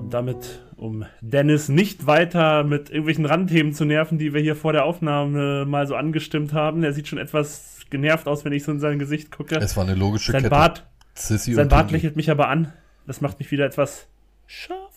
[0.00, 4.72] Und damit, um Dennis nicht weiter mit irgendwelchen Randthemen zu nerven, die wir hier vor
[4.72, 6.82] der Aufnahme mal so angestimmt haben.
[6.82, 9.56] Er sieht schon etwas genervt aus, wenn ich so in sein Gesicht gucke.
[9.56, 10.50] Es war eine logische sein Kette.
[10.50, 12.72] Bart, sein Bart lächelt mich aber an.
[13.06, 14.06] Das macht mich wieder etwas
[14.46, 14.87] scharf.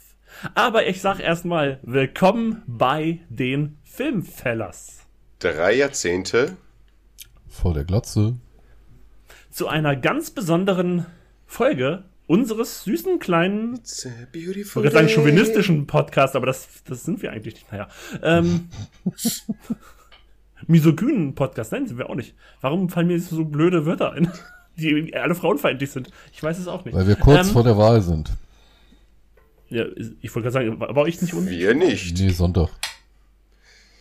[0.55, 4.99] Aber ich sag erstmal, willkommen bei den Filmfellers.
[5.39, 6.57] Drei Jahrzehnte.
[7.47, 8.35] Vor der Glotze.
[9.51, 11.05] Zu einer ganz besonderen
[11.45, 15.15] Folge unseres süßen kleinen It's a Ich wollte sagen day.
[15.15, 17.71] chauvinistischen Podcast, aber das, das sind wir eigentlich nicht.
[17.71, 17.87] Naja.
[18.23, 18.69] Ähm,
[20.67, 22.35] misogynen Podcast, nein, sind wir auch nicht.
[22.61, 24.31] Warum fallen mir so blöde Wörter ein,
[24.77, 26.09] die alle frauenfeindlich sind?
[26.31, 26.95] Ich weiß es auch nicht.
[26.95, 28.31] Weil wir kurz Ähm, vor der Wahl sind.
[29.71, 29.85] Ja,
[30.21, 31.49] ich wollte gerade sagen, war ich nicht un...
[31.49, 32.19] Wir nicht.
[32.19, 32.69] Nee, Sonntag.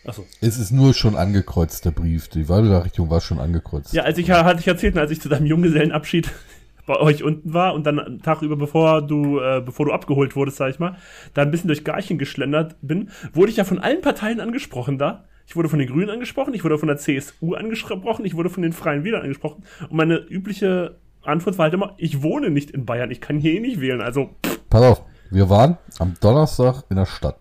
[0.05, 0.27] Achso.
[0.41, 2.29] Es ist nur schon angekreuzt, der Brief.
[2.29, 3.93] Die Wahlbenachrichtigung war schon angekreuzt.
[3.93, 6.31] Ja, als ich hatte ich erzählt, als ich zu deinem Junggesellenabschied
[6.87, 10.35] bei euch unten war und dann einen Tag über, bevor du, äh, bevor du abgeholt
[10.35, 10.97] wurdest, sag ich mal,
[11.35, 15.25] da ein bisschen durch Garchen geschlendert bin, wurde ich ja von allen Parteien angesprochen da.
[15.47, 18.63] Ich wurde von den Grünen angesprochen, ich wurde von der CSU angesprochen, ich wurde von
[18.63, 19.65] den Freien Wählern angesprochen.
[19.83, 23.53] Und meine übliche Antwort war halt immer, ich wohne nicht in Bayern, ich kann hier
[23.53, 24.01] eh nicht wählen.
[24.01, 27.37] Also, pff, Pass auf, wir waren am Donnerstag in der Stadt.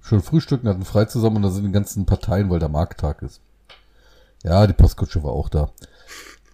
[0.00, 3.40] Schon frühstücken, hatten frei zusammen und da sind die ganzen Parteien, weil der Markttag ist.
[4.42, 5.70] Ja, die Postkutsche war auch da.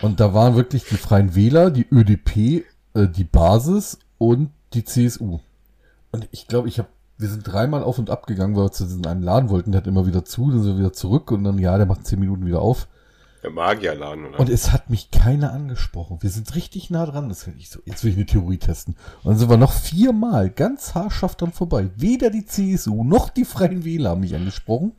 [0.03, 5.41] Und da waren wirklich die Freien Wähler, die ÖDP, äh, die Basis und die CSU.
[6.13, 8.85] Und ich glaube, ich habe, wir sind dreimal auf und ab gegangen, weil wir zu
[8.85, 11.43] diesem einen Laden wollten, der hat immer wieder zu, dann sind wir wieder zurück und
[11.45, 12.87] dann, ja, der macht zehn Minuten wieder auf.
[13.43, 14.41] Der Magierladen, oder?
[14.41, 16.19] Und es hat mich keiner angesprochen.
[16.21, 17.29] Wir sind richtig nah dran.
[17.29, 18.97] Das ich so, jetzt will ich eine Theorie testen.
[19.23, 21.91] Und dann sind wir noch viermal ganz haarscharf dran vorbei.
[21.95, 24.93] Weder die CSU noch die Freien Wähler haben mich angesprochen.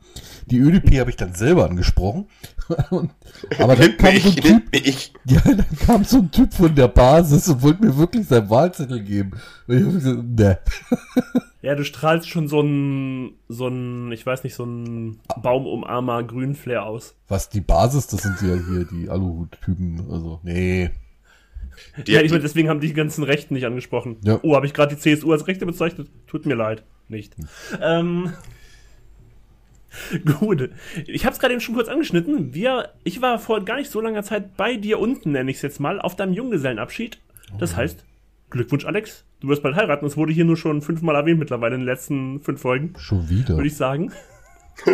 [0.46, 2.28] Die ÖDP habe ich dann selber angesprochen.
[2.90, 3.10] Und,
[3.58, 6.88] aber dann kam so ein ich, Typ, ja, dann kam so ein Typ von der
[6.88, 9.32] Basis und wollte mir wirklich sein Wahlzettel geben.
[9.66, 10.58] Und ich habe gesagt, ne.
[11.62, 16.86] ja, du strahlst schon so ein, so ein, ich weiß nicht, so ein Baumumarmer Grünflair
[16.86, 17.14] aus.
[17.28, 20.06] Was, die Basis, das sind ja hier die Aluhut-Typen.
[20.10, 20.90] Also, nee.
[22.06, 24.16] die, ja, ich meine, deswegen haben die ganzen Rechten nicht angesprochen.
[24.24, 24.40] Ja.
[24.42, 26.08] Oh, habe ich gerade die CSU als Rechte bezeichnet?
[26.26, 26.82] Tut mir leid.
[27.08, 27.36] Nicht.
[27.82, 28.32] Ähm,
[30.38, 30.70] gut.
[31.06, 32.54] Ich habe es gerade eben schon kurz angeschnitten.
[32.54, 35.62] Wir, ich war vor gar nicht so langer Zeit bei dir unten, nenne ich es
[35.62, 37.20] jetzt mal, auf deinem Junggesellenabschied.
[37.58, 38.04] Das heißt,
[38.48, 39.24] Glückwunsch, Alex.
[39.40, 40.06] Du wirst bald heiraten.
[40.06, 43.56] Es wurde hier nur schon fünfmal erwähnt mittlerweile in den letzten fünf Folgen Schon wieder.
[43.56, 44.12] würde ich sagen.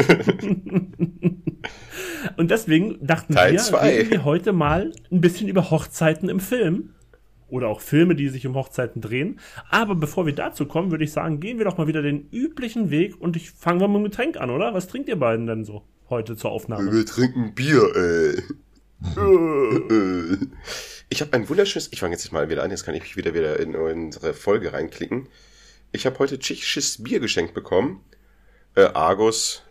[2.36, 3.96] Und deswegen dachten Teil wir, zwei.
[3.96, 6.90] reden wir heute mal ein bisschen über Hochzeiten im Film.
[7.48, 9.38] Oder auch Filme, die sich um Hochzeiten drehen.
[9.70, 12.90] Aber bevor wir dazu kommen, würde ich sagen, gehen wir doch mal wieder den üblichen
[12.90, 14.74] Weg und ich fange mal mit dem Getränk an, oder?
[14.74, 16.92] Was trinkt ihr beiden denn so heute zur Aufnahme?
[16.92, 18.42] wir trinken Bier, ey.
[21.08, 23.32] Ich habe ein wunderschönes, ich fange jetzt mal wieder an, jetzt kann ich mich wieder
[23.32, 25.28] wieder in unsere Folge reinklicken.
[25.92, 28.04] Ich habe heute tschechisches Bier geschenkt bekommen.
[28.74, 29.62] Äh, Argus,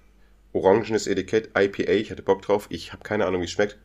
[0.53, 2.68] orangenes Etikett, IPA, ich hatte Bock drauf.
[2.69, 3.78] Ich habe keine Ahnung, wie es schmeckt.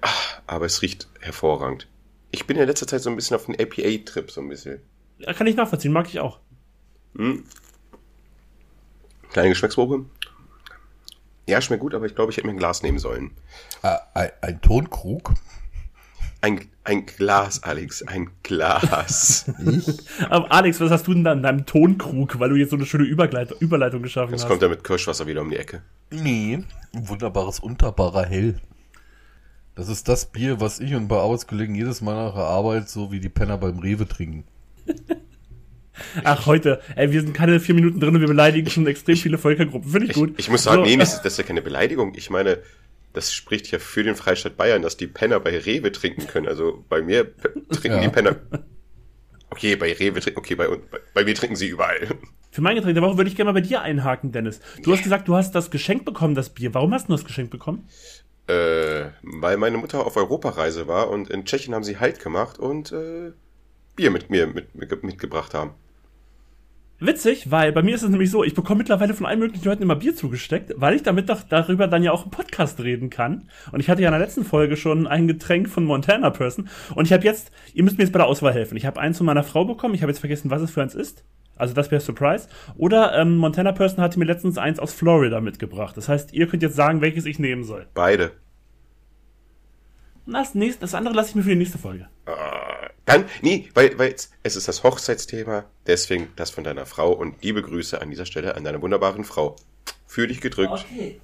[0.00, 0.08] Ah,
[0.46, 1.86] aber es riecht hervorragend.
[2.30, 4.80] Ich bin in letzter Zeit so ein bisschen auf den IPA-Trip, so ein bisschen.
[5.18, 6.40] Ja, kann ich nachvollziehen, mag ich auch.
[9.30, 10.06] Kleine Geschmacksprobe.
[11.48, 13.30] Ja, schmeckt gut, aber ich glaube, ich hätte mir ein Glas nehmen sollen.
[13.80, 15.32] Ah, ein, ein Tonkrug.
[16.42, 19.50] Ein, ein Glas, Alex, ein Glas.
[20.30, 22.86] Aber Alex, was hast du denn da in deinem Tonkrug, weil du jetzt so eine
[22.86, 24.48] schöne Übergleit Überleitung geschaffen Jetzt hast?
[24.48, 25.82] kommt er mit Kirschwasser wieder um die Ecke.
[26.10, 26.62] Nee,
[26.94, 28.60] ein wunderbares Unterbarer Hell.
[29.74, 33.10] Das ist das Bier, was ich und paar Arbeitskollegen jedes Mal nach der Arbeit so
[33.10, 34.44] wie die Penner beim Rewe trinken.
[36.24, 36.80] Ach, heute.
[36.96, 39.90] Ey, wir sind keine vier Minuten drin und wir beleidigen schon extrem viele Völkergruppen.
[39.90, 40.34] Finde ich Ich, gut.
[40.36, 42.12] ich muss sagen, So, nee, das ist, das ist ja keine Beleidigung.
[42.16, 42.58] Ich meine,
[43.12, 46.46] das spricht ja für den Freistaat Bayern, dass die Penner bei Rewe trinken können.
[46.48, 47.34] Also bei mir
[47.70, 48.00] trinken Ja.
[48.00, 48.36] die Penner.
[49.50, 52.06] Okay, bei Rewe trinken, okay, bei, uns- bei, bei mir trinken sie überall.
[52.50, 54.60] Für mein Getränk der Woche würde ich gerne mal bei dir einhaken, Dennis.
[54.82, 56.72] Du hast gesagt, du hast das Geschenk bekommen, das Bier.
[56.74, 57.86] Warum hast du das Geschenk bekommen?
[58.46, 62.92] Äh, weil meine Mutter auf Europareise war und in Tschechien haben sie Halt gemacht und
[62.92, 63.32] äh,
[63.96, 65.72] Bier mit mir mit, mit, mitgebracht haben.
[67.00, 69.84] Witzig, weil bei mir ist es nämlich so, ich bekomme mittlerweile von allen möglichen Leuten
[69.84, 73.48] immer Bier zugesteckt, weil ich damit doch darüber dann ja auch im Podcast reden kann.
[73.70, 76.68] Und ich hatte ja in der letzten Folge schon ein Getränk von Montana Person.
[76.96, 78.76] Und ich habe jetzt, ihr müsst mir jetzt bei der Auswahl helfen.
[78.76, 80.96] Ich habe eins von meiner Frau bekommen, ich habe jetzt vergessen, was es für eins
[80.96, 81.24] ist.
[81.54, 82.48] Also das wäre Surprise.
[82.76, 85.96] Oder ähm, Montana Person hatte mir letztens eins aus Florida mitgebracht.
[85.96, 87.86] Das heißt, ihr könnt jetzt sagen, welches ich nehmen soll.
[87.94, 88.32] Beide.
[90.28, 92.06] Und das, nächste, das andere lasse ich mir für die nächste Folge.
[93.06, 97.62] Dann, nee, weil, weil es ist das Hochzeitsthema, deswegen das von deiner Frau und liebe
[97.62, 99.56] Grüße an dieser Stelle an deine wunderbaren Frau.
[100.06, 100.84] Für dich gedrückt.
[100.84, 101.18] Okay.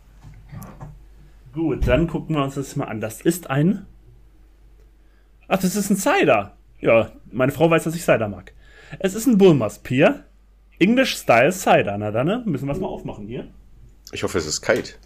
[1.53, 3.03] Gut, dann gucken wir uns das mal an.
[3.03, 3.85] Das ist ein.
[5.49, 6.56] Ach, das ist ein Cider.
[6.81, 8.55] Ja, meine Frau weiß, dass ich Cider mag.
[9.01, 10.25] Es ist ein Bulmers Pier.
[10.79, 11.99] English Style Cider.
[11.99, 12.43] Na dann, ne?
[12.47, 13.53] müssen wir es mal aufmachen hier.
[14.12, 14.99] Ich hoffe, es ist kalt.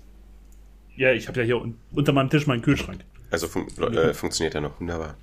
[0.94, 3.04] Ja, ich habe ja hier un unter meinem Tisch meinen Kühlschrank.
[3.30, 5.16] Also fun äh, funktioniert er noch wunderbar.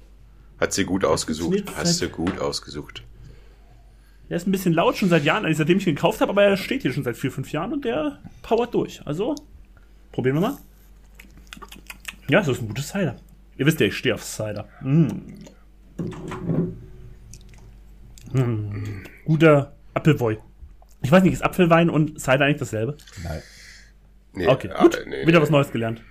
[0.60, 1.64] Hat sie gut ausgesucht.
[1.76, 3.04] Hast du gut ausgesucht.
[4.30, 6.44] Der ist ein bisschen laut schon seit Jahren, also seitdem ich ihn gekauft habe, aber
[6.44, 9.06] er steht hier schon seit vier, fünf Jahren und der powert durch.
[9.06, 9.36] Also,
[10.12, 10.58] probieren wir mal.
[12.28, 13.18] Ja, das ist ein gutes Cider.
[13.58, 14.68] Ihr wisst ja, ich stehe auf Cider.
[14.82, 15.08] Mm.
[18.34, 19.04] Mm.
[19.26, 20.38] Guter Apfelwoi.
[21.04, 22.98] Ich weiß nicht, ist Apfelwein und Cider eigentlich dasselbe?
[23.24, 23.42] Nein.
[24.34, 25.00] Nee, Okay, ah, gut.
[25.06, 25.44] nee, Wieder nee.
[25.44, 26.02] was Neues gelernt.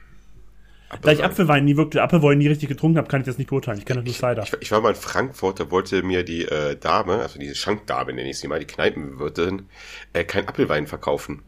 [1.03, 3.79] Da ich Apfelwein nie wirklich, Apfelwein nie richtig getrunken habe, kann ich das nicht beurteilen.
[3.79, 4.43] Ich kenne nur Cider.
[4.43, 8.13] Ich, ich war mal in Frankfurt, da wollte mir die äh, Dame, also diese Schankdame
[8.13, 9.67] nenne ich sie mal, die Kneipenwirtin,
[10.13, 11.43] äh, kein Apfelwein verkaufen.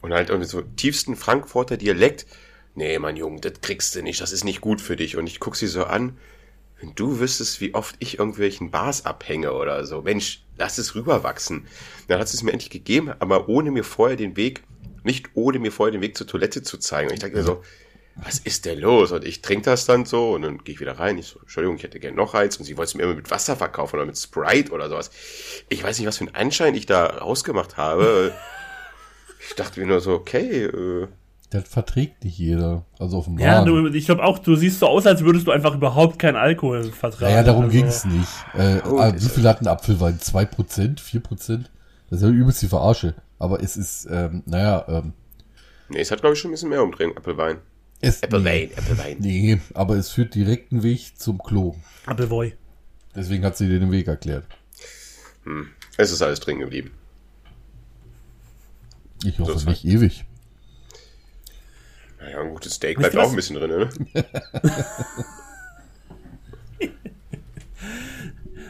[0.00, 2.26] Und halt irgendwie so tiefsten Frankfurter Dialekt.
[2.74, 5.16] Nee, mein Junge, das kriegst du nicht, das ist nicht gut für dich.
[5.16, 6.16] Und ich guck sie so an,
[6.80, 11.66] wenn du wüsstest, wie oft ich irgendwelchen Bars abhänge oder so, Mensch, lass es rüberwachsen.
[12.08, 14.62] Dann hat sie es mir endlich gegeben, aber ohne mir vorher den Weg,
[15.02, 17.08] nicht ohne mir vorher den Weg zur Toilette zu zeigen.
[17.08, 17.62] Und ich dachte mir so,
[18.22, 19.12] was ist denn los?
[19.12, 21.18] Und ich trinke das dann so und dann gehe ich wieder rein.
[21.18, 22.56] Ich so, Entschuldigung, ich hätte gerne noch eins.
[22.56, 25.10] Und sie wollte es mir immer mit Wasser verkaufen oder mit Sprite oder sowas.
[25.68, 28.32] Ich weiß nicht, was für einen Anschein ich da rausgemacht habe.
[29.48, 31.08] ich dachte mir nur so, okay, äh,
[31.50, 32.86] Das verträgt nicht jeder.
[32.98, 33.84] Also auf dem Ja, Laden.
[33.84, 36.84] du, ich glaube auch, du siehst so aus, als würdest du einfach überhaupt keinen Alkohol
[36.84, 37.32] vertragen.
[37.32, 38.28] Naja, darum Also, ging's nicht.
[38.54, 39.30] Äh, Oh, äh, wie es.
[39.32, 40.18] viel hat ein Apfelwein?
[40.18, 41.00] 2%?
[41.00, 41.64] 4%?
[42.08, 43.14] Das ist ja übelst die Verarsche.
[43.38, 45.12] Aber es ist, ähm, naja, ähm,
[45.90, 47.58] nee, es hat glaube ich schon ein bisschen mehr Umdrehung, Apfelwein.
[48.00, 49.16] Es, Äppelwein, Äppelwein.
[49.18, 51.74] nee, aber es führt direkt einen Weg zum Klo.
[52.06, 52.52] Apfelwoi.
[53.14, 54.44] Deswegen hat sie dir den Weg erklärt.
[55.96, 56.90] Es ist alles drin geblieben.
[59.24, 60.24] Ich So hoffe ist nicht ewig.
[62.20, 63.88] Naja, ein gutes Steak bleibt auch ein bisschen drin, ne?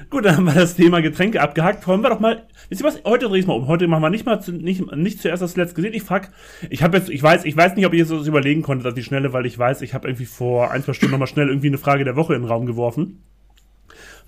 [0.09, 1.87] Gut, dann haben wir das Thema Getränke abgehakt.
[1.89, 2.47] Wollen wir doch mal.
[2.69, 3.03] Wisst ihr was?
[3.05, 3.67] Heute dreh ich's mal um.
[3.67, 5.95] Heute machen wir nicht mal zu, nicht, nicht zuerst das letzte gesehen.
[5.95, 6.31] Ich frag,
[6.71, 8.95] ich habe jetzt, ich weiß, ich weiß nicht, ob ihr so das überlegen konntet, dass
[8.95, 11.69] die Schnelle, weil ich weiß, ich habe irgendwie vor ein, zwei Stunden nochmal schnell irgendwie
[11.69, 13.23] eine Frage der Woche in den Raum geworfen.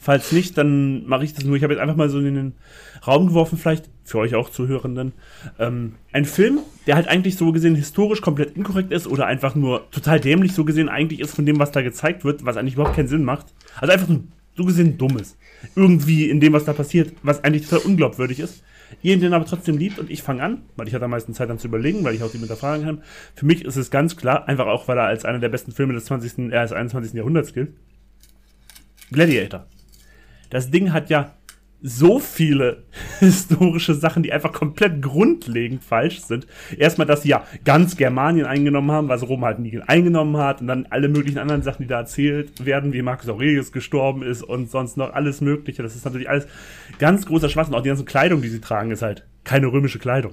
[0.01, 1.57] Falls nicht, dann mache ich das nur.
[1.57, 2.55] Ich habe jetzt einfach mal so in den
[3.07, 5.13] Raum geworfen, vielleicht für euch auch Zuhörenden.
[5.59, 9.91] Ähm, ein Film, der halt eigentlich so gesehen historisch komplett inkorrekt ist oder einfach nur
[9.91, 12.97] total dämlich so gesehen eigentlich ist von dem, was da gezeigt wird, was eigentlich überhaupt
[12.97, 13.47] keinen Sinn macht.
[13.81, 14.23] Also einfach nur
[14.59, 15.39] so gesehen dumm ist.
[15.75, 18.63] Irgendwie in dem, was da passiert, was eigentlich total unglaubwürdig ist.
[19.03, 21.49] Ihr den aber trotzdem liebt und ich fange an, weil ich hatte am meisten Zeit
[21.49, 23.03] dann zu überlegen, weil ich auch die hinterfragen kann.
[23.35, 25.95] Für mich ist es ganz klar, einfach auch, weil er als einer der besten Filme
[25.95, 27.15] des 20., äh, des 21.
[27.15, 27.73] Jahrhunderts gilt.
[29.13, 29.67] Gladiator.
[30.51, 31.35] Das Ding hat ja
[31.81, 32.85] so viele
[33.21, 36.47] historische Sachen, die einfach komplett grundlegend falsch sind.
[36.77, 40.67] Erstmal, dass sie ja ganz Germanien eingenommen haben, was Rom halt nie eingenommen hat, und
[40.67, 44.71] dann alle möglichen anderen Sachen, die da erzählt werden, wie Marcus Aurelius gestorben ist und
[44.71, 45.83] sonst noch alles Mögliche.
[45.83, 46.47] Das ist natürlich alles
[46.99, 47.75] ganz großer Schwachsinn.
[47.75, 50.33] Auch die ganze Kleidung, die sie tragen, ist halt keine römische Kleidung.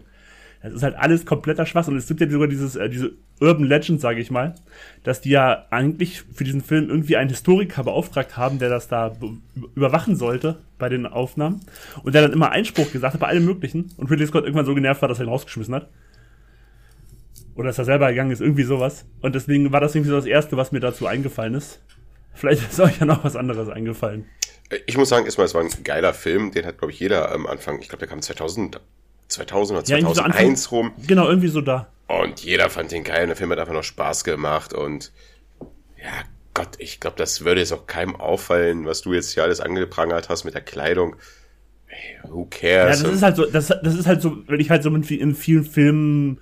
[0.64, 1.94] Das ist halt alles kompletter Schwachsinn.
[1.94, 4.56] Und es gibt ja sogar dieses, äh, diese Urban Legend, sage ich mal,
[5.04, 9.10] dass die ja eigentlich für diesen Film irgendwie einen Historiker beauftragt haben, der das da
[9.10, 9.38] be-
[9.76, 11.60] überwachen sollte bei den Aufnahmen.
[12.04, 13.92] Und der dann immer Einspruch gesagt hat bei allem Möglichen.
[13.98, 15.90] Und Ridley Scott irgendwann so genervt war, dass er ihn rausgeschmissen hat.
[17.56, 19.06] Oder dass er selber gegangen ist, irgendwie sowas.
[19.22, 21.82] Und deswegen war das irgendwie so das Erste, was mir dazu eingefallen ist.
[22.34, 24.26] Vielleicht ist euch ja noch was anderes eingefallen.
[24.88, 26.52] Ich muss sagen, erstmal, es war ein geiler Film.
[26.52, 28.82] Den hat, glaube ich, jeder am Anfang, ich glaube, der kam 2000,
[29.28, 30.92] 2000 oder Ja, irgendwie so 2001 rum.
[31.08, 31.88] Genau, irgendwie so da.
[32.08, 33.24] Und jeder fand den geil.
[33.24, 34.74] Und der Film hat einfach noch Spaß gemacht.
[34.74, 35.12] Und
[35.98, 36.12] ja,
[36.54, 40.30] Gott, ich glaube, das würde jetzt auch keinem auffallen, was du jetzt hier alles angeprangert
[40.30, 41.16] hast mit der Kleidung.
[41.88, 43.04] Hey, who Ja, cares?
[43.04, 45.20] das ist halt so, das, das ist halt so, wenn ich halt so in, vi-
[45.20, 46.40] in vielen Filmen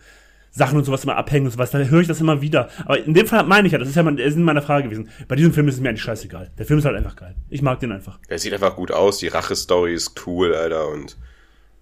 [0.55, 2.69] Sachen und sowas immer abhängen und sowas, da höre ich das immer wieder.
[2.85, 4.61] Aber in dem Fall meine ich ja, das ist ja mein, das ist in meiner
[4.61, 5.09] Frage gewesen.
[5.27, 6.51] Bei diesem Film ist es mir eigentlich scheißegal.
[6.59, 7.33] Der Film ist halt einfach geil.
[7.49, 8.19] Ich mag den einfach.
[8.29, 9.17] Der sieht einfach gut aus.
[9.17, 10.89] Die Rache-Story ist cool, Alter.
[10.89, 11.17] Und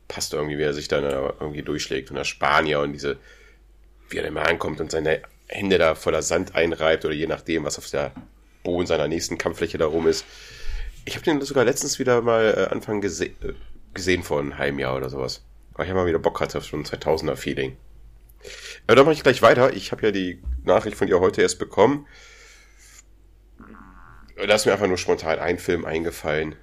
[0.07, 2.11] passt irgendwie, wie er sich dann da irgendwie durchschlägt.
[2.11, 3.17] Und der Spanier und diese,
[4.11, 7.77] wie er mal ankommt und seine Hände da voller Sand einreibt oder je nachdem, was
[7.77, 8.11] auf der
[8.63, 10.25] Boden seiner nächsten Kampffläche da rum ist.
[11.05, 13.53] Ich habe den sogar letztens wieder mal äh, Anfang gese äh,
[13.93, 15.43] gesehen vor einem halben Jahr oder sowas.
[15.73, 17.75] Weil ich mal wieder Bock hatte auf so ein 2000er Feeling.
[18.87, 19.73] Aber dann mache ich gleich weiter.
[19.73, 22.07] Ich habe ja die Nachricht von dir heute erst bekommen.
[24.35, 26.55] Da ist mir einfach nur spontan ein Film eingefallen.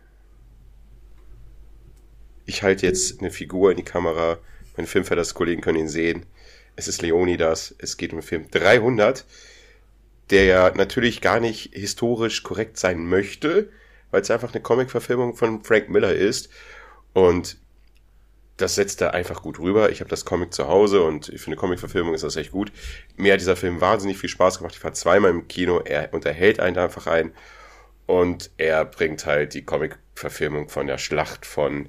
[2.44, 4.38] Ich halte jetzt eine Figur in die Kamera.
[4.76, 6.26] Meine Filmverlass-Kollegen können ihn sehen.
[6.78, 7.74] Es ist Leonidas.
[7.78, 9.24] Es geht um den Film 300,
[10.30, 13.68] der ja natürlich gar nicht historisch korrekt sein möchte,
[14.12, 16.50] weil es einfach eine Comic-Verfilmung von Frank Miller ist.
[17.14, 17.56] Und
[18.58, 19.90] das setzt er einfach gut rüber.
[19.90, 22.70] Ich habe das Comic zu Hause und für eine Comic-Verfilmung ist das echt gut.
[23.16, 24.76] Mir hat dieser Film wahnsinnig viel Spaß gemacht.
[24.76, 25.80] Ich war zweimal im Kino.
[25.84, 27.32] Er unterhält einen einfach ein.
[28.06, 31.88] Und er bringt halt die Comic-Verfilmung von der Schlacht von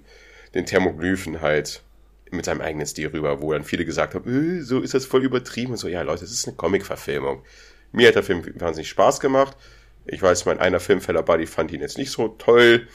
[0.55, 1.84] den Thermoglyphen halt
[2.31, 5.24] mit seinem eigenen Stil rüber, wo dann viele gesagt haben, äh, so ist das voll
[5.24, 5.88] übertrieben und so.
[5.88, 7.43] Ja, Leute, das ist eine Comic-Verfilmung.
[7.91, 9.57] Mir hat der Film wahnsinnig Spaß gemacht.
[10.05, 12.88] Ich weiß, mein einer Filmfeller Buddy fand ihn jetzt nicht so toll.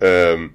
[0.00, 0.54] Ähm,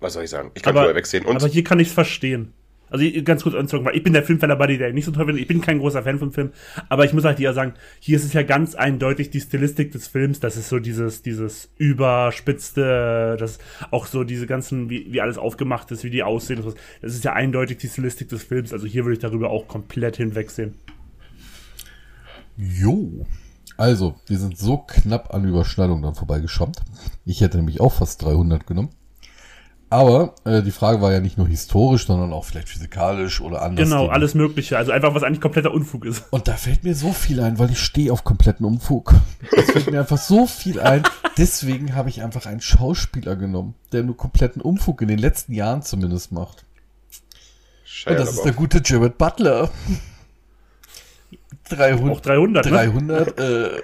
[0.00, 0.50] was soll ich sagen?
[0.54, 1.24] Ich kann aber, vorher wegsehen.
[1.24, 2.52] Und aber hier kann ich es verstehen.
[2.92, 5.40] Also ganz kurz anzogen, weil ich bin der Filmfäller Buddy, der nicht so toll findet.
[5.40, 6.50] Ich bin kein großer Fan vom Film,
[6.90, 10.08] aber ich muss halt dir sagen, hier ist es ja ganz eindeutig die Stilistik des
[10.08, 10.40] Films.
[10.40, 13.58] Das ist so dieses, dieses überspitzte, das
[13.90, 16.62] auch so diese ganzen, wie, wie alles aufgemacht ist, wie die aussehen.
[17.00, 18.74] Das ist ja eindeutig die Stilistik des Films.
[18.74, 20.74] Also hier würde ich darüber auch komplett hinwegsehen.
[22.58, 23.24] Jo.
[23.78, 26.82] Also, wir sind so knapp an Überschneidung dann vorbeigeschrammt.
[27.24, 28.90] Ich hätte nämlich auch fast 300 genommen.
[29.92, 33.90] Aber äh, die Frage war ja nicht nur historisch, sondern auch vielleicht physikalisch oder anders.
[33.90, 34.78] Genau, alles Mögliche.
[34.78, 36.24] Also einfach, was eigentlich kompletter Unfug ist.
[36.30, 39.12] Und da fällt mir so viel ein, weil ich stehe auf kompletten Unfug.
[39.54, 41.02] Es fällt mir einfach so viel ein.
[41.36, 45.82] Deswegen habe ich einfach einen Schauspieler genommen, der nur kompletten Unfug in den letzten Jahren
[45.82, 46.64] zumindest macht.
[48.06, 49.68] Und das ist der gute Jared Butler.
[51.68, 52.16] 300.
[52.16, 53.44] Auch 300, 300, ne?
[53.44, 53.82] äh,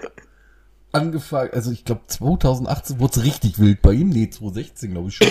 [0.92, 5.16] angefangen, also ich glaube 2018 wurde es richtig wild bei ihm, nee, 2016 glaube ich
[5.16, 5.28] schon,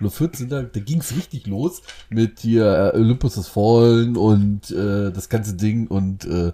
[0.00, 4.70] oder 14, da, da ging es richtig los mit hier äh, Olympus das Fallen und
[4.70, 6.52] äh, das ganze Ding und äh,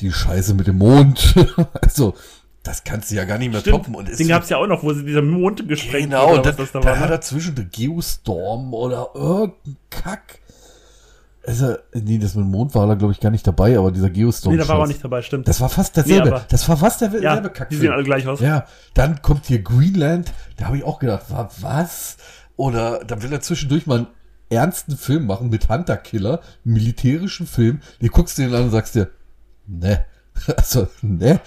[0.00, 1.34] die Scheiße mit dem Mond,
[1.80, 2.14] also
[2.62, 3.76] das kannst du ja gar nicht mehr Stimmt.
[3.76, 3.94] toppen.
[3.94, 6.74] Und Den gab's ja auch noch, wo sie dieser Mond gesprengt Genau, und da da
[6.74, 6.98] war.
[6.98, 7.12] Ne?
[7.12, 10.40] er zwischen der Geostorm oder irgendein Kack.
[11.46, 14.10] Also, nee, das mit dem Mond war er, glaube ich, gar nicht dabei, aber dieser
[14.10, 14.54] Geostorm.
[14.56, 15.46] Nee, da war er nicht dabei, stimmt.
[15.46, 16.30] Das war fast derselbe.
[16.30, 17.70] Nee, das war fast derselbe ja, Kack.
[17.70, 18.40] die sehen alle gleich aus.
[18.40, 20.32] Ja, dann kommt hier Greenland.
[20.56, 22.16] Da habe ich auch gedacht, wa- was?
[22.56, 24.06] Oder da will er zwischendurch mal einen
[24.48, 27.80] ernsten Film machen mit Hunter Killer, militärischen Film.
[28.00, 29.10] Du guckst den an und sagst dir,
[29.66, 30.04] ne.
[30.56, 31.40] Also, ne.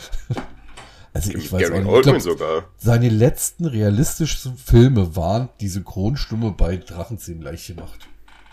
[1.14, 2.04] Also ich weiß Gary auch nicht.
[2.04, 2.64] Glaub, sogar.
[2.78, 8.08] seine letzten realistischen Filme waren die Synchronstimme bei Drachenzähmen leicht gemacht.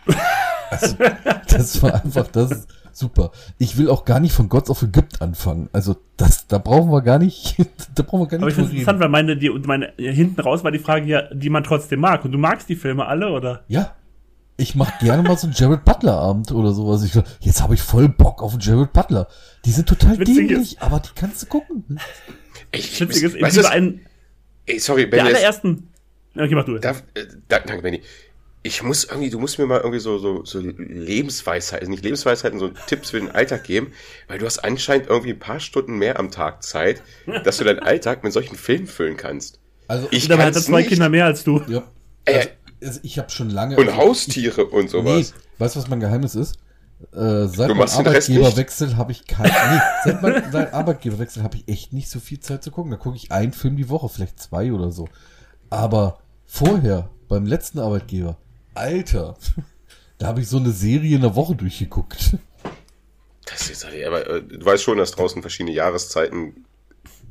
[0.70, 0.96] Also,
[1.48, 2.66] das war einfach das.
[2.92, 3.30] Super.
[3.58, 5.68] Ich will auch gar nicht von Gods of Egypt anfangen.
[5.72, 7.56] Also, das, da brauchen wir gar nicht,
[7.94, 9.92] da brauchen wir gar Aber ich nicht finde es interessant, weil meine, die, und meine,
[9.98, 12.24] hinten raus war die Frage ja, die man trotzdem mag.
[12.24, 13.64] Und du magst die Filme alle, oder?
[13.68, 13.94] Ja.
[14.58, 17.04] Ich mach gerne mal so einen Jared Butler Abend oder sowas.
[17.04, 19.28] Ich, jetzt habe ich voll Bock auf einen Jared Butler.
[19.66, 22.00] Die sind total Witzig dämlich, aber die kannst du gucken.
[22.72, 24.00] Ich, Witzig ist, in weißt einen,
[24.64, 25.88] ey, sorry, der Benny, es- allerersten,
[26.34, 26.78] okay, mach du.
[26.78, 28.00] darf, äh, da, danke, Benny.
[28.66, 32.68] Ich muss irgendwie, du musst mir mal irgendwie so, so, so Lebensweisheiten, nicht Lebensweisheiten, so
[32.86, 33.92] Tipps für den Alltag geben,
[34.28, 37.02] weil du hast anscheinend irgendwie ein paar Stunden mehr am Tag Zeit,
[37.44, 39.60] dass du deinen Alltag mit solchen Filmen füllen kannst.
[39.88, 40.88] Also, Ich Dabei hat er zwei nicht.
[40.88, 41.62] Kinder mehr als du.
[41.68, 41.84] ja.
[42.24, 42.48] Ey, Also,
[42.82, 43.76] also ich habe schon lange.
[43.76, 45.32] und also, Haustiere und sowas.
[45.32, 46.56] Nee, weißt du, was mein Geheimnis ist?
[47.12, 47.82] Äh, seit meinem?
[47.82, 50.42] Arbeitgeberwechsel habe ich kein, nee, seit meinem
[50.72, 52.90] Arbeitgeberwechsel habe ich echt nicht so viel Zeit zu gucken.
[52.90, 55.06] Da gucke ich einen Film die Woche, vielleicht zwei oder so.
[55.70, 58.38] Aber vorher, beim letzten Arbeitgeber,
[58.76, 59.36] Alter,
[60.18, 62.36] da habe ich so eine Serie in der Woche durchgeguckt.
[63.46, 66.64] Das ist, aber äh, du weißt schon, dass draußen verschiedene Jahreszeiten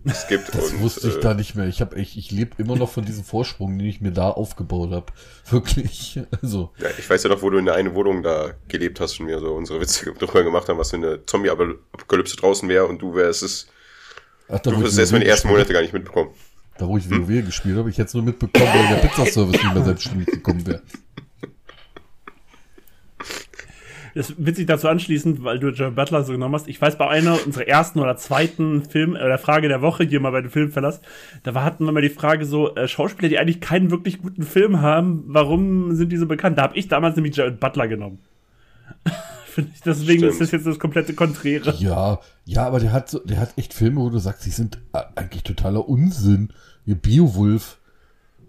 [0.06, 0.54] es gibt.
[0.54, 1.68] Das und, wusste ich äh, da nicht mehr.
[1.68, 4.92] Ich habe ich, ich lebe immer noch von diesem Vorsprung, den ich mir da aufgebaut
[4.92, 5.08] habe.
[5.50, 6.20] Wirklich.
[6.42, 9.20] Also, Ja, ich weiß ja noch, wo du in der einen Wohnung da gelebt hast
[9.20, 13.02] und mir so unsere Witze drüber gemacht haben, was für eine Zombie-Apokalypse draußen wäre und
[13.02, 13.68] du wärst es,
[14.48, 16.32] ach, da, du wirst es erst mal die ersten Monate gar nicht mitbekommen.
[16.78, 19.74] Da, wo ich WoW gespielt habe, ich hätte es nur mitbekommen, weil der Pizzaservice nicht
[19.74, 20.82] mehr selbstständig gekommen wäre.
[24.16, 26.70] Das witzig dazu anschließend, weil du Jared Butler so genommen hast.
[26.70, 30.32] Ich weiß, bei einer unserer ersten oder zweiten Film, oder Frage der Woche hier mal
[30.32, 31.02] bei den Filmverlass,
[31.44, 34.44] da war, hatten wir mal die Frage so, äh, Schauspieler, die eigentlich keinen wirklich guten
[34.44, 36.58] Film haben, warum sind die so bekannt?
[36.58, 38.20] Da habe ich damals nämlich Jared Butler genommen.
[39.48, 40.32] Finde ich, deswegen Stimmt.
[40.32, 41.76] ist das jetzt das komplette Konträre.
[41.80, 44.78] Ja, ja, aber der hat so, der hat echt Filme, wo du sagst, die sind
[44.94, 46.54] äh, eigentlich totaler Unsinn.
[46.86, 47.80] Wie Beowulf,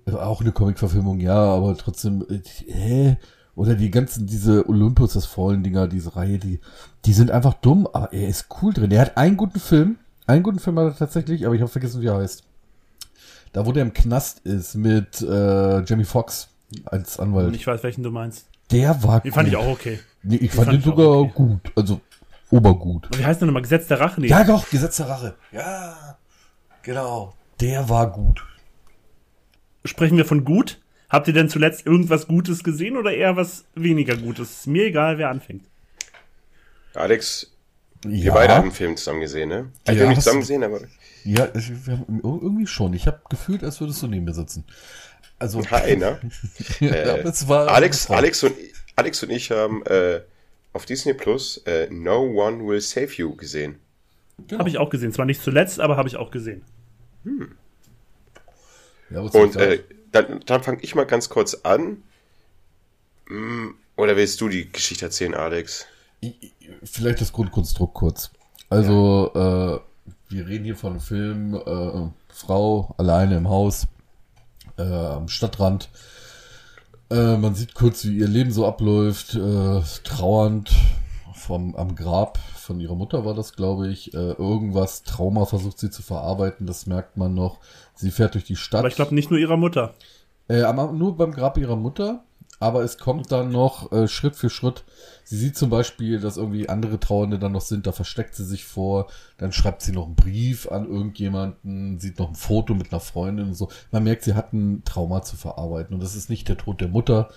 [0.07, 3.17] äh, auch eine Comic-Verfilmung, ja, aber trotzdem, äh, hä?
[3.57, 6.61] Oder die ganzen, diese Olympus, das Fallen-Dinger, diese Reihe, die,
[7.07, 8.91] die sind einfach dumm, aber er ist cool drin.
[8.93, 9.97] Er hat einen guten Film,
[10.27, 12.45] einen guten Film hat er tatsächlich, aber ich habe vergessen, wie er heißt.
[13.55, 16.49] Da, wo der im Knast ist mit äh, Jamie Foxx
[16.85, 17.49] als Anwalt.
[17.49, 18.47] Und ich weiß, welchen du meinst.
[18.71, 19.63] der war Den fand ich gut.
[19.65, 20.01] auch okay.
[20.23, 21.33] Nee, ich den fand, fand den sogar okay.
[21.35, 21.73] gut.
[21.75, 22.01] Also,
[22.51, 23.07] obergut.
[23.07, 23.63] Und wie heißt der nochmal?
[23.63, 24.21] Gesetz der Rache?
[24.21, 24.29] Nee.
[24.29, 25.35] Ja, doch, Gesetz der Rache.
[25.53, 26.19] Ja,
[26.83, 27.33] genau.
[27.61, 28.45] Der war gut.
[29.87, 30.79] Sprechen wir von gut?
[31.09, 34.51] Habt ihr denn zuletzt irgendwas Gutes gesehen oder eher was weniger Gutes?
[34.51, 35.65] Ist mir egal, wer anfängt.
[36.95, 37.53] Alex,
[38.03, 39.71] wir Ja, beide haben einen Film zusammen gesehen, ne?
[39.87, 40.81] Ja, ich habe nicht zusammen gesehen, aber
[41.25, 42.93] ja, ich- wir haben, irgendwie schon.
[42.95, 44.65] Ich habe gefühlt, als würdest du neben mir sitzen.
[45.39, 46.19] Also, Hi, ne?
[46.81, 48.55] ja, Äh, es war Alex, Alex, und,
[48.97, 50.21] Alex und ich haben äh,
[50.73, 53.77] auf Disney Plus äh, No One Will Save You gesehen.
[54.49, 54.61] Genau.
[54.61, 55.13] Habe ich auch gesehen.
[55.13, 56.63] Zwar nicht zuletzt, aber habe ich auch gesehen.
[59.11, 59.83] Ja, was soll ich Und äh,
[60.23, 62.03] dann, dann fange ich mal ganz kurz an.
[63.29, 65.87] Hm, Oder willst du die Geschichte erzählen, Alex?
[66.21, 66.53] Ich- ich-
[66.85, 68.31] Vielleicht das Grundkonstrukt kurz.
[68.69, 69.81] Also, äh,
[70.35, 73.87] wir reden hier von einem Film, äh, Frau alleine im Haus,
[74.77, 75.89] äh, am Stadtrand.
[77.11, 80.71] Äh, man sieht kurz, wie ihr Leben so abläuft, äh, trauernd
[81.35, 84.13] vom, am Grab von ihrer Mutter war das, glaube ich.
[84.13, 87.61] Äh, irgendwas, Trauma versucht sie zu verarbeiten, das merkt man noch.
[87.97, 88.81] Sie fährt durch die Stadt.
[88.81, 89.95] Aber ich glaube nicht nur ihrer Mutter.
[90.49, 92.23] Äh, nur beim Grab ihrer Mutter.
[92.59, 94.85] Aber es kommt dann noch äh, Schritt für Schritt.
[95.25, 98.65] Sie sieht zum Beispiel, dass irgendwie andere Trauernde dann noch sind, da versteckt sie sich
[98.65, 99.09] vor.
[99.37, 103.49] Dann schreibt sie noch einen Brief an irgendjemanden, sieht noch ein Foto mit einer Freundin
[103.49, 103.69] und so.
[103.91, 105.95] Man merkt, sie hat ein Trauma zu verarbeiten.
[105.95, 107.29] Und das ist nicht der Tod der Mutter,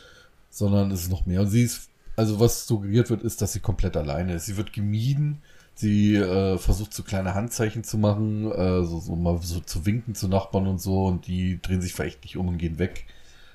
[0.50, 1.42] sondern es ist noch mehr.
[1.42, 4.46] Und sie ist, also was suggeriert wird, ist, dass sie komplett alleine ist.
[4.46, 5.42] Sie wird gemieden.
[5.80, 10.14] Sie äh, versucht so kleine Handzeichen zu machen, äh, so, so mal so zu winken
[10.14, 13.06] zu Nachbarn und so, und die drehen sich verächtlich um und gehen weg.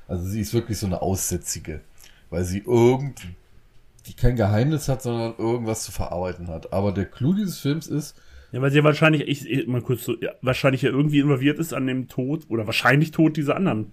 [0.08, 1.80] Also sie ist wirklich so eine Aussätzige,
[2.30, 3.34] weil sie irgendwie
[4.06, 6.72] die kein Geheimnis hat, sondern irgendwas zu verarbeiten hat.
[6.72, 8.14] Aber der Clou dieses Films ist,
[8.52, 11.58] Ja, weil sie ja wahrscheinlich, ich, ich mal kurz so, ja, wahrscheinlich ja irgendwie involviert
[11.58, 13.92] ist an dem Tod oder wahrscheinlich Tod dieser anderen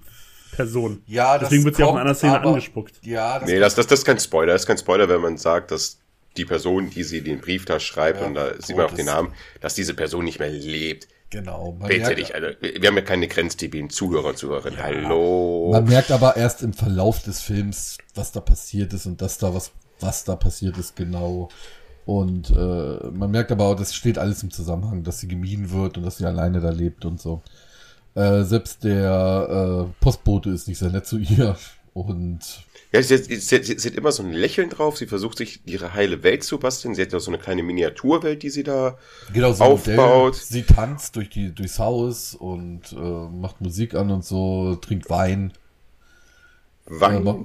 [0.54, 1.02] Person.
[1.08, 2.96] ja, Deswegen wird sie auch in einer Szene aber- angespuckt.
[3.06, 4.52] Ja, das Nee, das, das, das ist kein Spoiler.
[4.54, 6.01] Das ist kein Spoiler, wenn man sagt, dass
[6.38, 9.06] die Person, die sie den Brief da schreibt, Ja, und da sieht man auch den.
[9.06, 11.08] Namen, dass diese Person nicht mehr lebt.
[11.30, 11.76] genau.
[11.80, 14.82] Man Bitte nicht, also, wir haben ja keine grenzdebilen Zuhörer und Zuhörerinnen.
[14.82, 15.70] Hallo.
[15.72, 19.54] man merkt aber erst im Verlauf des Films, was da passiert ist und dass da
[19.54, 21.50] was, was da passiert ist, genau.
[22.06, 25.98] Und äh, man merkt aber auch, das steht alles im Zusammenhang, dass sie gemieden wird
[25.98, 27.42] und dass sie alleine da lebt und so.
[28.16, 31.56] Äh, selbst der äh, Postbote ist nicht sehr nett zu ihr.
[31.94, 32.40] Und
[32.94, 34.98] Ja, sie, sie, sie, sie hat immer so ein Lächeln drauf.
[34.98, 36.94] Sie versucht sich ihre heile Welt zu basteln.
[36.94, 38.98] Sie hat ja so eine kleine Miniaturwelt, die sie da
[39.34, 40.34] genau so aufbaut.
[40.34, 40.34] Modell.
[40.34, 45.54] Sie tanzt durch die, durchs Haus und äh, macht Musik an und so, trinkt Wein.
[46.86, 47.24] Äh, Wein.
[47.24, 47.40] macht-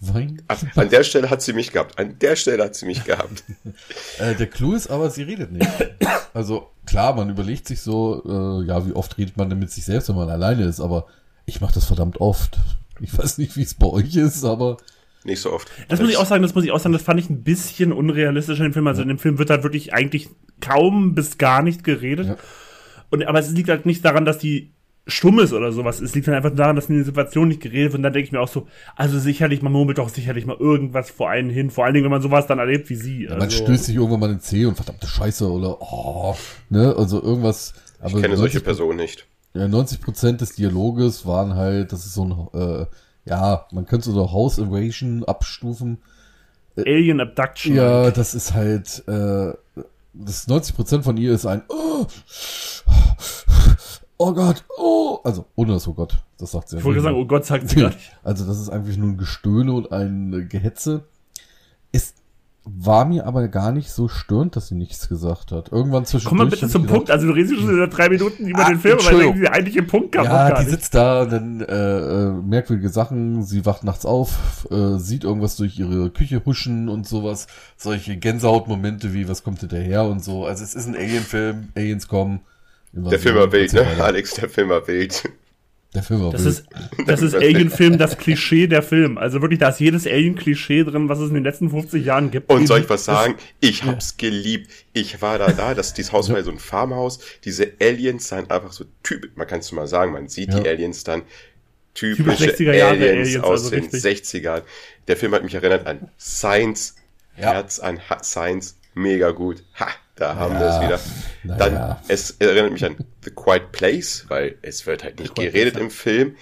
[0.00, 0.42] Wein?
[0.48, 1.98] Ach, an der Stelle hat sie mich gehabt.
[1.98, 3.44] An der Stelle hat sie mich gehabt.
[4.18, 5.66] Äh, der Clou ist aber, sie redet nicht.
[6.34, 9.86] Also klar, man überlegt sich so, äh, ja, wie oft redet man denn mit sich
[9.86, 11.06] selbst, wenn man alleine ist, aber
[11.46, 12.58] ich mache das verdammt oft.
[13.00, 14.76] Ich weiß nicht, wie es bei euch ist, aber
[15.24, 15.70] Nicht so oft.
[15.88, 17.92] Das muss ich auch sagen, das muss ich auch sagen, das fand ich ein bisschen
[17.92, 18.86] unrealistisch in dem Film.
[18.86, 20.28] Also in dem Film wird halt wirklich eigentlich
[20.60, 22.26] kaum bis gar nicht geredet.
[22.26, 22.36] Ja.
[23.10, 24.72] Und, aber es liegt halt nicht daran, dass die
[25.06, 26.00] stumm ist oder sowas.
[26.00, 27.96] Es liegt dann einfach daran, dass in der Situation nicht geredet wird.
[27.96, 31.10] Und dann denke ich mir auch so, also sicherlich, man murmelt doch sicherlich mal irgendwas
[31.10, 31.70] vor einen hin.
[31.70, 33.26] Vor allen Dingen, wenn man sowas dann erlebt wie sie.
[33.28, 36.36] man also, stößt sich irgendwann mal in den Zeh und verdammte Scheiße oder oh,
[36.70, 37.74] ne, also irgendwas.
[38.00, 39.26] Aber Ich kenne solche 90 Personen nicht.
[39.54, 42.86] Ja, 90 Prozent des Dialoges waren halt, das ist so ein, äh,
[43.24, 45.98] ja, man könnte so House Invasion abstufen.
[46.76, 47.74] Alien Abduction.
[47.74, 49.52] Ja, das ist halt, äh,
[50.14, 52.06] das 90 Prozent von ihr ist ein, oh,
[54.18, 57.26] oh Gott, oh, also ohne das, oh Gott, das sagt sie Ich wollte sagen, oh
[57.26, 58.16] Gott, sagt sie gar nicht.
[58.22, 61.04] Also das ist einfach nur ein Gestöhne und ein äh, Gehetze.
[62.64, 65.72] War mir aber gar nicht so störend, dass sie nichts gesagt hat.
[65.72, 66.28] Irgendwann zwischendurch.
[66.28, 67.10] Komm mal bitte zum gedacht, Punkt.
[67.10, 69.40] Also du redest schon seit drei Minuten über Ah, den Film, aber Entschuldigung.
[69.40, 70.70] der eigentliche Punkt kam Ja, gar die nicht.
[70.70, 71.66] sitzt da, dann äh,
[71.98, 73.42] äh, merkwürdige Sachen.
[73.42, 77.48] Sie wacht nachts auf, äh, sieht irgendwas durch ihre Küche huschen und sowas.
[77.76, 80.46] Solche Gänsehautmomente wie was kommt hinterher und so.
[80.46, 82.42] Also es ist ein Alien-Film, Aliens kommen.
[82.92, 83.84] Der Film war wild, ne?
[83.98, 85.28] Alex, der Film war wild.
[85.94, 86.54] Der Film war Das wild.
[86.54, 86.66] ist,
[87.06, 89.18] das ist Alien-Film, das Klischee der Film.
[89.18, 92.50] Also wirklich, da ist jedes Alien-Klischee drin, was es in den letzten 50 Jahren gibt.
[92.50, 93.34] Und soll ich was sagen?
[93.60, 94.70] Ich hab's geliebt.
[94.94, 97.20] Ich war da da, das, dieses Haus war ja so ein Farmhaus.
[97.44, 100.70] Diese Aliens sahen einfach so typisch, man kann es mal sagen, man sieht die Ja.
[100.70, 101.22] Aliens dann.
[101.94, 104.02] Typisch Typische 60er Jahre Aliens, Aliens, aus also den richtig.
[104.02, 104.62] 60ern.
[105.08, 106.96] Der Film hat mich erinnert an Science.
[107.36, 107.52] Ja.
[107.52, 108.78] Herz an ha Science.
[108.94, 109.62] Mega gut.
[109.78, 109.88] Ha,
[110.22, 110.82] da haben wir Ja, es
[111.44, 111.56] wieder.
[111.58, 112.02] Dann, ja.
[112.08, 115.80] es erinnert mich an The Quiet Place, weil es wird halt nicht geredet Place, ja.
[115.80, 116.36] im Film.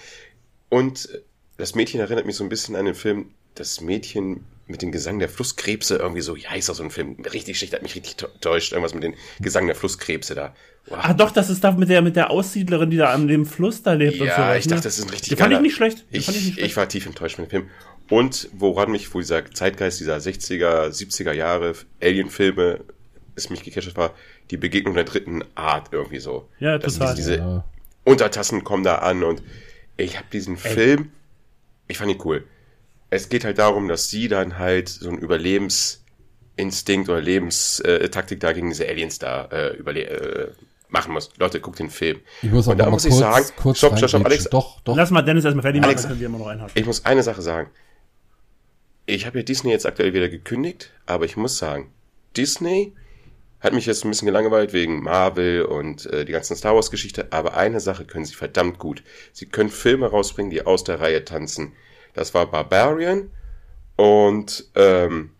[0.69, 1.09] Und
[1.57, 5.19] das Mädchen erinnert mich so ein bisschen an den Film, das Mädchen mit dem Gesang
[5.19, 8.15] der Flusskrebse, irgendwie so, ja, ist doch so ein Film, richtig schlecht, hat mich richtig
[8.39, 10.55] täuscht, irgendwas mit dem Gesang der Flusskrebse da.
[10.85, 10.97] Wow.
[11.01, 13.83] Ah, doch, das ist da mit der, mit der Aussiedlerin, die da an dem Fluss
[13.83, 14.57] da lebt und Ja, sowas.
[14.59, 14.83] ich dachte, ne?
[14.83, 16.05] das ist ein richtig Den fand ich nicht schlecht.
[16.09, 16.77] Ich, fand ich nicht ich, schlecht.
[16.77, 17.69] war tief enttäuscht von dem Film.
[18.09, 22.79] Und woran mich, wo dieser Zeitgeist dieser 60er, 70er Jahre Alien-Filme
[23.35, 24.13] es mich gecatcht war,
[24.49, 26.47] die Begegnung der dritten Art irgendwie so.
[26.59, 27.15] Ja, Das total.
[27.15, 27.63] Diese, diese Ja.
[28.03, 29.43] Untertassen kommen da an und
[29.97, 31.11] ich habe diesen Film,
[31.87, 32.43] ich fand ihn cool.
[33.09, 38.69] Es geht halt darum, dass sie dann halt so ein Überlebensinstinkt oder Lebenstaktik da gegen
[38.69, 40.51] diese Aliens da äh, überle äh,
[40.89, 41.29] machen muss.
[41.37, 42.19] Leute, guckt den Film.
[42.41, 44.25] Ich muss Und auch da noch mal muss ich kurz, sagen, kurz stopp, stopp, stopp.
[44.25, 44.95] Alex, Doch, doch.
[44.95, 46.71] Lass mal Dennis erstmal fertig machen, Alex, dann können wir immer noch einhaken.
[46.75, 47.69] ich muss eine Sache sagen.
[49.05, 51.91] Ich habe ja Disney jetzt aktuell wieder gekündigt, aber ich muss sagen,
[52.37, 52.93] Disney
[53.61, 57.27] hat mich jetzt ein bisschen gelangweilt wegen Marvel und äh, die ganzen Star Wars Geschichte,
[57.31, 59.03] aber eine Sache können sie verdammt gut.
[59.31, 61.73] Sie können Filme rausbringen, die aus der Reihe tanzen.
[62.13, 63.31] Das war Barbarian
[63.95, 65.31] und ähm,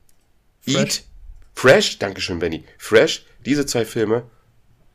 [0.61, 0.75] Fresh.
[0.75, 1.03] Eat,
[1.55, 2.63] Fresh, Dankeschön, Benny.
[2.77, 4.23] Fresh, diese zwei Filme,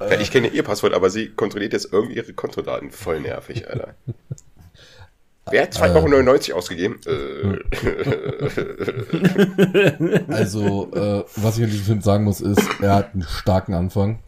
[0.00, 2.90] Ja, ich kenne ihr Passwort, aber sie kontrolliert jetzt irgendwie ihre Kontodaten.
[2.90, 3.94] Voll nervig, Alter.
[5.50, 7.00] Wer hat 2,99 Euro ausgegeben?
[7.06, 7.58] Äh,
[10.32, 14.20] Also, äh, was ich an diesem Film sagen muss, ist, er hat einen starken Anfang.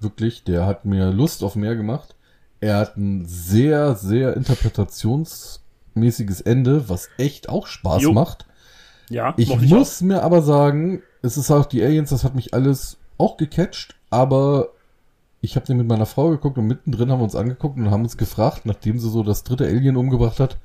[0.00, 0.44] Wirklich.
[0.44, 2.14] Der hat mir Lust auf mehr gemacht.
[2.60, 8.12] Er hat ein sehr, sehr interpretationsmäßiges Ende, was echt auch Spaß Jo.
[8.12, 8.46] macht.
[9.08, 12.98] Ja, Ich muss mir aber sagen, es ist auch die Aliens, das hat mich alles
[13.18, 14.68] auch gecatcht, aber
[15.40, 18.02] ich habe den mit meiner Frau geguckt und mittendrin haben wir uns angeguckt und haben
[18.02, 20.58] uns gefragt, nachdem sie so das dritte Alien umgebracht hat,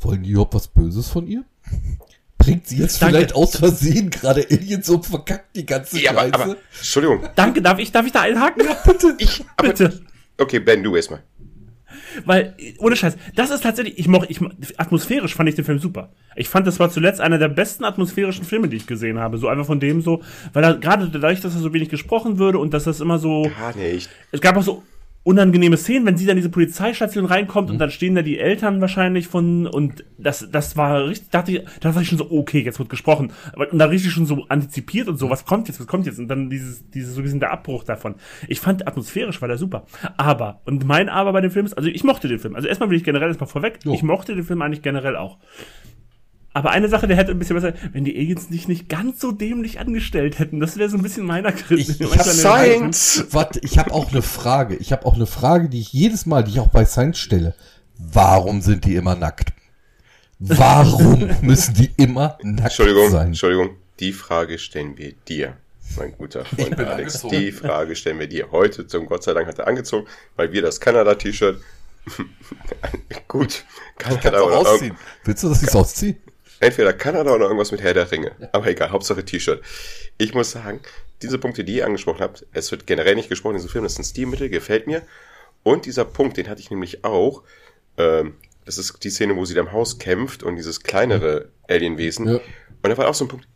[0.00, 1.44] wollen die überhaupt was Böses von ihr?
[2.38, 3.16] Bringt sie jetzt Danke.
[3.16, 6.34] vielleicht aus Versehen gerade Aliens um, verkackt die ganze ja, aber, Scheiße?
[6.34, 7.20] aber, Entschuldigung.
[7.36, 8.66] Danke, darf ich, darf ich da einhaken?
[8.86, 9.14] bitte.
[9.18, 10.00] Ich, aber, Bitte.
[10.40, 11.22] Okay, Ben, du erstmal.
[12.24, 15.78] Weil, ohne Scheiß, das ist tatsächlich, ich moch, ich, mo- atmosphärisch fand ich den Film
[15.78, 16.12] super.
[16.36, 19.38] Ich fand, das war zuletzt einer der besten atmosphärischen Filme, die ich gesehen habe.
[19.38, 20.22] So einfach von dem so,
[20.52, 23.50] weil er, gerade dadurch, dass er so wenig gesprochen würde und dass das immer so,
[23.58, 24.08] Gar nicht.
[24.32, 24.82] es gab auch so
[25.22, 28.80] unangenehme Szenen, wenn sie dann in diese Polizeistation reinkommt und dann stehen da die Eltern
[28.80, 32.60] wahrscheinlich von und das das war richtig dachte ich da war ich schon so okay
[32.60, 33.32] jetzt wird gesprochen.
[33.52, 36.18] Aber und da richtig schon so antizipiert und so was kommt jetzt was kommt jetzt?
[36.18, 38.14] Und dann dieses dieses so gesehen der Abbruch davon.
[38.48, 39.84] Ich fand atmosphärisch war der super.
[40.16, 42.54] Aber und mein aber bei dem Film ist also ich mochte den Film.
[42.56, 43.92] Also erstmal will ich generell erstmal vorweg Jo.
[43.92, 45.36] ich mochte den Film eigentlich generell auch
[46.52, 49.30] aber eine Sache, der hätte ein bisschen besser, wenn die Aliens sich nicht ganz so
[49.32, 50.58] dämlich angestellt hätten.
[50.60, 51.88] Das wäre so ein bisschen meiner Kritik.
[51.88, 53.26] Ich- ich mein hab kleiner Science!
[53.30, 54.76] Warte, ich habe auch eine Frage.
[54.76, 57.54] Ich habe auch eine Frage, die ich jedes Mal, die ich auch bei Science stelle.
[57.98, 59.52] Warum sind die immer nackt?
[60.38, 63.26] Warum müssen die immer nackt Entschuldigung, sein?
[63.28, 63.76] Entschuldigung.
[64.00, 65.56] Die Frage stellen wir dir,
[65.98, 67.16] mein guter Freund bin Alex.
[67.16, 67.36] angezogen.
[67.36, 68.50] Die Frage stellen wir dir.
[68.50, 71.60] Heute, zum Gott sei Dank, hat er angezogen, weil wir das Kanada-T-Shirt.
[73.28, 73.64] Gut,
[73.98, 74.96] Kanada Kannst du oder ausziehen.
[75.24, 76.16] Willst du, dass ich's ausziehe?
[76.60, 78.32] Entweder Kanada oder irgendwas mit Herr der Ringe.
[78.52, 79.62] Aber egal, Hauptsache T-Shirt.
[80.18, 80.80] Ich muss sagen,
[81.22, 83.94] diese Punkte, die ihr angesprochen habt, es wird generell nicht gesprochen in diesem Film, das
[83.94, 85.02] ist ein Stilmittel, gefällt mir.
[85.62, 87.42] Und dieser Punkt, den hatte ich nämlich auch,
[87.98, 92.28] ähm, das ist die Szene, wo sie da im Haus kämpft und dieses kleinere Alienwesen.
[92.28, 92.40] Ja.
[92.82, 93.48] Und da war auch so ein Punkt,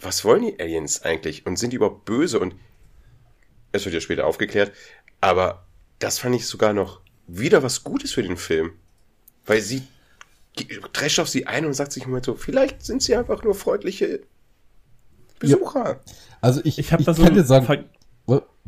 [0.00, 1.46] was wollen die Aliens eigentlich?
[1.46, 2.38] Und sind die überhaupt böse?
[2.38, 2.54] Und
[3.72, 4.72] es wird ja später aufgeklärt,
[5.20, 5.66] aber
[5.98, 8.72] das fand ich sogar noch wieder was Gutes für den Film.
[9.44, 9.82] Weil sie
[10.92, 13.54] drescht auf sie ein und sagt sich im Moment so, vielleicht sind sie einfach nur
[13.54, 14.20] freundliche
[15.38, 16.00] Besucher.
[16.40, 17.84] Also ich, Ich habe da so kann dir einen sagen, Ver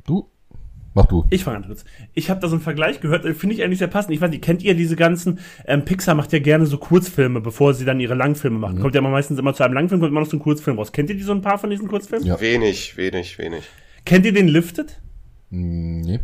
[0.04, 0.30] du?
[0.94, 1.24] Mach du.
[1.30, 1.84] Ich fange an kurz.
[2.14, 4.14] Ich habe da so einen Vergleich gehört, äh, finde ich eigentlich sehr passend.
[4.14, 7.74] Ich weiß nicht, kennt ihr diese ganzen, ähm, Pixar macht ja gerne so Kurzfilme, bevor
[7.74, 8.80] sie dann ihre Langfilme machen.
[8.80, 10.90] Kommt ja mal meistens immer zu einem Langfilm, kommt immer noch so ein Kurzfilm raus.
[10.90, 12.26] Kennt ihr die so ein paar von diesen Kurzfilmen?
[12.26, 12.40] Ja.
[12.40, 13.64] Wenig, wenig, wenig.
[14.04, 15.00] Kennt ihr den Lifted?
[15.50, 16.20] Hm, nee.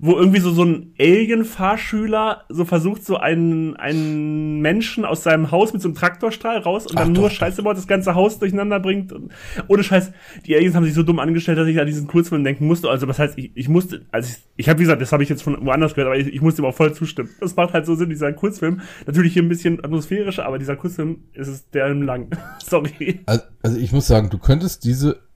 [0.00, 5.72] Wo irgendwie so, so ein Alien-Fahrschüler so versucht, so einen, einen Menschen aus seinem Haus
[5.72, 8.38] mit so einem Traktorstrahl raus und Ach, dann nur doch, Scheiße baut, das ganze Haus
[8.38, 9.12] durcheinander bringt.
[9.12, 9.32] Und,
[9.66, 10.12] ohne Scheiß,
[10.46, 12.88] die Aliens haben sich so dumm angestellt, dass ich an diesen Kurzfilm denken musste.
[12.88, 15.28] Also, was heißt, ich, ich musste, also ich, ich habe, wie gesagt, das habe ich
[15.28, 17.30] jetzt von woanders gehört, aber ich, ich musste ihm auch voll zustimmen.
[17.40, 18.80] Das macht halt so Sinn, dieser Kurzfilm.
[19.06, 22.28] Natürlich hier ein bisschen atmosphärischer, aber dieser Kurzfilm ist es der im lang.
[22.64, 23.20] Sorry.
[23.26, 25.27] Also, also ich muss sagen, du könntest diese,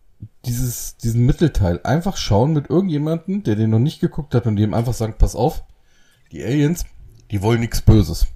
[0.44, 4.74] dieses, diesen Mittelteil einfach schauen mit irgendjemandem, der den noch nicht geguckt hat und dem
[4.74, 5.64] einfach sagen, pass auf,
[6.32, 6.84] die Aliens,
[7.30, 8.26] die wollen nichts Böses.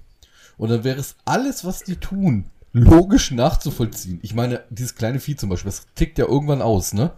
[0.57, 4.19] Und dann wäre es alles, was die tun, logisch nachzuvollziehen.
[4.23, 7.11] Ich meine, dieses kleine Vieh zum Beispiel, das tickt ja irgendwann aus, ne?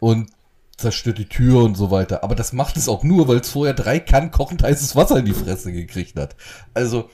[0.00, 0.30] Und
[0.76, 2.24] zerstört die Tür und so weiter.
[2.24, 5.24] Aber das macht es auch nur, weil es vorher drei Kannen kochend heißes Wasser in
[5.24, 6.36] die Fresse gekriegt hat.
[6.74, 7.10] Also,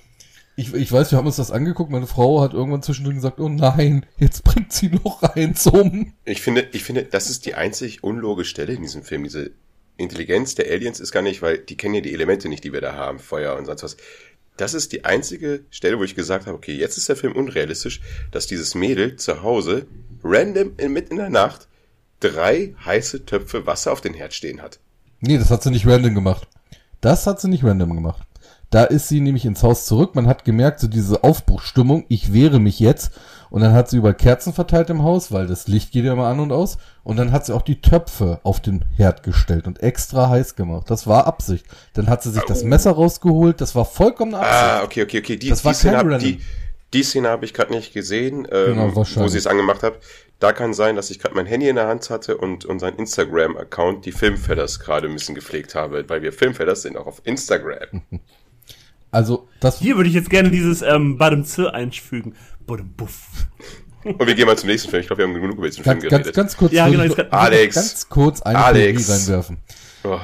[0.57, 1.91] ich, ich weiß, wir haben uns das angeguckt.
[1.91, 6.13] Meine Frau hat irgendwann zwischendrin gesagt, oh nein, jetzt bringt sie noch eins um.
[6.25, 9.25] Ich finde, ich finde, das ist die einzig unlogische Stelle in diesem Film.
[9.25, 9.53] Diese
[9.97, 12.81] Intelligenz der Aliens ist gar nicht, weil die kennen ja die Elemente nicht, die wir
[12.81, 13.97] da haben, Feuer und sonst was.
[14.57, 18.01] Das ist die einzige Stelle, wo ich gesagt habe, okay, jetzt ist der Film unrealistisch,
[18.31, 19.87] dass dieses Mädel zu Hause
[20.23, 21.69] random in, mitten in der Nacht
[22.21, 24.79] drei heiße Töpfe Wasser auf den Herd stehen hat.
[25.21, 26.49] Nee, das hat sie nicht random gemacht.
[27.01, 28.27] Das hat sie nicht random gemacht.
[28.71, 30.15] Da ist sie nämlich ins Haus zurück.
[30.15, 33.11] Man hat gemerkt, so diese Aufbruchstimmung, ich wehre mich jetzt.
[33.51, 36.29] Und dann hat sie über Kerzen verteilt im Haus, weil das Licht geht ja immer
[36.29, 36.79] an und aus.
[37.03, 40.89] Und dann hat sie auch die Töpfe auf den Herd gestellt und extra heiß gemacht.
[40.89, 41.67] Das war Absicht.
[41.95, 43.61] Dann hat sie sich das Messer rausgeholt.
[43.61, 44.55] Das war vollkommen Absicht.
[44.55, 45.37] Ah, okay, okay, okay.
[45.37, 46.41] Die, Das die war Szene, hab, die,
[46.95, 49.95] die Szene habe ich gerade nicht gesehen, ähm, Genau, wo sie es angemacht hat.
[50.39, 54.07] Da kann sein, dass ich gerade mein Handy in der Hand hatte und unseren Instagram-Account,
[54.07, 58.03] die Filmfellas, gerade ein bisschen gepflegt habe, weil wir Filmfellas sind auch auf Instagram.
[59.11, 62.35] Also, das, Hier würde ich jetzt gerne dieses ähm, Badem Z einfügen.
[62.67, 63.27] Badem Buff.
[64.05, 65.01] Und wir gehen mal zum nächsten Film.
[65.03, 66.35] Ich glaube, wir haben genug über diesen Film ganz, ganz, geredet.
[66.37, 67.75] ganz kurz, Ja, genau, kann- Alex.
[67.75, 69.07] ganz kurz eine Alex.
[69.07, 69.57] Theorie reinwerfen.
[70.05, 70.19] oh,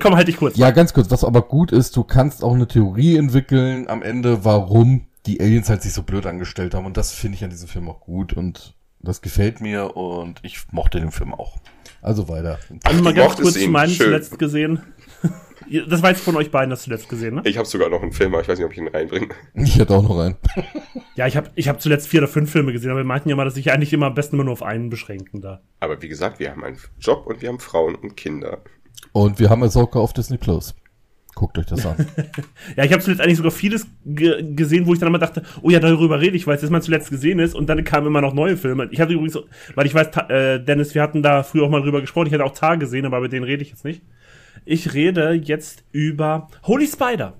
[0.00, 0.56] Komm, halt dich kurz.
[0.56, 4.44] Ja, ganz kurz, was aber gut ist, du kannst auch eine Theorie entwickeln am Ende,
[4.44, 6.86] warum die Aliens halt sich so blöd angestellt haben.
[6.86, 10.58] Und das finde ich an diesem Film auch gut und das gefällt mir und ich
[10.70, 11.56] mochte den Film auch.
[12.02, 12.58] Also weiter.
[12.84, 13.72] Also mal ganz kurz ihn.
[13.72, 14.80] meinen zuletzt gesehen.
[15.88, 17.42] Das war jetzt von euch beiden das zuletzt gesehen, ne?
[17.44, 19.28] ich habe sogar noch einen Film, aber ich weiß nicht, ob ich ihn reinbringe.
[19.54, 20.36] Ich hätte auch noch einen.
[21.16, 23.36] Ja, ich habe ich hab zuletzt vier oder fünf Filme gesehen, aber wir meinten ja
[23.36, 25.60] mal, dass ich eigentlich immer am besten immer nur auf einen beschränken da.
[25.78, 28.58] Aber wie gesagt, wir haben einen Job und wir haben Frauen und Kinder.
[29.12, 30.74] Und wir haben Ahsoka auf Disney Plus.
[31.34, 31.96] Guckt euch das an.
[32.76, 35.70] Ja, ich habe zuletzt eigentlich sogar vieles ge gesehen, wo ich dann immer dachte, oh
[35.70, 38.20] ja, darüber rede ich, weil es jetzt mal zuletzt gesehen ist und dann kamen immer
[38.20, 38.88] noch neue Filme.
[38.90, 39.38] Ich hatte übrigens,
[39.74, 42.44] weil ich weiß, äh, Dennis, wir hatten da früher auch mal drüber gesprochen, ich hatte
[42.44, 44.02] auch Tar gesehen, aber mit denen rede ich jetzt nicht.
[44.64, 47.34] Ich rede jetzt über Holy Spider.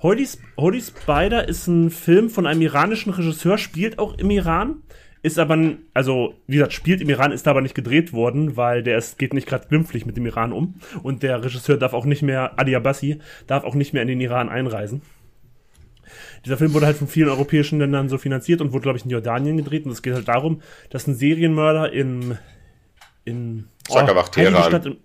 [0.00, 4.82] Holy, Sp- Holy Spider ist ein Film von einem iranischen Regisseur, spielt auch im Iran,
[5.22, 5.58] ist aber,
[5.92, 9.34] also, wie gesagt, spielt im Iran, ist aber nicht gedreht worden, weil der ist, geht
[9.34, 10.76] nicht gerade glimpflich mit dem Iran um.
[11.02, 13.18] Und der Regisseur darf auch nicht mehr, Ali Abbasi,
[13.48, 15.02] darf auch nicht mehr in den Iran einreisen.
[16.46, 19.10] Dieser Film wurde halt von vielen europäischen Ländern so finanziert und wurde, glaube ich, in
[19.10, 19.84] Jordanien gedreht.
[19.84, 22.38] Und es geht halt darum, dass ein Serienmörder in,
[23.24, 23.64] in,
[24.36, 24.70] heilige Teheran.
[24.70, 24.96] Stadt im-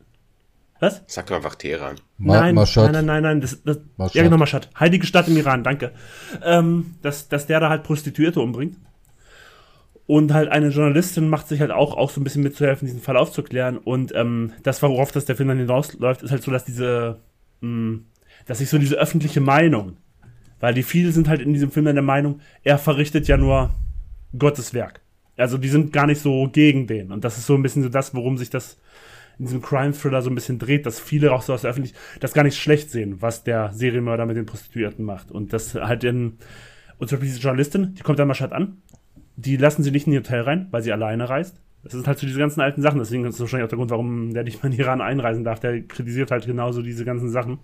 [0.83, 1.01] was?
[1.07, 1.95] Sag doch einfach Teheran.
[2.17, 2.91] Ma nein, Mashhad.
[2.91, 4.15] nein, nein, nein, nein, das, das, Mashhad.
[4.15, 4.69] ja genau, Mashhad.
[4.79, 5.91] Heilige Stadt im Iran, danke.
[6.43, 8.77] Ähm, dass, dass der da halt Prostituierte umbringt.
[10.05, 13.17] Und halt eine Journalistin macht sich halt auch, auch so ein bisschen mitzuhelfen, diesen Fall
[13.17, 13.77] aufzuklären.
[13.77, 17.21] Und ähm, das, worauf das der Film dann hinausläuft, ist halt so, dass diese,
[17.61, 17.99] mh,
[18.45, 19.97] dass sich so diese öffentliche Meinung,
[20.59, 23.71] weil die viele sind halt in diesem Film dann der Meinung, er verrichtet ja nur
[24.37, 25.01] Gottes Werk.
[25.37, 27.11] Also die sind gar nicht so gegen den.
[27.11, 28.77] Und das ist so ein bisschen so das, worum sich das
[29.39, 32.33] in diesem Crime-Thriller so ein bisschen dreht, dass viele auch so aus der Öffentlichkeit das
[32.33, 35.31] gar nicht schlecht sehen, was der Serienmörder mit den Prostituierten macht.
[35.31, 36.37] Und das halt in,
[36.97, 38.77] und zum Beispiel diese Journalistin, die kommt dann mal Stadt an,
[39.35, 41.59] die lassen sie nicht in ihr Hotel rein, weil sie alleine reist.
[41.83, 43.91] Das sind halt so diese ganzen alten Sachen, deswegen ist das wahrscheinlich auch der Grund,
[43.91, 45.59] warum der nicht mehr in Iran einreisen darf.
[45.59, 47.59] Der kritisiert halt genauso diese ganzen Sachen.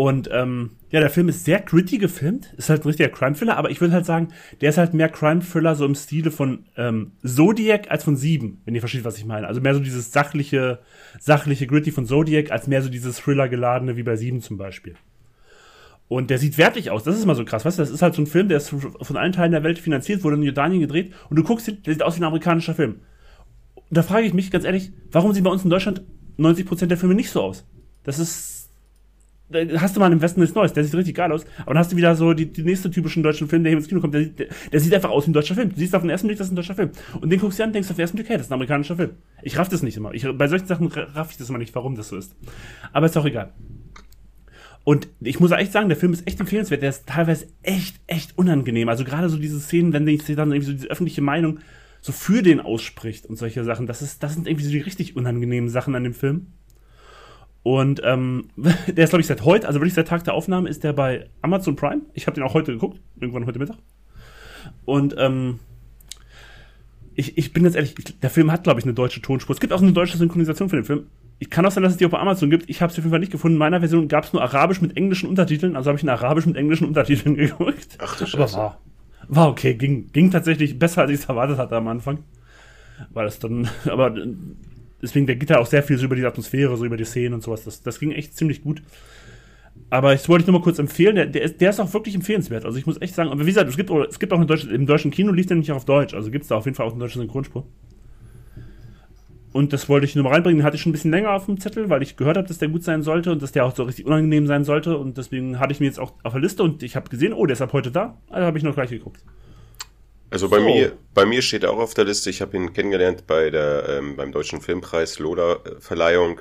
[0.00, 3.70] Und ähm, ja, der Film ist sehr gritty gefilmt, ist halt ein richtiger Crime-Thriller, aber
[3.70, 4.28] ich würde halt sagen,
[4.62, 8.74] der ist halt mehr Crime-Thriller so im Stile von ähm, Zodiac als von Sieben, wenn
[8.74, 9.46] ihr versteht, was ich meine.
[9.46, 10.78] Also mehr so dieses sachliche,
[11.18, 14.94] sachliche Gritty von Zodiac, als mehr so dieses Thriller-geladene wie bei Sieben zum Beispiel.
[16.08, 18.14] Und der sieht wertig aus, das ist mal so krass, weißt du, das ist halt
[18.14, 21.12] so ein Film, der ist von allen Teilen der Welt finanziert, wurde in Jordanien gedreht
[21.28, 23.00] und du guckst, der sieht aus wie ein amerikanischer Film.
[23.74, 26.00] Und da frage ich mich ganz ehrlich, warum sehen bei uns in Deutschland
[26.38, 27.66] 90% der Filme nicht so aus?
[28.02, 28.49] Das ist
[29.76, 31.92] hast du mal im Westen nichts Neues, der sieht richtig geil aus, aber dann hast
[31.92, 34.22] du wieder so die, die nächste typischen deutschen Film, der hier ins Kino kommt, der,
[34.22, 35.70] sieht- der, der sieht einfach aus wie ein deutscher Film.
[35.70, 36.90] Du siehst auf den ersten Blick, das ist ein deutscher Film.
[37.20, 38.54] Und den guckst du an und denkst auf den ersten Blick, hey, das ist ein
[38.54, 39.10] amerikanischer Film.
[39.42, 40.12] Ich raff das nicht immer.
[40.14, 42.34] Ich, bei solchen Sachen ra- raff ich das immer nicht, warum das so ist.
[42.92, 43.52] Aber ist auch egal.
[44.84, 46.82] Und ich muss echt sagen, der Film ist echt empfehlenswert.
[46.82, 48.88] Der ist teilweise echt, echt unangenehm.
[48.88, 51.58] Also gerade so diese Szenen, wenn sich dann irgendwie so diese öffentliche Meinung
[52.00, 55.16] so für den ausspricht und solche Sachen, das ist, das sind irgendwie so die richtig
[55.16, 56.46] unangenehmen Sachen an dem Film.
[57.62, 60.84] Und ähm, der ist, glaube ich, seit heute, also wirklich seit Tag der Aufnahme, ist
[60.84, 62.02] der bei Amazon Prime.
[62.14, 63.76] Ich habe den auch heute geguckt, irgendwann heute Mittag.
[64.84, 65.58] Und ähm,
[67.14, 69.54] ich, ich bin jetzt ehrlich, der Film hat, glaube ich, eine deutsche Tonspur.
[69.54, 71.06] Es gibt auch eine deutsche Synchronisation für den Film.
[71.38, 72.68] Ich kann auch sein, dass es die auch bei Amazon gibt.
[72.68, 73.54] Ich habe es auf jeden Fall nicht gefunden.
[73.54, 76.46] In meiner Version gab es nur Arabisch mit englischen Untertiteln, also habe ich einen Arabisch
[76.46, 77.98] mit englischen Untertiteln geguckt.
[77.98, 78.56] Ach du Aber Scheiße.
[78.56, 78.80] war,
[79.28, 82.18] war okay, ging, ging tatsächlich besser, als ich es erwartet hatte am Anfang.
[83.10, 84.14] Weil es dann, aber
[85.02, 87.34] deswegen, der geht da auch sehr viel so über die Atmosphäre, so über die Szenen
[87.34, 87.64] und sowas.
[87.64, 88.82] Das, das ging echt ziemlich gut.
[89.88, 92.14] Aber ich wollte ich nur mal kurz empfehlen, der, der, ist, der ist auch wirklich
[92.14, 92.64] empfehlenswert.
[92.64, 94.70] Also ich muss echt sagen, aber wie gesagt, es gibt, es gibt auch eine deutsche,
[94.70, 96.76] im deutschen Kino lief der nicht auch auf Deutsch, also gibt es da auf jeden
[96.76, 97.66] Fall auch eine deutsche Synchronspur.
[99.52, 101.46] Und das wollte ich nur mal reinbringen, den hatte ich schon ein bisschen länger auf
[101.46, 103.74] dem Zettel, weil ich gehört habe, dass der gut sein sollte und dass der auch
[103.74, 104.96] so richtig unangenehm sein sollte.
[104.96, 107.46] Und deswegen hatte ich mir jetzt auch auf der Liste und ich habe gesehen, oh,
[107.46, 108.16] der ist ab heute da.
[108.28, 109.24] Also habe ich noch gleich geguckt.
[110.30, 110.64] Also bei So.
[110.64, 112.30] mir, bei mir steht er auch auf der Liste.
[112.30, 116.40] Ich habe ihn kennengelernt bei der ähm, beim deutschen Filmpreis Lola äh, Verleihung,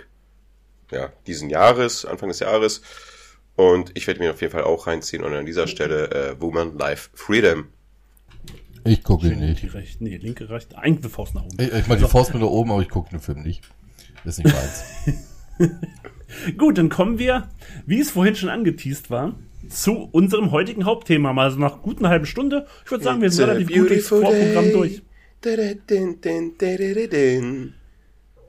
[0.91, 2.81] ja diesen Jahres, Anfang des Jahres.
[3.55, 6.77] Und ich werde mir auf jeden Fall auch reinziehen und an dieser Stelle äh, Woman
[6.77, 7.67] Life Freedom.
[8.85, 9.73] Ich gucke ihn Die nicht.
[9.73, 11.57] rechte, nee, linke rechte, eigentlich Faust nach oben.
[11.59, 13.61] Ich, ich meine, die Faust mit da oben, aber ich gucke den Film nicht.
[14.23, 14.83] Ist nicht meins.
[16.57, 17.49] Gut, dann kommen wir,
[17.85, 19.35] wie es vorhin schon angeteased war,
[19.69, 21.33] zu unserem heutigen Hauptthema.
[21.33, 22.65] Mal so nach guten halben Stunde.
[22.85, 25.01] Ich würde sagen, wir sind relativ gut durchs Vorprogramm durch.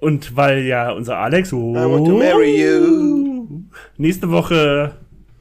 [0.00, 3.64] Und weil ja unser Alex oh, I want to marry you.
[3.98, 4.96] nächste Woche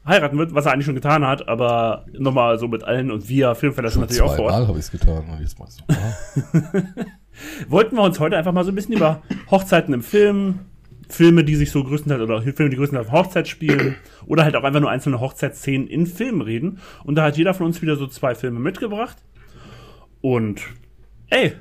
[0.06, 3.54] heiraten wird, was er eigentlich schon getan hat, aber nochmal so mit allen und wir
[3.54, 4.52] sind natürlich auch vor Ort.
[4.52, 5.82] Zweimal habe ich es getan und jetzt mal so.
[7.68, 10.60] Wollten wir uns heute einfach mal so ein bisschen über Hochzeiten im Film,
[11.12, 13.96] Filme, die sich so größtenteils oder Filme, die größtenteils auf Hochzeit spielen
[14.26, 16.80] oder halt auch einfach nur einzelne Hochzeitsszenen in Filmen reden.
[17.04, 19.16] Und da hat jeder von uns wieder so zwei Filme mitgebracht.
[20.20, 20.62] Und
[21.28, 21.54] ey,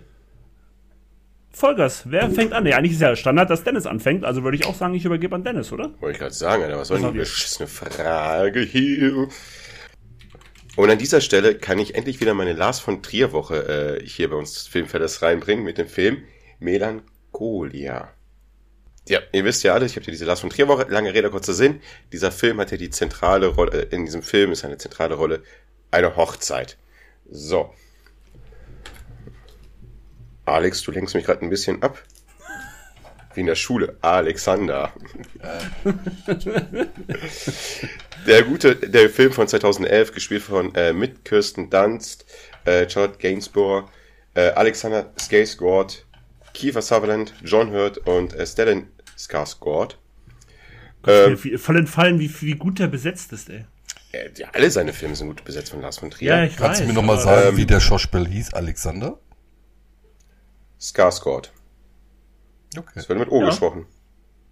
[1.52, 2.64] Vollgas, wer fängt an?
[2.64, 5.36] Nee, eigentlich ist ja Standard, dass Dennis anfängt, also würde ich auch sagen, ich übergebe
[5.36, 5.92] an Dennis, oder?
[6.00, 9.28] Wollte ich gerade sagen, Alter, was soll denn die beschissene Frage hier?
[10.76, 14.30] Und an dieser Stelle kann ich endlich wieder meine Lars von Trier Woche äh, hier
[14.30, 16.24] bei uns Filmfelles reinbringen mit dem Film
[16.60, 18.14] Melancholia.
[19.08, 21.32] Ja, ihr wisst ja alle, ich habe ja diese Lars von Trier Woche, lange Rede,
[21.32, 21.82] kurzer Sinn.
[22.12, 25.42] Dieser Film hat ja die zentrale Rolle, äh, in diesem Film ist eine zentrale Rolle
[25.92, 26.78] eine Hochzeit.
[27.32, 27.74] So.
[30.46, 32.04] Alex, du lenkst mich gerade ein bisschen ab.
[33.34, 33.98] Wie in der Schule.
[34.02, 34.94] Alexander.
[38.28, 42.26] Der gute, der Film von 2011, gespielt von äh, mit Kirsten Dunst,
[42.66, 43.90] äh, Charlotte Gainsbourg,
[44.34, 46.04] äh, Alexander Skarsgård,
[46.54, 49.96] Kiefer Sutherland, John Hurt und äh, Stellan Skarsgård.
[51.08, 53.66] Ähm, Wie- Voll entfallen, wie, wie gut der besetzt ist, ey.
[54.12, 56.30] Äh, ja, alle seine Filme sind gut besetzt von Lars von Trier.
[56.36, 58.54] Ja, ich Kannst du weiß, mir nochmal sagen, ähm, wie der Schauspieler hieß?
[58.54, 59.20] Alexander?
[60.80, 61.52] Skarsgård.
[62.78, 62.92] Okay.
[62.96, 63.48] Das wird mit O Ja.
[63.50, 63.86] gesprochen.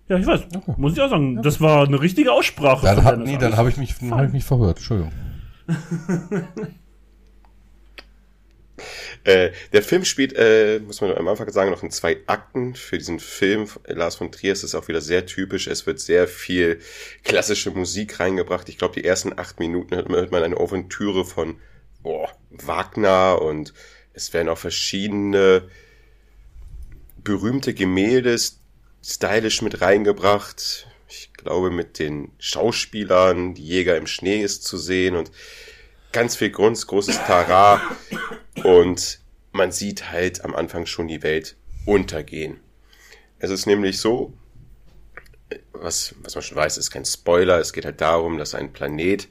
[0.10, 0.42] Ja, ich weiß.
[0.78, 2.86] Muss ich auch sagen, das war eine richtige Aussprache.
[2.86, 4.78] Dann, hat, nee, dann habe ich mich, dann hab ich mich verhört.
[4.78, 5.12] Entschuldigung.
[9.28, 12.76] Äh, der Film spielt, äh, muss man am Anfang sagen, noch in zwei Akten.
[12.76, 15.68] Für diesen Film, Lars von Trier, ist es auch wieder sehr typisch.
[15.68, 16.80] Es wird sehr viel
[17.26, 18.70] klassische Musik reingebracht.
[18.70, 21.60] Ich glaube, die ersten acht Minuten hört man, eine Ouvertüre von
[22.04, 23.74] boah, Wagner und
[24.14, 25.68] es werden auch verschiedene
[27.22, 28.38] berühmte Gemälde
[29.04, 30.88] stylisch mit reingebracht.
[31.10, 35.32] Ich glaube, mit den Schauspielern, die Jäger im Schnee ist zu sehen und
[36.12, 37.82] ganz viel Grund, großes Tara.
[38.64, 39.20] Und
[39.52, 42.60] man sieht halt am Anfang schon die Welt untergehen.
[43.40, 44.34] Es ist nämlich so,
[45.72, 47.60] was, was man schon weiß, ist kein Spoiler.
[47.60, 49.28] Es geht halt darum, dass ein Planet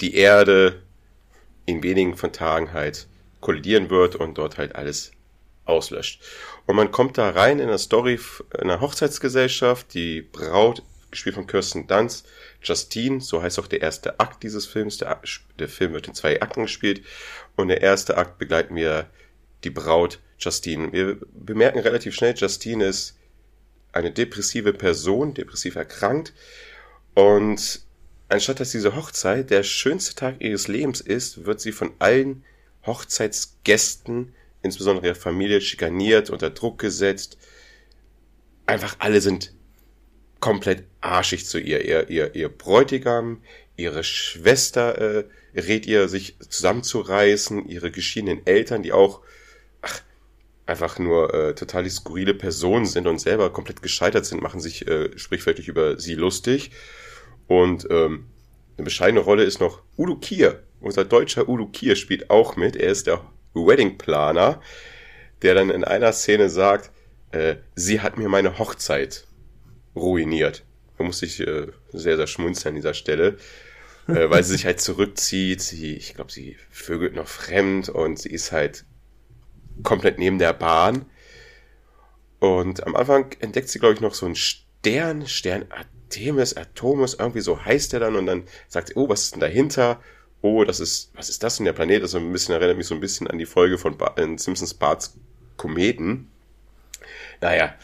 [0.00, 0.82] die Erde
[1.66, 3.06] in wenigen von Tagen halt
[3.40, 5.12] kollidieren wird und dort halt alles
[5.64, 6.22] auslöscht.
[6.66, 8.18] Und man kommt da rein in eine Story
[8.58, 9.94] einer Hochzeitsgesellschaft.
[9.94, 12.26] Die Braut, gespielt von Kirsten Dunst,
[12.62, 14.98] Justine, so heißt auch der erste Akt dieses Films.
[14.98, 15.20] Der,
[15.58, 17.02] der Film wird in zwei Akten gespielt.
[17.56, 19.10] Und der erste Akt begleiten wir
[19.64, 20.92] die Braut Justine.
[20.92, 23.16] Wir bemerken relativ schnell, Justine ist
[23.92, 26.32] eine depressive Person, depressiv erkrankt.
[27.14, 27.82] Und
[28.28, 32.44] anstatt dass diese Hochzeit der schönste Tag ihres Lebens ist, wird sie von allen
[32.86, 37.36] Hochzeitsgästen, insbesondere ihrer Familie, schikaniert, unter Druck gesetzt.
[38.66, 39.52] Einfach alle sind
[40.42, 41.86] komplett arschig zu ihr.
[41.86, 43.40] Ihr, ihr, ihr Bräutigam,
[43.76, 45.24] ihre Schwester äh,
[45.54, 49.20] rät ihr, sich zusammenzureißen, ihre geschiedenen Eltern, die auch
[49.80, 50.00] ach,
[50.66, 55.16] einfach nur äh, total skurrile Personen sind und selber komplett gescheitert sind, machen sich äh,
[55.16, 56.72] sprichwörtlich über sie lustig.
[57.46, 58.26] Und ähm,
[58.76, 60.64] eine bescheidene Rolle ist noch Udo Kier.
[60.80, 62.74] Unser deutscher Udo Kier spielt auch mit.
[62.74, 63.24] Er ist der
[63.54, 64.60] Wedding Planer,
[65.42, 66.90] der dann in einer Szene sagt,
[67.30, 69.28] äh, sie hat mir meine Hochzeit
[69.94, 70.64] ruiniert.
[70.98, 73.36] Da musste ich äh, sehr, sehr schmunzeln an dieser Stelle.
[74.08, 75.60] äh, weil sie sich halt zurückzieht.
[75.60, 78.84] Sie, ich glaube, sie vögelt noch fremd und sie ist halt
[79.82, 81.06] komplett neben der Bahn.
[82.40, 87.40] Und am Anfang entdeckt sie, glaube ich, noch so einen Stern, Stern Artemis, Atomus, irgendwie
[87.40, 88.16] so heißt der dann.
[88.16, 90.00] Und dann sagt sie, oh, was ist denn dahinter?
[90.40, 92.02] Oh, das ist, was ist das denn der Planet?
[92.02, 94.38] Das ist ein bisschen, erinnert mich so ein bisschen an die Folge von ba in
[94.38, 95.16] Simpsons Barts
[95.56, 96.30] Kometen.
[97.40, 97.74] Naja.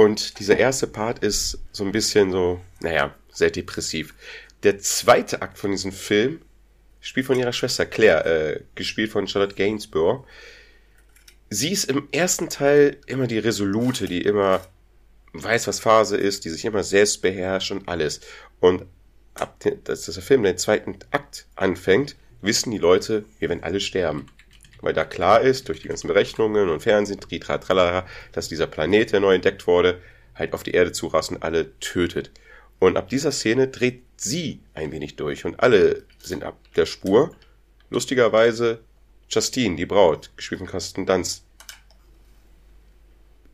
[0.00, 4.14] Und dieser erste Part ist so ein bisschen so, naja, sehr depressiv.
[4.62, 6.40] Der zweite Akt von diesem Film
[7.00, 10.26] spielt von ihrer Schwester Claire, äh, gespielt von Charlotte Gainsbourg.
[11.50, 14.62] Sie ist im ersten Teil immer die Resolute, die immer
[15.34, 18.22] weiß, was Phase ist, die sich immer selbst beherrscht und alles.
[18.58, 18.86] Und
[19.34, 23.80] ab den, dass der Film den zweiten Akt anfängt, wissen die Leute, wir werden alle
[23.80, 24.30] sterben.
[24.80, 27.20] Weil da klar ist, durch die ganzen Berechnungen und Fernsehen,
[28.32, 30.00] dass dieser Planet, der neu entdeckt wurde,
[30.34, 32.30] halt auf die Erde zurast und alle tötet.
[32.78, 37.34] Und ab dieser Szene dreht sie ein wenig durch und alle sind ab der Spur.
[37.90, 38.80] Lustigerweise
[39.28, 41.44] Justine, die Braut, gespielt von Carsten Danz,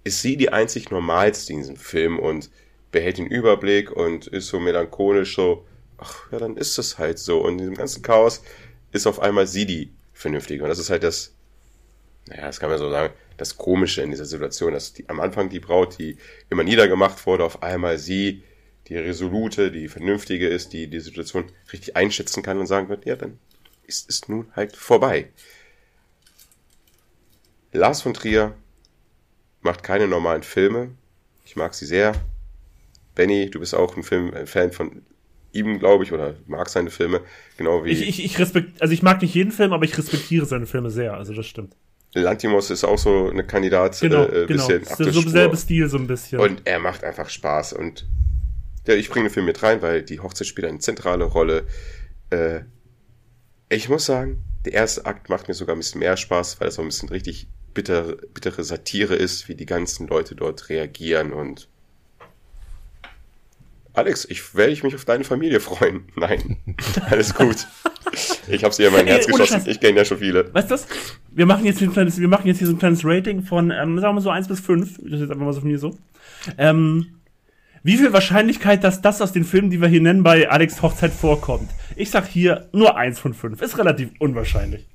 [0.05, 2.51] ist sie die einzig normalste in diesem Film und
[2.93, 5.66] behält den Überblick und ist so melancholisch so,
[5.99, 7.41] ach ja, dann ist es halt so.
[7.41, 8.43] Und in diesem ganzen Chaos
[8.93, 10.62] ist auf einmal sie die Vernünftige.
[10.62, 11.34] Und das ist halt das,
[12.26, 15.50] naja, das kann man so sagen, das Komische in dieser Situation, dass die, am Anfang
[15.50, 16.16] die Braut, die
[16.48, 18.42] immer niedergemacht wurde, auf einmal sie
[18.88, 23.14] die Resolute, die Vernünftige ist, die die Situation richtig einschätzen kann und sagen wird, ja,
[23.16, 23.38] dann
[23.86, 25.28] ist es nun halt vorbei.
[27.72, 28.54] Lars von Trier
[29.60, 30.92] macht keine normalen Filme.
[31.44, 32.14] Ich mag sie sehr.
[33.14, 35.04] Benny, du bist auch ein Film, ein Fan von
[35.57, 37.20] ihm, glaube ich, oder mag seine Filme,
[37.57, 37.90] genau wie.
[37.90, 40.90] Ich, ich, ich respekt, also ich mag nicht jeden Film, aber ich respektiere seine Filme
[40.90, 41.74] sehr, also das stimmt.
[42.14, 44.66] Lantimos ist auch so eine Kandidat, Genau, äh, genau.
[44.66, 46.40] bisschen Ist so selbe Stil so ein bisschen.
[46.40, 47.74] Und er macht einfach Spaß.
[47.74, 48.07] Und
[48.86, 51.66] ja, ich bringe den Film mit rein, weil die Hochzeit spielt eine zentrale Rolle.
[52.30, 52.61] Äh,
[53.68, 56.78] ich muss sagen, der erste Akt macht mir sogar ein bisschen mehr Spaß, weil es
[56.78, 61.68] auch ein bisschen richtig bitter, bittere Satire ist, wie die ganzen Leute dort reagieren und
[63.97, 66.05] Alex, ich werde mich auf deine Familie freuen.
[66.16, 66.59] Nein,
[67.09, 67.66] alles gut.
[68.47, 69.55] Ich habe sie ja in mein Herz geschossen.
[69.55, 69.66] Scheiß.
[69.66, 70.53] Ich kenne ja schon viele.
[70.53, 70.86] Weißt du was?
[71.32, 73.70] Wir machen jetzt hier ein kleines, wir machen jetzt hier so ein kleines Rating von,
[73.70, 74.99] ähm, sagen wir so 1 bis 5.
[74.99, 75.97] Das ist jetzt einfach mal so von mir so.
[76.59, 77.07] Ähm,
[77.82, 81.12] wie viel Wahrscheinlichkeit, dass das aus den Filmen, die wir hier nennen, bei Alex Hochzeit
[81.12, 81.70] vorkommt?
[81.97, 83.62] Ich sag hier nur 1 von 5.
[83.62, 84.86] Ist relativ unwahrscheinlich.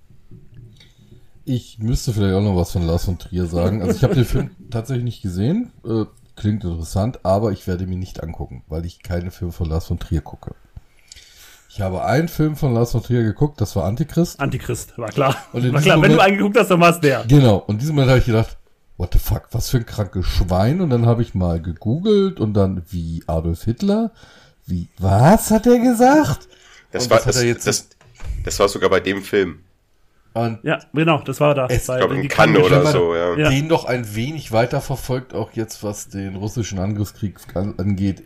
[1.43, 3.81] Ich müsste vielleicht auch noch was von Lars von Trier sagen.
[3.81, 5.71] Also ich habe den Film tatsächlich nicht gesehen.
[5.83, 6.05] Äh,
[6.35, 9.99] klingt interessant, aber ich werde mir nicht angucken, weil ich keine Filme von Lars von
[9.99, 10.55] Trier gucke.
[11.69, 14.39] Ich habe einen Film von Lars von Trier geguckt, das war Antichrist.
[14.39, 15.35] Antichrist, war klar.
[15.53, 17.23] Und in War diesem klar, wenn du Moment- einen geguckt hast, dann war es der.
[17.27, 18.57] Genau, und in diesem Moment habe ich gedacht,
[18.97, 20.81] what the fuck, was für ein krankes Schwein.
[20.81, 24.11] Und dann habe ich mal gegoogelt und dann, wie Adolf Hitler?
[24.65, 26.47] Wie, was hat er gesagt?
[26.91, 27.87] Das Und war das, er jetzt- das,
[28.43, 29.59] das war sogar bei dem Film.
[30.33, 31.67] Und Ja, genau, das war da.
[31.67, 33.35] Es- Bei- Ich glaube in Cannes oder so, ja.
[33.37, 33.49] Ja.
[33.49, 38.23] den noch ein wenig weiter verfolgt, auch jetzt, was den russischen Angriffskrieg an, angeht.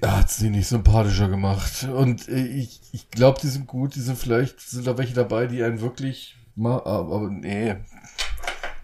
[0.00, 1.84] Er hat sie nicht sympathischer gemacht.
[1.94, 5.46] Und äh, ich, ich glaube, die sind gut, die sind vielleicht, sind da welche dabei,
[5.46, 7.76] die einen wirklich mal, aber aber nee,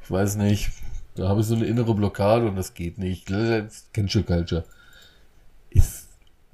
[0.05, 0.71] ich weiß nicht.
[1.15, 3.27] Da habe ich so eine innere Blockade und das geht nicht.
[3.93, 4.65] Cancel Culture.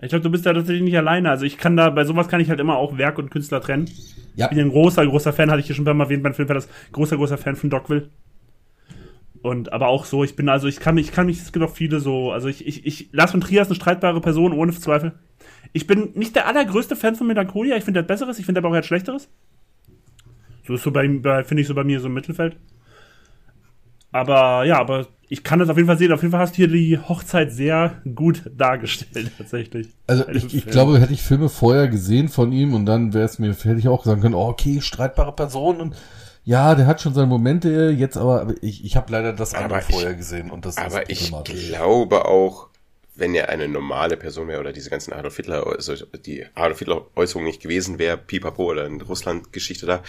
[0.01, 1.31] Ich glaube, du bist da tatsächlich nicht alleine.
[1.31, 3.91] Also ich kann da, bei sowas kann ich halt immer auch Werk und Künstler trennen.
[4.37, 6.23] ja, Ich bin ein großer, großer Fan, hatte ich hier schon ein paar Mal erwähnt
[6.23, 8.09] beim Film, war das großer, großer Fan von Dogville.
[9.43, 11.65] Und aber auch so, ich bin also, ich kann mich, ich kann mich, es gibt
[11.65, 14.73] auch viele so, also ich, ich, ich, Lars von Trier ist eine streitbare Person, ohne
[14.73, 15.13] Zweifel.
[15.73, 18.61] Ich bin nicht der allergrößte Fan von Melancholia, ich finde, er hat Besseres, ich finde
[18.61, 19.29] aber auch, er hat Schlechteres.
[20.67, 22.57] So ist so bei, bei finde ich so bei mir so im Mittelfeld.
[24.21, 26.13] Aber ja, aber ich kann das auf jeden Fall sehen.
[26.13, 29.89] Auf jeden Fall hast du hier die Hochzeit sehr gut dargestellt, tatsächlich.
[30.07, 33.39] Also ich, ich glaube, hätte ich Filme vorher gesehen von ihm und dann wäre es
[33.39, 35.97] mir, hätte ich auch sagen können, oh, okay, streitbare Person und
[36.45, 39.81] ja, der hat schon seine Momente, jetzt aber, aber ich, ich habe leider das andere
[39.81, 41.69] Aber ich- vorher gesehen und das Aber ist ich problematisch.
[41.69, 42.69] glaube auch,
[43.17, 45.93] wenn er eine normale Person wäre oder diese ganzen Adolf Hitler, also
[46.25, 50.03] die Adolf Hitler Äußerung nicht gewesen wäre, Pipapo oder in Russland Geschichte da,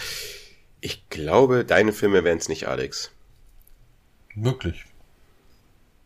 [0.80, 3.10] ich glaube, deine Filme wären es nicht, Alex.
[4.40, 4.84] Möglich.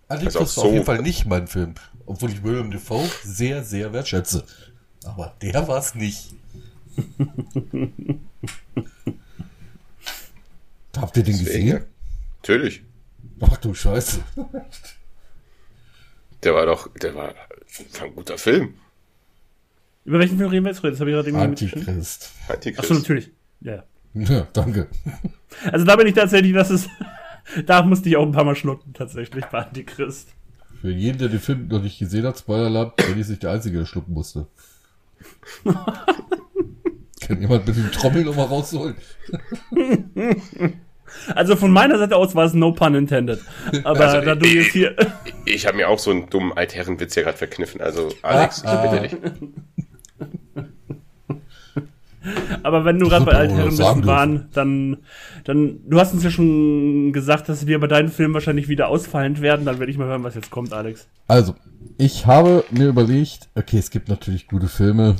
[0.08, 1.74] Also Antichrist auch war auf so- jeden Fall nicht mein Film,
[2.06, 4.44] obwohl ich William Defoe sehr, sehr wertschätze.
[5.04, 6.34] Aber der war es nicht.
[10.96, 11.84] Habt ihr den Deswegen, gesehen?
[12.42, 12.82] Natürlich.
[13.40, 14.20] Ach du Scheiße.
[16.42, 18.74] Der war doch, der war, war ein guter Film.
[20.04, 20.84] Über welchen Film reden wir jetzt?
[20.84, 21.42] Das habe ich gerade irgendwie.
[21.42, 22.32] Antichrist.
[22.48, 22.80] Antichrist.
[22.80, 23.30] Achso, natürlich.
[23.62, 23.82] Ja,
[24.12, 24.46] ja.
[24.52, 24.88] Danke.
[25.72, 26.90] Also da bin ich tatsächlich, das ist,
[27.66, 30.28] da musste ich auch ein paar Mal schlucken, tatsächlich, bei Antichrist.
[30.80, 33.78] Für jeden, der den Film noch nicht gesehen hat, Spoiler-Alarm, Benny ist nicht der Einzige,
[33.78, 34.46] der schlucken musste.
[35.64, 38.94] Kann jemand bitte die Trommel nochmal rausholen?
[41.34, 43.38] Also von meiner Seite aus war es no pun intended.
[43.84, 44.96] Aber Also, da du ich- jetzt hier.
[45.44, 47.80] Ich habe mir auch so einen dummen Altherrenwitz hier gerade verkniffen.
[47.80, 48.84] Also, Alex, Ah, ah.
[49.04, 49.86] ich bitte dich.
[52.62, 54.06] Aber wenn du gerade bei Altherrenwissen dürfen.
[54.06, 54.98] waren, dann,
[55.44, 59.40] dann, du hast uns ja schon gesagt, dass wir bei deinen Filmen wahrscheinlich wieder ausfallend
[59.40, 59.66] werden.
[59.66, 61.06] Dann werde ich mal hören, was jetzt kommt, Alex.
[61.28, 61.54] Also,
[61.98, 65.16] ich habe mir überlegt, okay, es gibt natürlich gute Filme.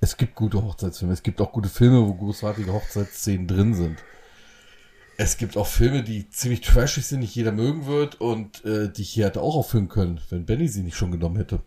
[0.00, 1.14] Es gibt gute Hochzeitsfilme.
[1.14, 3.96] Es gibt auch gute Filme, wo großartige Hochzeitsszenen drin sind.
[5.16, 9.02] Es gibt auch Filme, die ziemlich trashig sind, nicht jeder mögen wird und äh, die
[9.02, 11.60] ich hier hätte auch aufführen können, wenn Benny sie nicht schon genommen hätte.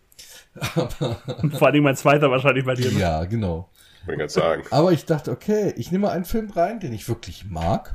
[0.60, 2.90] Vor allen Dingen mein zweiter wahrscheinlich bei dir.
[2.92, 3.00] Ne?
[3.00, 3.70] Ja, genau.
[4.08, 4.62] Wollte ich gerade sagen.
[4.70, 7.94] Aber ich dachte, okay, ich nehme einen Film rein, den ich wirklich mag,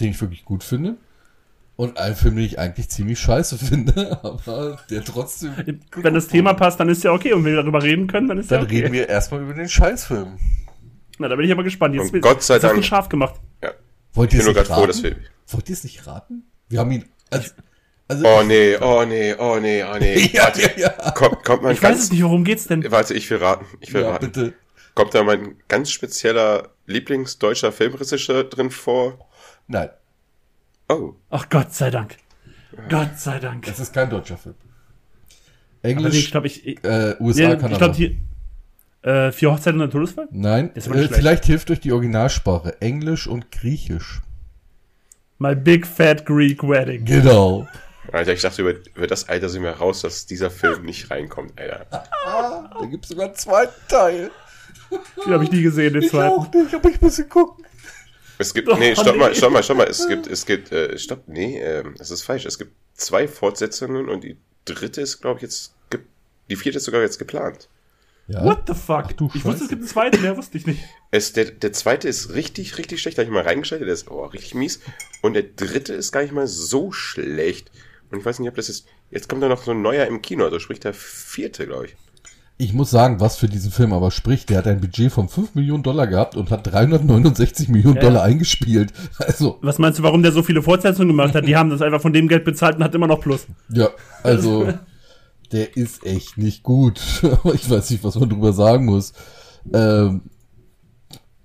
[0.00, 0.96] den ich wirklich gut finde.
[1.76, 5.52] Und einen Film, den ich eigentlich ziemlich scheiße finde, aber der trotzdem.
[5.94, 7.34] Wenn das Thema passt, dann ist ja okay.
[7.34, 8.76] Und wenn wir darüber reden können, dann ist Dann ja okay.
[8.80, 10.38] reden wir erstmal über den Scheißfilm.
[11.18, 11.94] Na, da bin ich aber gespannt.
[11.94, 12.82] Jetzt Und Gott sei Dank.
[12.82, 13.34] scharf gemacht.
[13.62, 13.72] Ja.
[14.14, 15.16] Wollt Ich ihr bin es nur nicht gerade froh, dass raten?
[15.20, 15.52] wir.
[15.54, 16.50] Wollt ihr es nicht raten?
[16.70, 17.04] Wir haben ihn.
[17.30, 17.50] Also,
[18.08, 20.30] also Oh nee, oh nee, oh nee, oh nee.
[20.32, 21.10] ja, Warte, ja, ja.
[21.10, 22.04] kommt, kommt mal ein Ich weiß ganz.
[22.04, 22.90] es nicht, worum geht's denn?
[22.90, 23.66] Warte, ich will raten.
[23.80, 24.24] Ich will ja, raten.
[24.32, 24.54] bitte.
[24.94, 29.28] Kommt da mein ganz spezieller Lieblingsdeutscher Filmregisseur drin vor?
[29.66, 29.90] Nein,
[30.88, 31.14] Oh.
[31.30, 32.16] Ach Gott sei Dank.
[32.88, 33.66] Gott sei Dank.
[33.66, 34.54] es ist kein deutscher Film.
[34.54, 34.68] Aber
[35.82, 37.76] nee, ich Englisch, glaube, ich, ich, äh, USA, nee, ich Kanada.
[37.78, 38.16] glaube, hier,
[39.02, 40.28] äh, vier Hochzeiten und ein Todesfall?
[40.30, 42.80] Nein, äh, vielleicht hilft euch die Originalsprache.
[42.80, 44.20] Englisch und Griechisch.
[45.38, 47.04] My Big Fat Greek Wedding.
[47.04, 47.66] Genau.
[48.12, 51.58] Alter, ich dachte, über, über das Alter sind wir raus, dass dieser Film nicht reinkommt,
[51.60, 51.86] Alter.
[52.26, 54.30] Ah, da gibt es sogar einen zweiten Teil.
[55.24, 56.32] Den habe ich nie gesehen, den Ich zweiten.
[56.32, 57.64] auch nicht, aber ich muss ihn gucken.
[58.38, 59.18] Es gibt, Oh, nee, stopp nee.
[59.18, 62.22] mal, stopp mal, stopp mal, es gibt, es gibt, äh, stopp, nee, ähm, das ist
[62.22, 62.44] falsch.
[62.44, 65.74] Es gibt zwei Fortsetzungen und die dritte ist, glaube ich, jetzt,
[66.50, 67.68] die vierte ist sogar jetzt geplant.
[68.28, 68.44] Ja.
[68.44, 69.04] What the fuck?
[69.08, 69.44] Ach du ich Scheiße.
[69.46, 70.80] wusste, es gibt einen zweiten, mehr wusste ich nicht.
[71.12, 74.10] Es, der, der zweite ist richtig, richtig schlecht, da hab ich mal reingeschaltet, der ist
[74.10, 74.80] oh, richtig mies.
[75.22, 77.70] Und der dritte ist gar nicht mal so schlecht.
[78.10, 80.22] Und ich weiß nicht, ob das ist, jetzt kommt da noch so ein neuer im
[80.22, 81.96] Kino, also sprich der vierte, glaube ich.
[82.58, 85.54] Ich muss sagen, was für diesen Film aber spricht, der hat ein Budget von 5
[85.54, 88.02] Millionen Dollar gehabt und hat 369 Millionen Ja.
[88.02, 88.92] Dollar eingespielt.
[89.18, 91.46] Also, Was meinst du, warum der so viele Fortsetzungen gemacht hat?
[91.46, 93.46] Die haben das einfach von dem Geld bezahlt und hat immer noch Plus.
[93.68, 93.88] ja,
[94.22, 94.72] also,
[95.52, 97.00] der ist echt nicht gut.
[97.54, 99.12] Ich weiß nicht, was man drüber sagen muss.
[99.74, 100.22] Ähm,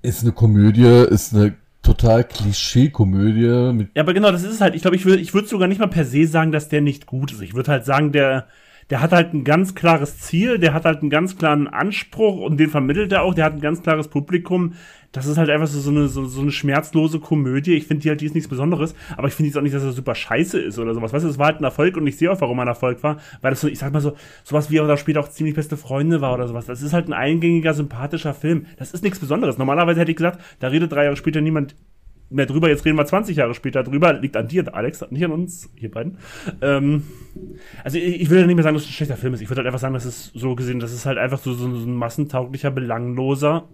[0.01, 4.76] ist eine Komödie, ist eine total Klischee-Komödie Ja, aber genau, das ist es halt.
[4.76, 7.05] Ich glaube, ich würde ich würd sogar nicht mal per se sagen, dass der nicht
[7.05, 7.41] gut ist.
[7.41, 8.47] Ich würde halt sagen, der,
[8.89, 12.59] der hat halt ein ganz klares Ziel, der hat halt einen ganz klaren Anspruch und
[12.59, 14.73] den vermittelt er auch, der hat ein ganz klares Publikum.
[15.11, 17.73] Das ist halt einfach so, so, eine, so, so eine schmerzlose Komödie.
[17.73, 19.84] Ich finde die halt, die ist nichts Besonderes, aber ich finde jetzt auch nicht, dass
[19.84, 21.11] er super scheiße ist oder sowas.
[21.11, 23.03] Weißt du, es war halt ein Erfolg und ich sehe auch, warum er ein Erfolg
[23.03, 25.55] war, weil das so, ich sag mal so, sowas wie er da später auch ziemlich
[25.55, 26.65] beste Freunde war oder sowas.
[26.65, 28.67] Das ist halt ein eingängiger, sympathischer Film.
[28.77, 29.57] Das ist nichts Besonderes.
[29.57, 31.75] Normalerweise hätte ich gesagt, da redet drei Jahre später niemand
[32.32, 32.69] mehr drüber.
[32.69, 34.13] Jetzt reden wir 20 Jahre später drüber.
[34.13, 36.17] Liegt an dir, Alex, nicht an uns, hier beiden.
[36.61, 37.03] Ähm,
[37.84, 39.41] also ich, ich will ja nicht mehr sagen, dass es ein schlechter Film ist.
[39.41, 41.67] Ich würde halt einfach sagen, dass es so gesehen, das ist halt einfach so, so,
[41.67, 43.67] ein massentauglicher, belangloser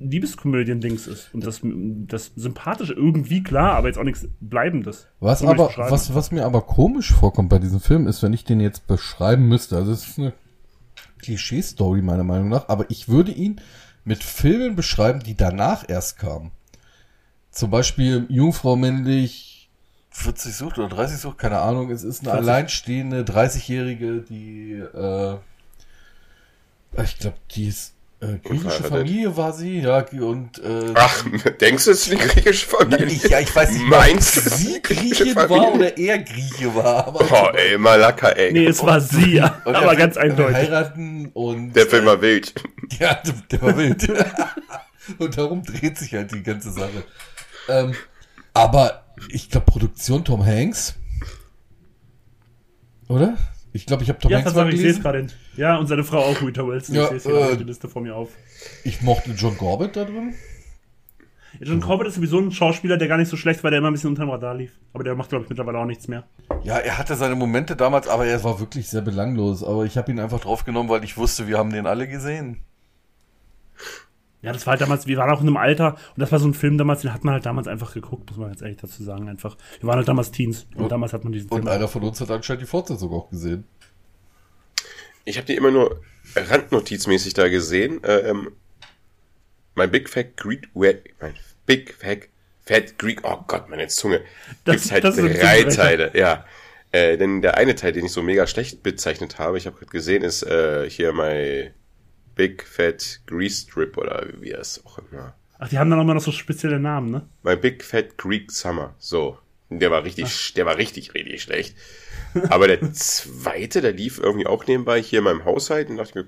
[0.00, 1.32] Liebeskomödien-Dings ist.
[1.32, 5.06] Und das, das sympathische irgendwie klar, aber jetzt auch nichts Bleibendes.
[5.20, 8.60] Was aber, was, was mir aber komisch vorkommt bei diesem Film ist, wenn ich den
[8.60, 10.32] jetzt beschreiben müsste, also es ist eine
[11.18, 13.60] Klischee-Story meiner Meinung nach, aber ich würde ihn
[14.04, 16.50] mit Filmen beschreiben, die danach erst kamen.
[17.52, 19.68] Zum Beispiel Jungfrau männlich
[20.10, 22.48] 40 sucht oder 30 sucht, keine Ahnung, es ist eine 40.
[22.48, 25.36] alleinstehende 30-Jährige, die, äh,
[27.02, 28.84] ich glaube, die ist, äh, griechische.
[28.84, 31.24] Familie war sie, ja, und, äh, Ach,
[31.60, 33.06] denkst du, es ist eine griechische Familie?
[33.06, 37.08] ich, ja, ich weiß nicht, Meinst ob du, sie Griechin war oder er Grieche war.
[37.08, 38.52] Aber Oh, ey, Malaka, ey.
[38.52, 39.60] Nee, es war sie, ja.
[39.64, 40.56] Und aber er ganz eindeutig.
[40.56, 42.54] heiraten und Der Film war wild.
[43.00, 44.08] ja, der, der war wild.
[45.18, 47.02] und darum dreht sich halt die ganze Sache.
[47.68, 47.94] Ähm,
[48.54, 50.94] aber ich glaube Produktion Tom Hanks,
[53.08, 53.36] oder?
[53.74, 55.28] Ich glaube, ich habe Tom Ja, Hanks mal tatsächlich, ich sehe es gelesen.
[55.28, 55.60] gerade.
[55.60, 56.94] Ja, und seine Frau auch, Rita Wilson.
[56.94, 58.30] Ja, ich sehe es hier äh, auf die Liste vor mir auf.
[58.84, 60.34] Ich mochte John Corbett da drin.
[61.60, 63.92] John Corbett ist sowieso ein Schauspieler, der gar nicht so schlecht war, der immer ein
[63.92, 64.72] bisschen unterm Radar lief.
[64.94, 66.24] Aber der macht, glaube ich, mittlerweile auch nichts mehr.
[66.64, 69.62] Ja, er hatte seine Momente damals, aber er war wirklich sehr belanglos.
[69.62, 72.62] Aber ich habe ihn einfach draufgenommen, weil ich wusste, wir haben den alle gesehen.
[74.42, 76.48] Ja, das war halt damals, wir waren auch in einem Alter und das war so
[76.48, 79.02] ein Film damals, den hat man halt damals einfach geguckt, muss man jetzt ehrlich dazu
[79.04, 79.56] sagen, einfach.
[79.80, 81.68] Wir waren halt damals Teens und, Und- damals hat man diesen Und Film.
[81.68, 83.64] einer von uns hat anscheinend die Fortsetzung auch gesehen.
[85.24, 86.00] Ich habe die immer nur
[86.34, 88.02] randnotizmäßig da gesehen.
[88.04, 88.50] Äh, Ähm,
[89.74, 91.34] mein Big Fat Greek, Wed- mein
[91.66, 92.28] Big Fat,
[92.66, 94.20] Fat Greek, oh Gott, meine Zunge.
[94.64, 95.62] Das- Gibt's halt das ist ein drei.
[95.64, 96.44] Teile, ja.
[96.90, 99.90] Äh, denn der eine Teil, den ich so mega schlecht bezeichnet habe, ich habe gerade
[99.92, 101.70] gesehen, ist äh, hier my
[102.34, 105.34] Big Fat Grease Strip oder wie er es auch immer.
[105.58, 107.28] Ach, die haben dann auch immer noch so spezielle Namen, ne?
[107.42, 108.94] My Big Fat Greek Summer.
[108.98, 109.38] So.
[109.70, 110.54] Der war richtig, Ach.
[110.54, 111.76] der war richtig, richtig schlecht.
[112.48, 116.26] Aber der zweite, der lief irgendwie auch nebenbei hier in meinem Haushalt und dachte mir,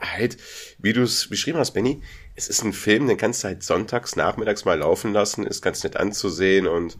[0.00, 0.36] halt,
[0.78, 2.02] wie du es beschrieben hast, Benny,
[2.34, 5.84] es ist ein Film, den kannst du halt sonntags, nachmittags mal laufen lassen, ist ganz
[5.84, 6.96] nett anzusehen und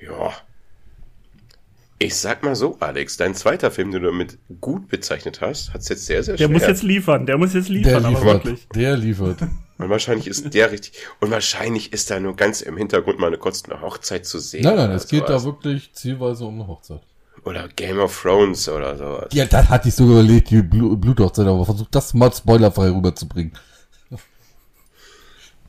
[0.00, 0.34] ja,
[2.02, 5.82] ich sag mal so, Alex, dein zweiter Film, den du damit gut bezeichnet hast, hat
[5.82, 6.48] es jetzt sehr, sehr schwer.
[6.48, 8.68] Der muss jetzt liefern, der muss jetzt liefern, der liefert, aber wirklich.
[8.74, 9.42] Der liefert.
[9.76, 13.36] Und wahrscheinlich ist der richtig, und wahrscheinlich ist da nur ganz im Hintergrund mal eine
[13.36, 14.64] kurze Hochzeit zu sehen.
[14.64, 15.42] Nein, nein, es geht sowas.
[15.42, 17.02] da wirklich zielweise um eine Hochzeit.
[17.44, 19.28] Oder Game of Thrones oder sowas.
[19.32, 23.52] Ja, das hatte ich sogar überlegt, die Bluthochzeit, aber versucht das mal spoilerfrei rüberzubringen.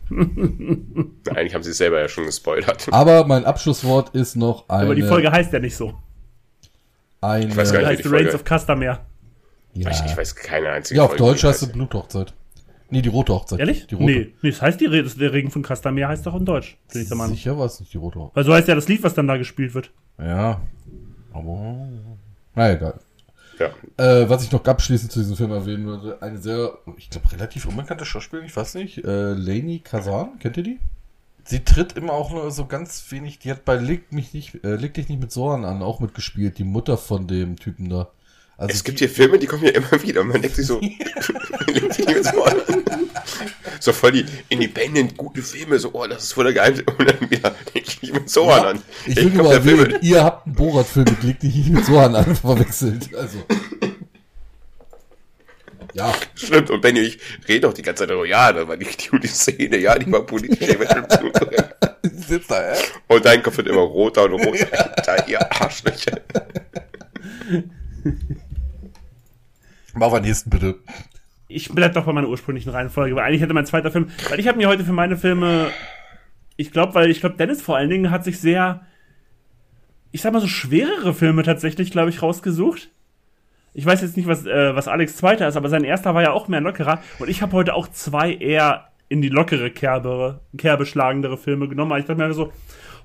[0.10, 2.88] Eigentlich haben sie es selber ja schon gespoilert.
[2.92, 4.86] Aber mein Abschlusswort ist noch eine.
[4.86, 5.94] Aber die Folge heißt ja nicht so.
[7.22, 9.00] Eine, ich weiß gar nicht, heißt Reigns of Castamere.
[9.74, 9.90] Ja.
[9.90, 12.34] Ich, ich, weiß keine einzige Ja, auf Folge Deutsch heißt es Bluthochzeit.
[12.92, 13.60] Nee, die rote Hochzeit.
[13.60, 13.88] Ehrlich?
[13.88, 14.06] Die rote.
[14.06, 16.78] Nee, nee, das heißt die Rede, der Regen von Castamere heißt doch in Deutsch.
[16.92, 17.36] Bin ich der Meinung.
[17.36, 18.36] Sicher war es nicht die rote Hochzeit.
[18.36, 19.92] Weil so heißt ja das Lied, was dann da gespielt wird.
[20.20, 20.60] Ja.
[21.32, 21.88] Aber.
[22.54, 23.00] Na egal.
[23.60, 23.70] Ja.
[23.98, 27.66] Äh, was ich noch abschließend zu diesem Film erwähnen würde, eine sehr, ich glaube, relativ
[27.66, 30.80] unbekannte Schauspielerin, ich weiß nicht, äh, Lainey Kazan, kennt ihr die?
[31.44, 33.40] Sie tritt immer auch nur so ganz wenig.
[33.40, 36.58] Die hat bei Leg mich nicht, äh, Leg dich nicht mit Soran an, auch mitgespielt,
[36.58, 38.12] die Mutter von dem Typen da.
[38.58, 40.24] Also es gibt hier Filme, die kommen ja immer wieder.
[40.24, 40.80] Man denkt sich so,
[41.68, 42.84] leg dich nicht mit Soran an.
[43.80, 46.84] So voll die independent gute Filme, so, oh, das ist voll der Geheimnis.
[46.98, 48.82] Und dann wieder, leg dich nicht mit Soran ja, an.
[49.08, 52.16] Ich, ich will mal erwähnen, ihr habt einen Borat-Film mit Leg dich nicht mit Soran
[52.16, 53.16] an verwechselt.
[53.16, 53.40] Also.
[55.94, 56.14] Ja.
[56.36, 59.20] Stimmt, und Benny, ich rede doch die ganze Zeit darüber, ja, da war nicht die,
[59.20, 60.60] die Szene, ja, die war politisch
[62.04, 62.78] Sitzt da, ja?
[63.08, 66.20] Und dein Kopf wird immer roter und roter, ihr Arschlöcher.
[69.94, 70.80] Mach mal nächsten, bitte.
[71.48, 74.48] Ich bleib doch bei meiner ursprünglichen Reihenfolge, weil eigentlich hätte mein zweiter Film, weil ich
[74.48, 75.70] habe mir heute für meine Filme,
[76.56, 78.88] ich glaube, weil ich glaube, Dennis vor allen Dingen hat sich sehr,
[80.12, 82.90] ich sag mal so schwerere Filme tatsächlich, glaube ich, rausgesucht
[83.74, 86.32] ich weiß jetzt nicht, was, äh, was Alex zweiter ist, aber sein erster war ja
[86.32, 87.02] auch mehr lockerer.
[87.20, 91.98] Und ich habe heute auch zwei eher in die lockere Kerbe, Kerbe schlagendere Filme genommen.
[92.00, 92.52] Ich dachte mir so,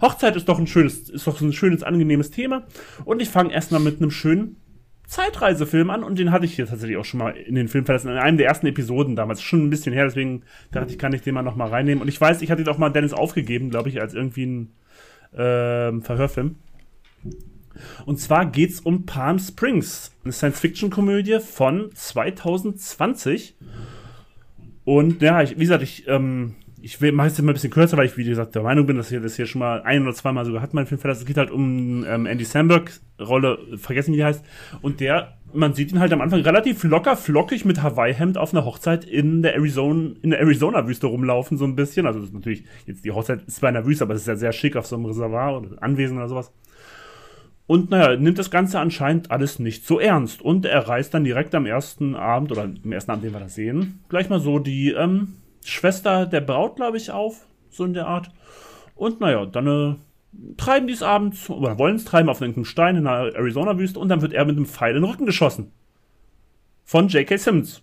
[0.01, 2.67] Hochzeit ist doch ein schönes, ist doch ein schönes, angenehmes Thema.
[3.05, 4.61] Und ich fange erstmal mit einem schönen
[5.07, 8.11] Zeitreisefilm an und den hatte ich hier tatsächlich auch schon mal in den Film verlassen,
[8.11, 10.43] in einem der ersten Episoden damals, schon ein bisschen her, deswegen
[10.73, 12.03] dachte ich, kann ich den mal nochmal reinnehmen.
[12.03, 14.73] Und ich weiß, ich hatte ihn auch mal Dennis aufgegeben, glaube ich, als irgendwie ein
[15.33, 16.57] äh, Verhörfilm.
[18.05, 23.57] Und zwar geht's um Palm Springs, eine Science-Fiction-Komödie von 2020.
[24.85, 26.55] Und ja, ich, wie gesagt, ich, ähm,
[26.87, 29.11] ich mache es immer ein bisschen kürzer, weil ich, wie gesagt, der Meinung bin, dass
[29.11, 31.23] ich das hier schon mal ein oder zweimal sogar hat, mein Film verlassen.
[31.23, 34.45] Es geht halt um ähm, Andy Samberg, Rolle, vergessen wie die heißt.
[34.83, 38.65] Und der, man sieht ihn halt am Anfang relativ locker, flockig mit Hawaii-Hemd auf einer
[38.65, 42.07] Hochzeit in der Arizona, in der Arizona-Wüste rumlaufen, so ein bisschen.
[42.07, 44.29] Also das ist natürlich, jetzt die Hochzeit ist zwar in der Wüste, aber es ist
[44.29, 46.53] ja sehr schick auf so einem Reservoir oder Anwesen oder sowas.
[47.67, 50.41] Und naja, nimmt das Ganze anscheinend alles nicht so ernst.
[50.41, 53.55] Und er reißt dann direkt am ersten Abend, oder am ersten Abend, den wir das
[53.55, 57.47] sehen, gleich mal so die ähm, Schwester der Braut, glaube ich, auf.
[57.71, 58.31] So in der Art.
[58.95, 59.95] Und naja, dann äh,
[60.57, 64.09] treiben die es abends, oder wollen es treiben auf irgendeinem Stein in der Arizona-Wüste und
[64.09, 65.73] dann wird er mit einem Pfeil in den Rücken geschossen.
[66.85, 67.37] Von J.K.
[67.37, 67.83] Simmons.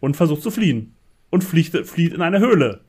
[0.00, 0.94] Und versucht zu fliehen.
[1.28, 2.80] Und flieht, flieht in eine Höhle.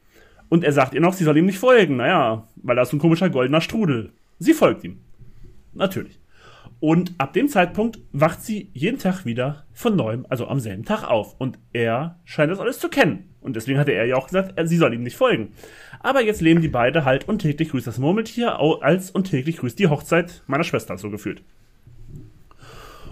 [0.47, 1.97] Und er sagt ihr noch, sie soll ihm nicht folgen.
[1.97, 4.11] Naja, weil er ist ein komischer goldener Strudel.
[4.39, 5.01] Sie folgt ihm.
[5.73, 6.20] Natürlich.
[6.81, 11.03] Und ab dem Zeitpunkt wacht sie jeden Tag wieder von neuem, also am selben Tag
[11.03, 11.35] auf.
[11.37, 13.29] Und er scheint das alles zu kennen.
[13.39, 15.53] Und deswegen hatte er ja auch gesagt, sie soll ihm nicht folgen.
[15.99, 19.77] Aber jetzt leben die beide halt und täglich grüßt das Murmeltier als und täglich grüßt
[19.77, 21.43] die Hochzeit meiner Schwester, so gefühlt.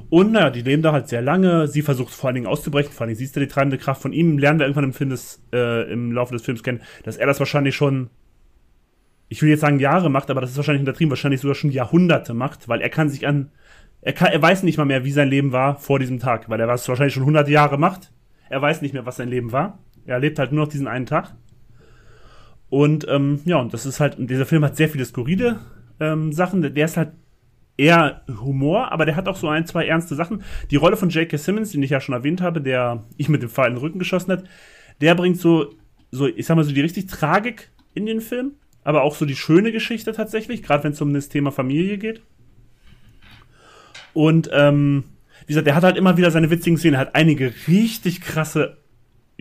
[0.09, 1.67] Und naja, die leben da halt sehr lange.
[1.67, 2.91] Sie versucht vor allen Dingen auszubrechen.
[2.91, 4.39] Vor allen Dingen siehst du die treibende Kraft von ihm.
[4.39, 7.37] Lernen wir irgendwann im, Film des, äh, im Laufe des Films kennen, dass er das
[7.37, 8.09] wahrscheinlich schon
[9.29, 12.33] ich will jetzt sagen Jahre macht, aber das ist wahrscheinlich untertrieben, wahrscheinlich sogar schon Jahrhunderte
[12.33, 13.51] macht, weil er kann sich an,
[14.01, 16.59] er, kann, er weiß nicht mal mehr, wie sein Leben war vor diesem Tag, weil
[16.59, 18.11] er was wahrscheinlich schon hunderte Jahre macht.
[18.49, 19.79] Er weiß nicht mehr, was sein Leben war.
[20.05, 21.35] Er erlebt halt nur noch diesen einen Tag.
[22.69, 25.59] Und ähm, ja, und das ist halt, dieser Film hat sehr viele skurrile
[25.99, 26.61] ähm, Sachen.
[26.61, 27.11] Der ist halt
[27.77, 30.43] eher Humor, aber der hat auch so ein, zwei ernste Sachen.
[30.71, 31.37] Die Rolle von J.K.
[31.37, 33.99] Simmons, den ich ja schon erwähnt habe, der ich mit dem Pfeil in den Rücken
[33.99, 34.43] geschossen hat,
[35.01, 35.73] der bringt so,
[36.11, 39.35] so, ich sag mal so die richtig Tragik in den Film aber auch so die
[39.35, 42.21] schöne Geschichte tatsächlich, gerade wenn es um das Thema Familie geht.
[44.13, 45.03] Und ähm,
[45.41, 48.77] wie gesagt, er hat halt immer wieder seine witzigen Szenen, hat einige richtig krasse,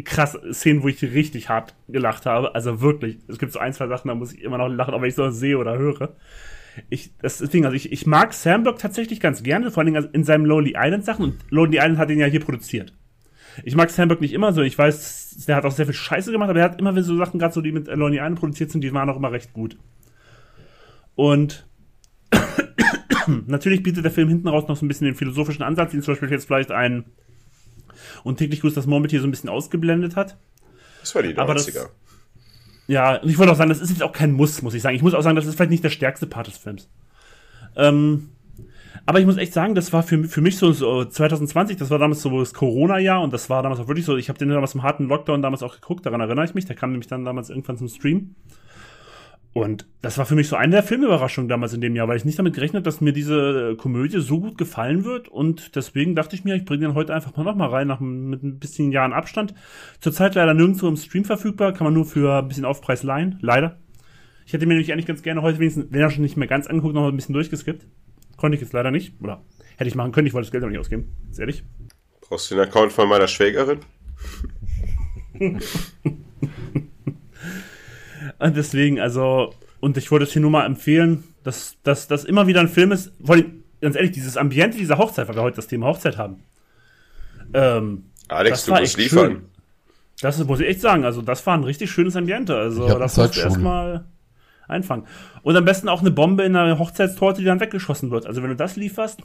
[0.04, 2.54] krasse Szenen, wo ich richtig hart gelacht habe.
[2.54, 5.06] Also wirklich, es gibt so ein, zwei Sachen, da muss ich immer noch lachen, aber
[5.06, 6.16] ich so sehe oder höre.
[6.88, 10.24] ich, das deswegen, also ich, ich mag Sam Block tatsächlich ganz gerne, vor Dingen in
[10.24, 12.92] seinem Lonely Island Sachen und Lonely Island hat ihn ja hier produziert.
[13.64, 16.30] Ich mag Sam Block nicht immer so, ich weiß, der hat auch sehr viel Scheiße
[16.30, 18.70] gemacht, aber er hat immer wieder so Sachen gerade so, die mit Lonely Island produziert
[18.70, 19.76] sind, die waren auch immer recht gut.
[21.16, 21.67] Und
[23.46, 26.12] natürlich bietet der Film hinten raus noch so ein bisschen den philosophischen Ansatz, den zum
[26.12, 27.04] Beispiel jetzt vielleicht ein
[28.24, 30.36] und täglich grüßt das Murmeltier so ein bisschen ausgeblendet hat.
[31.00, 31.38] Das war die 90er.
[31.38, 31.66] Aber das-
[32.86, 34.96] Ja, und ich wollte auch sagen, das ist jetzt auch kein Muss, muss ich sagen.
[34.96, 36.88] Ich muss auch sagen, das ist vielleicht nicht der stärkste Part des Films.
[37.76, 38.30] Ähm,
[39.06, 41.98] aber ich muss echt sagen, das war für, für mich so, so 2020, das war
[41.98, 44.74] damals so das Corona-Jahr und das war damals auch wirklich so, ich habe den damals
[44.74, 47.50] im harten Lockdown damals auch geguckt, daran erinnere ich mich, der kam nämlich dann damals
[47.50, 48.34] irgendwann zum Stream.
[49.58, 52.24] Und das war für mich so eine der Filmüberraschungen damals in dem Jahr, weil ich
[52.24, 55.26] nicht damit gerechnet habe, dass mir diese äh, Komödie so gut gefallen wird.
[55.26, 58.44] Und deswegen dachte ich mir, ich bringe den heute einfach mal nochmal rein, nach, mit
[58.44, 59.54] ein bisschen Jahren Abstand.
[59.98, 63.78] Zurzeit leider nirgendwo im Stream verfügbar, kann man nur für ein bisschen Aufpreis leihen, leider.
[64.46, 66.68] Ich hätte mir nämlich eigentlich ganz gerne heute wenigstens, wenn er schon nicht mehr ganz
[66.68, 67.84] angeguckt, noch ein bisschen durchgeskippt.
[68.36, 69.20] Konnte ich jetzt leider nicht.
[69.20, 69.42] Oder
[69.76, 71.16] hätte ich machen können, ich wollte das Geld auch nicht ausgeben.
[71.24, 71.64] Ganz ehrlich.
[72.20, 73.80] Brauchst du den Account von meiner Schwägerin?
[78.38, 82.46] Und deswegen, also, und ich wollte es hier nur mal empfehlen, dass dass das immer
[82.46, 85.56] wieder ein Film ist, vor allem, ganz ehrlich, dieses Ambiente dieser Hochzeit, weil wir heute
[85.56, 86.42] das Thema Hochzeit haben.
[87.54, 89.30] Ähm, Alex, Das du war musst echt liefern.
[89.32, 89.42] schön.
[90.20, 92.56] das ist, muss ich echt sagen, also das war ein richtig schönes Ambiente.
[92.56, 94.04] Also das musst du erstmal
[94.66, 95.06] einfangen.
[95.42, 98.26] Und am besten auch eine Bombe in einer Hochzeitstorte, die dann weggeschossen wird.
[98.26, 99.20] Also wenn du das lieferst,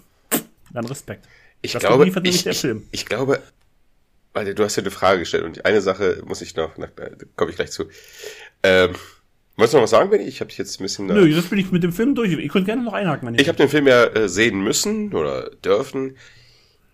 [0.72, 1.28] dann Respekt.
[1.61, 2.84] Ich Das glaube, liefert nämlich ich, der ich, Film.
[2.91, 3.41] ich glaube,
[4.34, 6.88] weil du hast ja eine Frage gestellt und eine Sache muss ich noch, da
[7.36, 7.86] komme ich gleich zu.
[8.64, 8.91] Ähm,
[9.55, 10.24] wolltest du noch was sagen, Benny?
[10.24, 11.07] Ich habe dich jetzt ein bisschen.
[11.07, 12.32] Nö, das bin ich mit dem Film durch.
[12.32, 15.51] Ich könnte gerne noch einhaken, wenn Ich habe den Film ja äh, sehen müssen oder
[15.64, 16.18] dürfen.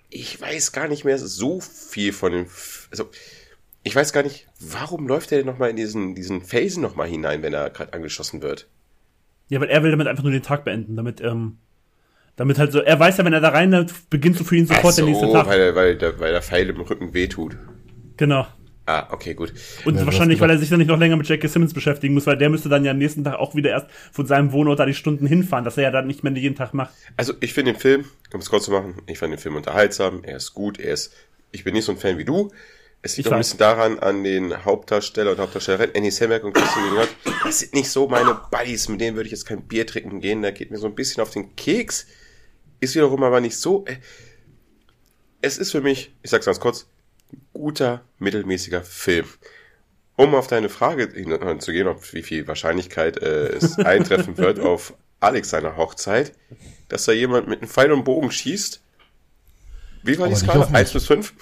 [0.10, 2.46] Ich weiß gar nicht mehr so viel von dem.
[2.46, 3.10] F also
[3.84, 6.96] ich weiß gar nicht, warum läuft er denn noch mal in diesen diesen Phasen noch
[6.96, 8.68] mal hinein, wenn er gerade angeschossen wird?
[9.50, 11.58] Ja, weil er will damit einfach nur den Tag beenden, damit, ähm,
[12.36, 14.94] damit halt so, er weiß ja, wenn er da rein beginnt so für ihn sofort
[14.94, 15.48] Ach der nächste so, Tag.
[15.48, 17.58] weil, weil, der, weil der Pfeil im Rücken wehtut.
[18.18, 18.48] Genau.
[18.90, 19.54] Ah, okay, gut.
[19.86, 21.48] Und Ja, wahrscheinlich, weil er sich dann nicht noch länger mit J.K.
[21.48, 24.26] Simmons beschäftigen muss, weil der müsste dann ja am nächsten Tag auch wieder erst von
[24.26, 26.92] seinem Wohnort da die Stunden hinfahren, dass er ja dann nicht mehr jeden Tag macht.
[27.16, 30.24] Also ich finde den Film, um es kurz zu machen, ich fand den Film unterhaltsam,
[30.24, 31.14] er ist gut, er ist,
[31.52, 32.52] ich bin nicht so ein Fan wie du.
[33.04, 36.54] Es liegt Ich auch ein bisschen daran, an den Hauptdarsteller und Hauptdarstellerin, Annie Samberg und
[36.54, 37.10] Christian Gott.
[37.44, 40.42] Das sind nicht so meine Buddies, mit denen würde ich jetzt kein Bier trinken gehen,
[40.42, 42.08] da geht mir so ein bisschen auf den Keks.
[42.80, 43.86] Ist wiederum aber nicht so.
[43.86, 43.98] äh,
[45.42, 46.88] Es ist für mich, ich sag's ganz kurz,
[47.54, 49.26] guter, mittelmäßiger Film.
[50.16, 51.10] Um auf deine Frage
[51.60, 56.34] zu gehen, ob wie viel Wahrscheinlichkeit äh, es eintreffen wird auf Alex seiner Hochzeit,
[56.90, 58.82] dass da jemand mit einem Pfeil und Bogen schießt.
[60.04, 60.62] Wie war die Skala?
[60.62, 60.78] auf mich.
[60.78, 61.34] 1 bis 5?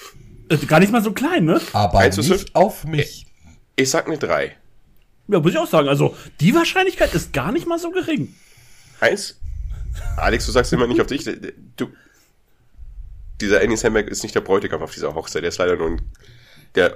[0.50, 1.62] Äh, gar nicht mal so klein, ne?
[1.74, 2.52] Aber Eins bis nicht fünf?
[2.56, 3.28] auf mich.
[3.76, 4.56] Ich sag eine 3.
[5.28, 5.88] Ja, muss ich auch sagen.
[5.90, 8.34] Also, die Wahrscheinlichkeit ist gar nicht mal so gering.
[9.00, 9.40] Eins?
[10.16, 11.28] Alex, du sagst immer nicht auf dich.
[11.76, 11.90] Du,
[13.42, 15.44] dieser Annie Samberg ist nicht der Bräutigam auf dieser Hochzeit.
[15.44, 16.02] Der ist leider nur ein,
[16.76, 16.94] der,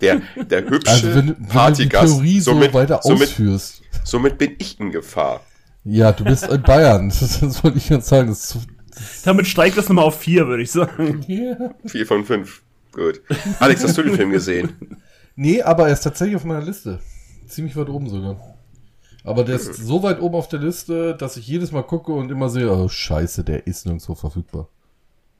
[0.00, 2.14] der, der hübsche Also wenn, wenn du die Partygast.
[2.14, 3.82] Theorie so somit, weiter somit, ausführst.
[4.04, 5.40] somit bin ich in Gefahr.
[5.84, 7.12] Ja, du bist in Bayern.
[7.20, 8.28] Das, das wollte ich jetzt sagen.
[8.28, 8.60] Das zu,
[9.24, 11.24] Damit steigt das nochmal auf vier, würde ich sagen.
[11.28, 11.74] yeah.
[11.84, 12.62] Vier von fünf.
[12.92, 13.20] Gut.
[13.60, 14.72] Alex, hast du den Film gesehen?
[15.36, 16.98] Nee, aber er ist tatsächlich auf meiner Liste.
[17.46, 18.36] Ziemlich weit oben sogar.
[19.22, 22.30] Aber der ist so weit oben auf der Liste, dass ich jedes Mal gucke und
[22.30, 24.68] immer sehe, oh scheiße, der ist nirgendwo verfügbar.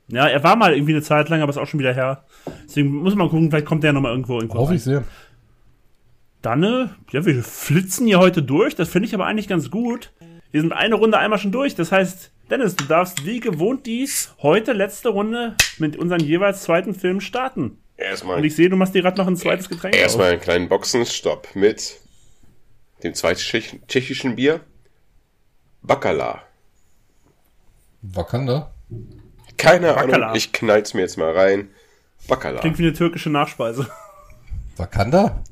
[0.08, 2.24] Ja, er war mal irgendwie eine Zeit lang, aber ist auch schon wieder her.
[2.64, 4.76] Deswegen muss man gucken, vielleicht kommt der nochmal irgendwo irgendwo Hoffe rein.
[4.76, 5.04] ich sehr.
[6.42, 8.76] Dann, äh, ja, wir flitzen hier heute durch.
[8.76, 10.12] Das finde ich aber eigentlich ganz gut.
[10.52, 11.74] Wir sind eine Runde einmal schon durch.
[11.74, 14.08] Das heißt, Dennis, du darfst wie gewohnt die
[14.42, 17.78] heute letzte Runde mit unseren jeweils zweiten Filmen starten.
[17.96, 20.32] Erstmal, Und ich sehe, du machst dir gerade noch ein zweites Getränk erstmal auf.
[20.34, 21.98] einen kleinen Boxenstopp mit
[23.02, 24.60] dem zweiten tschech tschechischen Bier.
[25.82, 26.42] Bacala.
[28.02, 28.70] Wakanda?
[29.56, 30.26] Keine Bacala.
[30.26, 31.70] Ahnung, ich knall's mir jetzt mal rein.
[32.28, 32.60] Bacala.
[32.60, 33.88] Klingt wie eine türkische Nachspeise.
[34.76, 35.42] Wakanda?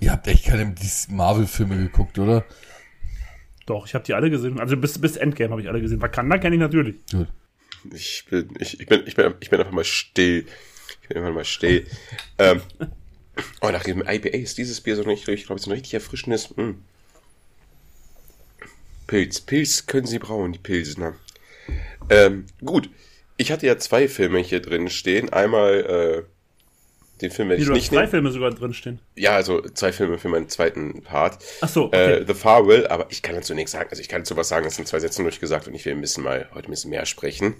[0.00, 2.44] Ihr habt echt keine die Marvel-Filme geguckt, oder?
[3.66, 4.58] Doch, ich habe die alle gesehen.
[4.58, 6.02] Also bis, bis Endgame habe ich alle gesehen.
[6.02, 6.96] Wakanda kenne ich natürlich.
[7.10, 7.28] Gut.
[7.94, 10.44] Ich bin, ich, ich bin, ich bin, ich bin einfach mal still.
[11.02, 11.86] Ich bin einfach mal still.
[12.38, 12.60] ähm,
[13.60, 16.54] oh, nach dem IPA ist dieses Bier so richtig, ich glaube, so ein richtig erfrischendes.
[16.56, 16.72] Mm.
[19.06, 21.14] Pilz, Pilz können Sie brauen, die Pilsner.
[22.08, 22.88] Ähm, gut.
[23.36, 25.32] Ich hatte ja zwei Filme hier drin stehen.
[25.32, 26.30] Einmal, äh,
[27.20, 28.10] den Film Wie ich du hast nicht drei nehmen.
[28.10, 28.98] Filme sogar drinstehen.
[29.16, 31.38] Ja, also zwei Filme für meinen zweiten Part.
[31.60, 32.20] Ach so, okay.
[32.20, 33.88] Äh, The Farewell, aber ich kann dazu nichts sagen.
[33.90, 36.00] Also ich kann dazu was sagen, das sind zwei Sätze durchgesagt und ich will ein
[36.00, 37.54] bisschen mal heute ein bisschen mehr sprechen.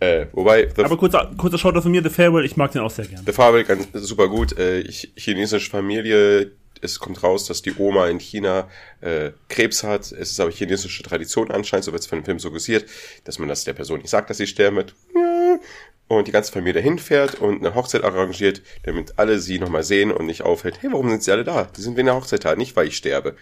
[0.00, 2.90] Äh, wobei, The, Aber kurzer, kurzer Shoutout von mir, The Farewell, ich mag den auch
[2.90, 3.24] sehr gerne.
[3.26, 4.56] The Farewell ganz super gut.
[4.56, 6.52] Äh, ich, chinesische Familie,
[6.82, 8.68] es kommt raus, dass die Oma in China
[9.00, 10.12] äh, Krebs hat.
[10.12, 12.88] Es ist aber chinesische Tradition anscheinend, so wird es von dem Film suggestiert,
[13.24, 14.94] dass man das der Person nicht sagt, dass sie sterben wird.
[16.08, 20.10] Und die ganze Familie dahin fährt und eine Hochzeit arrangiert, damit alle sie nochmal sehen
[20.10, 20.80] und nicht aufhält.
[20.80, 21.64] Hey, warum sind sie alle da?
[21.64, 23.36] Die sind wegen der Hochzeit da, nicht weil ich sterbe.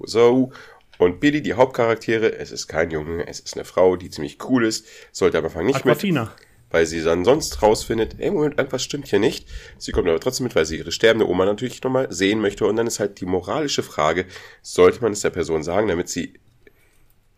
[0.00, 0.52] So.
[0.98, 4.64] Und Billy, die Hauptcharaktere, es ist kein Junge, es ist eine Frau, die ziemlich cool
[4.64, 6.24] ist, sollte am Anfang nicht Aquafina.
[6.24, 6.30] mit
[6.74, 9.46] weil sie dann sonst rausfindet, ey, Moment, irgendwas stimmt hier nicht.
[9.78, 12.66] Sie kommt aber trotzdem mit, weil sie ihre sterbende Oma natürlich nochmal sehen möchte.
[12.66, 14.26] Und dann ist halt die moralische Frage,
[14.60, 16.34] sollte man es der Person sagen, damit sie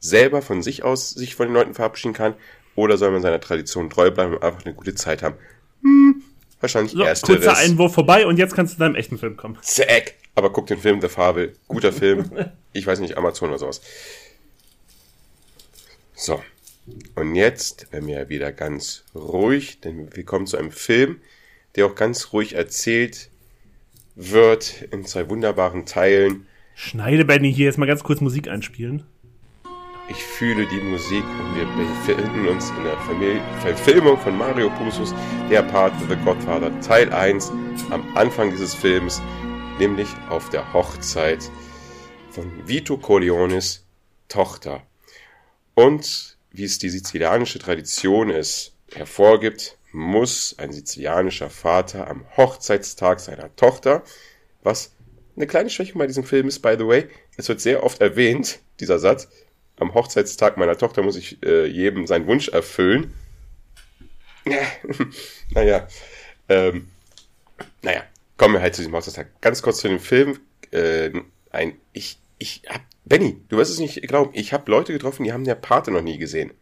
[0.00, 2.32] selber von sich aus sich von den Leuten verabschieden kann,
[2.76, 5.36] oder soll man seiner Tradition treu bleiben und einfach eine gute Zeit haben?
[5.82, 6.22] Hm,
[6.60, 7.44] wahrscheinlich So, ersteres.
[7.44, 9.58] kurzer Einwurf vorbei und jetzt kannst du zu deinem echten Film kommen.
[9.60, 10.14] Zack.
[10.34, 11.52] Aber guck den Film, The Fabel.
[11.68, 12.30] Guter Film.
[12.72, 13.80] Ich weiß nicht, Amazon oder sowas.
[16.14, 16.42] So.
[17.14, 21.20] Und jetzt werden wir wieder ganz ruhig, denn wir kommen zu einem Film,
[21.74, 23.30] der auch ganz ruhig erzählt
[24.14, 26.46] wird in zwei wunderbaren Teilen.
[26.74, 29.04] Schneide Benny hier jetzt mal ganz kurz Musik einspielen.
[30.08, 35.12] Ich fühle die Musik und wir befinden uns in der Famili Verfilmung von Mario Pusus,
[35.50, 37.50] der Part The Godfather, Teil 1,
[37.90, 39.20] am Anfang dieses Films,
[39.80, 41.50] nämlich auf der Hochzeit
[42.30, 43.84] von Vito Corleones
[44.28, 44.82] Tochter.
[45.74, 53.54] Und wie es die sizilianische Tradition es hervorgibt, muss ein sizilianischer Vater am Hochzeitstag seiner
[53.56, 54.02] Tochter,
[54.62, 54.92] was
[55.36, 58.60] eine kleine Schwäche bei diesem Film ist, by the way, es wird sehr oft erwähnt,
[58.80, 59.28] dieser Satz,
[59.78, 63.12] am Hochzeitstag meiner Tochter muss ich äh, jedem seinen Wunsch erfüllen.
[65.50, 65.86] naja,
[66.48, 66.88] ähm,
[67.82, 68.04] naja,
[68.38, 69.40] kommen wir halt zu diesem Hochzeitstag.
[69.42, 70.40] Ganz kurz zu dem Film.
[70.70, 71.10] Äh,
[71.50, 75.32] ein, ich, ich hab, Benny, du wirst es nicht glauben, ich habe Leute getroffen, die
[75.32, 76.52] haben der Pate noch nie gesehen.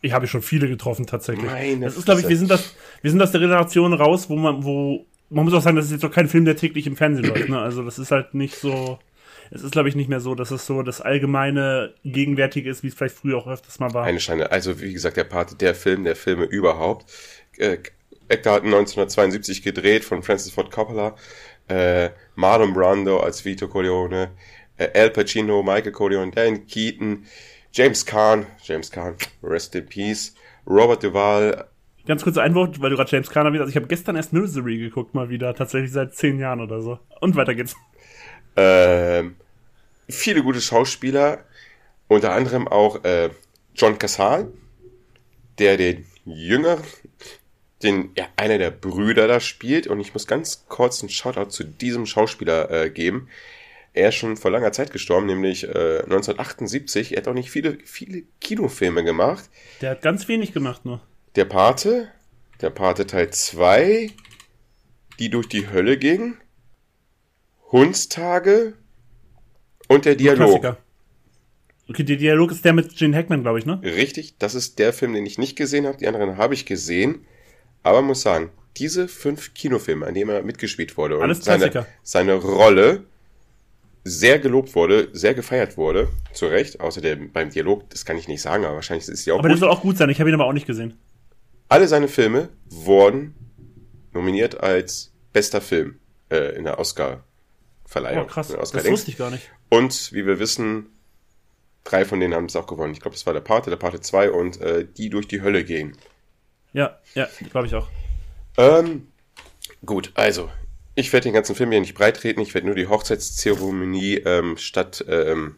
[0.00, 1.46] Ich habe schon viele getroffen tatsächlich.
[1.46, 4.36] Meine das ist, glaube ich, wir sind das, wir sind aus der Generation raus, wo
[4.36, 6.96] man, wo man muss auch sagen, das ist jetzt doch kein Film, der täglich im
[6.96, 7.48] Fernsehen läuft.
[7.48, 7.58] Ne?
[7.58, 8.98] Also das ist halt nicht so.
[9.50, 12.86] Es ist, glaube ich, nicht mehr so, dass es so das allgemeine Gegenwärtige ist, wie
[12.86, 14.04] es vielleicht früher auch öfters mal war.
[14.04, 14.50] Eine Scheine.
[14.50, 17.04] Also, wie gesagt, der Pate, der Film der Filme überhaupt.
[17.58, 17.78] Äh,
[18.30, 21.16] hat 1972 gedreht von Francis Ford Coppola.
[21.68, 24.30] Äh, Marlon Brando als Vito Corleone.
[24.76, 27.24] Äh, Al Pacino, Michael Corleone, Dan Keaton,
[27.72, 30.34] James Caan, James Caan, rest in peace.
[30.66, 31.66] Robert Duvall,
[32.06, 33.70] Ganz kurzer Einwurf, weil du gerade James Caan erwähnt hast.
[33.70, 35.54] Ich habe gestern erst Misery geguckt, mal wieder.
[35.54, 36.98] Tatsächlich seit zehn Jahren oder so.
[37.20, 37.76] Und weiter geht's.
[38.56, 39.36] ähm,
[40.08, 41.44] viele gute Schauspieler,
[42.08, 43.30] unter anderem auch äh,
[43.74, 44.48] John Casal,
[45.58, 46.82] der den Jüngeren,
[47.84, 49.86] den ja, einer der Brüder da spielt.
[49.86, 53.28] Und ich muss ganz kurz einen Shoutout zu diesem Schauspieler äh, geben.
[53.94, 57.12] Er ist schon vor langer Zeit gestorben, nämlich äh, 1978.
[57.12, 59.50] Er hat auch nicht viele, viele Kinofilme gemacht.
[59.82, 61.02] Der hat ganz wenig gemacht nur.
[61.36, 62.08] Der Pate,
[62.60, 64.10] der Pate Teil 2,
[65.18, 66.36] die durch die Hölle ging,
[67.70, 68.74] Hundstage
[69.88, 70.60] und der Dialog.
[70.62, 70.78] Klassiker.
[71.88, 73.78] Okay, der Dialog ist der mit Gene Hackman, glaube ich, ne?
[73.82, 75.98] Richtig, das ist der Film, den ich nicht gesehen habe.
[75.98, 77.26] Die anderen habe ich gesehen.
[77.82, 82.34] Aber muss sagen, diese fünf Kinofilme, an denen er mitgespielt wurde und Alles seine, seine
[82.34, 83.04] Rolle
[84.04, 86.80] sehr gelobt wurde, sehr gefeiert wurde, zu Recht.
[86.80, 89.56] Außerdem beim Dialog, das kann ich nicht sagen, aber wahrscheinlich ist sie auch Aber der
[89.56, 89.60] gut.
[89.60, 90.10] soll auch gut sein.
[90.10, 90.98] Ich habe ihn aber auch nicht gesehen.
[91.68, 93.34] Alle seine Filme wurden
[94.12, 95.98] nominiert als bester Film
[96.30, 98.24] äh, in der Oscar-Verleihung.
[98.24, 98.48] Oh, krass.
[98.48, 98.92] der Das Oscar-Dings.
[98.92, 99.50] wusste ich gar nicht.
[99.70, 100.86] Und wie wir wissen,
[101.84, 102.92] drei von denen haben es auch gewonnen.
[102.92, 105.64] Ich glaube, das war der Pate, der Pate 2 und äh, die durch die Hölle
[105.64, 105.96] gehen.
[106.74, 107.88] Ja, ja, glaube ich auch.
[108.58, 109.08] Ähm,
[109.86, 110.50] gut, also,
[110.94, 112.40] ich werde den ganzen Film hier nicht breitreten.
[112.40, 115.56] Ich werde nur die Hochzeitszeremonie ähm, statt ähm,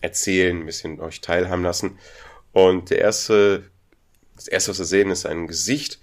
[0.00, 1.98] erzählen, ein bisschen euch teilhaben lassen.
[2.52, 3.64] Und der erste,
[4.36, 5.98] das erste, was wir sehen, ist ein Gesicht.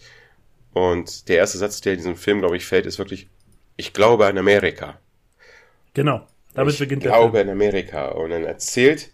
[0.73, 3.27] Und der erste Satz, der in diesem Film, glaube ich, fällt, ist wirklich,
[3.75, 4.99] ich glaube an Amerika.
[5.93, 6.27] Genau.
[6.53, 7.47] Damit ich beginnt der glaube Film.
[7.47, 8.09] in Amerika.
[8.09, 9.09] Und dann erzählt,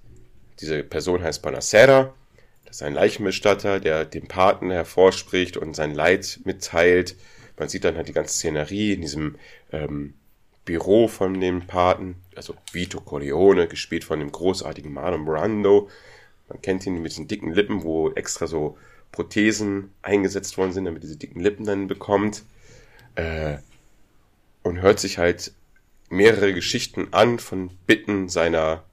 [0.59, 2.13] diese Person heißt Bonacera,
[2.65, 7.15] das ist ein Leichenbestatter, der dem Paten hervorspricht und sein Leid mitteilt.
[7.57, 9.35] Man sieht dann halt die ganze Szenerie in diesem
[9.71, 10.15] ähm,
[10.65, 15.89] Büro von dem Paten, also Vito Corleone, gespielt von dem großartigen Marlon Brando.
[16.49, 18.77] Man kennt ihn mit diesen dicken Lippen, wo extra so
[19.11, 22.43] Prothesen eingesetzt worden sind, damit er diese dicken Lippen dann bekommt.
[23.15, 23.57] Äh,
[24.63, 25.53] und hört sich halt
[26.09, 28.83] mehrere Geschichten an von Bitten seiner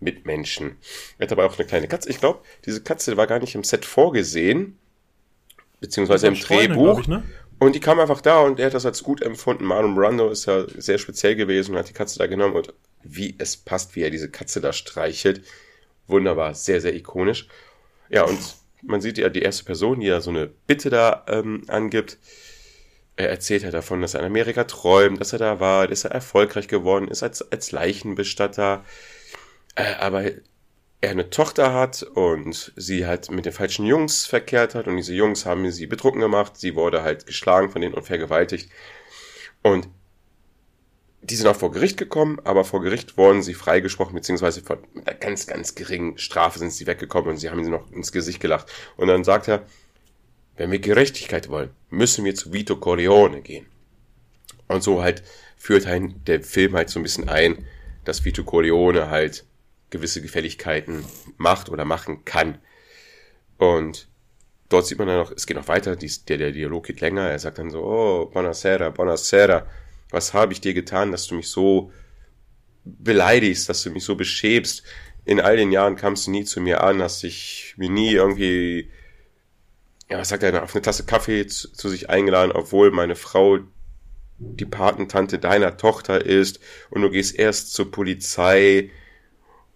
[0.00, 0.76] Mitmenschen.
[1.18, 2.10] Er hat aber auch eine kleine Katze.
[2.10, 4.78] Ich glaube, diese Katze war gar nicht im Set vorgesehen,
[5.80, 7.00] beziehungsweise im Streune, Drehbuch.
[7.00, 7.22] Ich, ne?
[7.58, 9.64] Und die kam einfach da und er hat das als gut empfunden.
[9.64, 13.34] Marlon Brando ist ja sehr speziell gewesen und hat die Katze da genommen und wie
[13.38, 15.42] es passt, wie er diese Katze da streichelt.
[16.06, 17.48] Wunderbar, sehr, sehr ikonisch.
[18.08, 18.38] Ja, und
[18.82, 22.18] man sieht ja die erste Person, die ja so eine Bitte da ähm, angibt.
[23.16, 26.12] er erzählt ja davon, dass er in Amerika träumt, dass er da war, dass er
[26.12, 28.84] erfolgreich geworden ist als, als Leichenbestatter.
[29.74, 30.24] Äh, aber
[31.00, 35.14] er eine Tochter hat und sie halt mit den falschen Jungs verkehrt hat und diese
[35.14, 36.56] Jungs haben sie betrunken gemacht.
[36.56, 38.70] Sie wurde halt geschlagen von denen und vergewaltigt.
[39.62, 39.88] Und
[41.22, 45.14] die sind auch vor Gericht gekommen, aber vor Gericht wurden sie freigesprochen, beziehungsweise von einer
[45.14, 48.66] ganz, ganz geringen Strafe sind sie weggekommen und sie haben sie noch ins Gesicht gelacht.
[48.96, 49.64] Und dann sagt er,
[50.56, 53.66] wenn wir Gerechtigkeit wollen, müssen wir zu Vito Corleone gehen.
[54.66, 55.22] Und so halt
[55.56, 57.66] führt ein, der Film halt so ein bisschen ein,
[58.04, 59.44] dass Vito Corleone halt
[59.90, 61.04] gewisse Gefälligkeiten
[61.36, 62.58] macht oder machen kann.
[63.56, 64.08] Und
[64.68, 67.28] dort sieht man dann noch, es geht noch weiter, dies, der, der Dialog geht länger,
[67.28, 69.66] er sagt dann so, oh, buonasera, buonasera,
[70.10, 71.92] was habe ich dir getan, dass du mich so
[72.84, 74.82] beleidigst, dass du mich so beschäbst.
[75.24, 78.90] In all den Jahren kamst du nie zu mir an, hast dich mir nie irgendwie,
[80.08, 83.58] ja, was sagt er, auf eine Tasse Kaffee zu, zu sich eingeladen, obwohl meine Frau
[84.38, 86.60] die Patentante deiner Tochter ist
[86.90, 88.90] und du gehst erst zur Polizei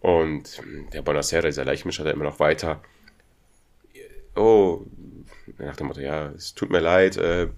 [0.02, 0.60] und
[0.92, 2.82] der Bonacera, dieser Leichmisch, hat er immer noch weiter.
[4.34, 4.82] Oh,
[5.58, 7.48] nach dem Motto, ja, es tut mir leid, äh,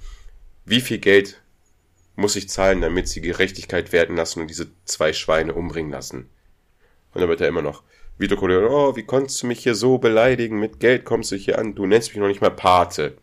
[0.67, 1.43] wie viel Geld
[2.17, 6.29] muss ich zahlen, damit sie Gerechtigkeit werden lassen und diese zwei Schweine umbringen lassen?
[7.13, 7.83] Und dann wird er immer noch,
[8.19, 10.61] Vito Corleone, oh, wie konntest du mich hier so beleidigen?
[10.61, 13.17] Mit Geld kommst du hier an, du nennst mich noch nicht mal Pate.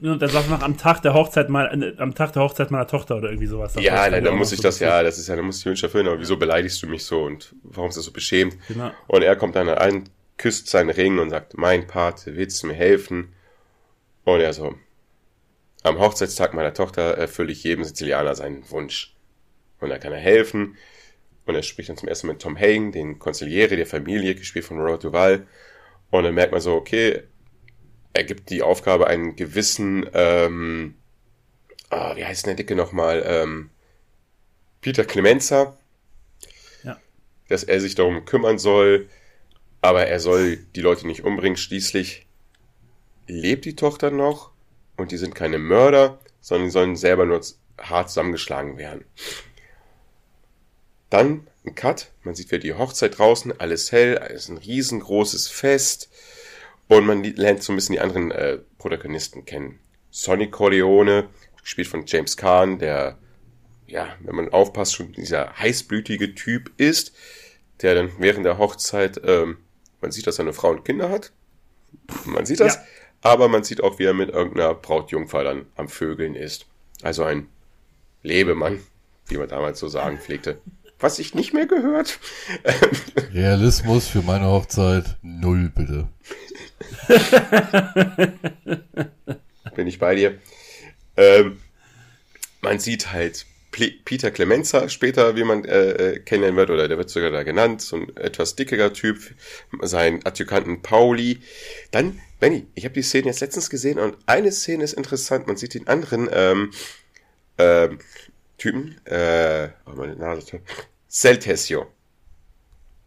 [0.00, 2.86] Und er sagt noch am Tag der Hochzeit mal, äh, am Tag der Hochzeit meiner
[2.86, 3.72] Tochter oder irgendwie sowas.
[3.72, 5.66] Das ja, dann, dann muss ich so das, ja, das ist ja, dann muss ich
[5.66, 8.56] Wünsche erfüllen, aber wieso beleidigst du mich so und warum ist das so beschämt?
[8.68, 8.90] Genau.
[9.08, 12.74] Und er kommt dann an, küsst seinen Ring und sagt, mein Pate, willst du mir
[12.74, 13.34] helfen?
[14.24, 14.74] Und er so,
[15.82, 19.14] am Hochzeitstag meiner Tochter erfülle ich jedem Sizilianer seinen Wunsch.
[19.80, 20.76] Und da kann er helfen.
[21.46, 24.64] Und er spricht dann zum ersten Mal mit Tom Hagen, den Konziliere der Familie, gespielt
[24.64, 25.46] von Robert Duval.
[26.10, 27.22] Und dann merkt man so, okay,
[28.12, 30.94] er gibt die Aufgabe, einen gewissen, ähm,
[31.90, 33.70] oh, wie heißt denn der Dicke nochmal, ähm,
[34.80, 35.76] Peter Clemenza,
[36.82, 37.00] ja.
[37.48, 39.08] dass er sich darum kümmern soll,
[39.80, 41.56] aber er soll die Leute nicht umbringen.
[41.56, 42.26] Schließlich
[43.26, 44.50] lebt die Tochter noch
[44.96, 47.40] und die sind keine Mörder, sondern die sollen selber nur
[47.78, 49.04] hart zusammengeschlagen werden.
[51.10, 56.10] Dann ein Cut, man sieht wieder die Hochzeit draußen, alles hell, alles ein riesengroßes Fest
[56.88, 59.78] und man lernt so ein bisschen die anderen äh, Protagonisten kennen.
[60.10, 61.28] Sonny Corleone,
[61.60, 63.18] gespielt von James Kahn, der,
[63.86, 67.14] ja, wenn man aufpasst, schon dieser heißblütige Typ ist,
[67.82, 69.58] der dann während der Hochzeit, ähm,
[70.00, 71.32] man sieht, dass er eine Frau und Kinder hat.
[72.24, 72.76] Man sieht das.
[72.76, 72.82] Ja.
[73.20, 76.66] Aber man sieht auch, wie er mit irgendeiner Brautjungfer dann am Vögeln ist.
[77.02, 77.48] Also ein
[78.22, 78.80] Lebemann,
[79.26, 80.60] wie man damals so sagen pflegte.
[81.00, 82.18] Was ich nicht mehr gehört.
[83.32, 86.08] Realismus für meine Hochzeit null, bitte.
[89.76, 90.38] Bin ich bei dir.
[91.16, 91.58] Ähm,
[92.60, 93.46] man sieht halt
[94.04, 97.80] Peter Clemenza später, wie man äh, äh, kennenlernen wird, oder der wird sogar da genannt,
[97.82, 99.18] so ein etwas dickerer Typ,
[99.82, 101.40] sein Adjutanten Pauli.
[101.92, 105.56] Dann, Benny, ich habe die Szene jetzt letztens gesehen und eine Szene ist interessant, man
[105.56, 106.72] sieht den anderen ähm,
[107.58, 107.98] ähm,
[108.58, 110.60] Typen, äh, oh, meine Nase,
[111.08, 111.86] Celtesio.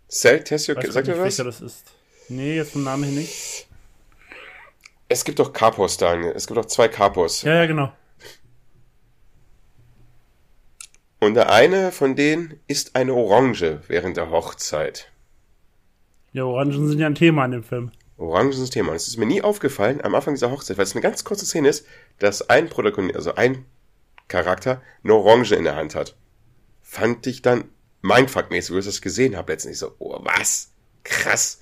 [0.10, 1.36] Celtesio, sagt ihr was?
[1.36, 1.86] das ist.
[2.30, 3.68] Nee, jetzt vom Namen her nicht.
[5.10, 6.32] Es gibt doch Kapos, Daniel.
[6.34, 7.42] Es gibt doch zwei Kapos.
[7.42, 7.92] Ja, ja, genau.
[11.20, 15.12] Und der eine von denen ist eine Orange während der Hochzeit.
[16.32, 17.92] Ja, Orangen sind ja ein Thema in dem Film.
[18.18, 18.92] Orangen sind ein Thema.
[18.92, 21.46] Und es ist mir nie aufgefallen am Anfang dieser Hochzeit, weil es eine ganz kurze
[21.46, 21.86] Szene ist,
[22.20, 23.66] dass ein Protagonist, also ein
[24.32, 26.16] Charakter, eine Orange in der Hand hat.
[26.82, 27.66] Fand ich dann
[28.02, 30.72] mindfuckmäßig, wo ich das gesehen habe letztendlich so, oh, was?
[31.04, 31.62] Krass.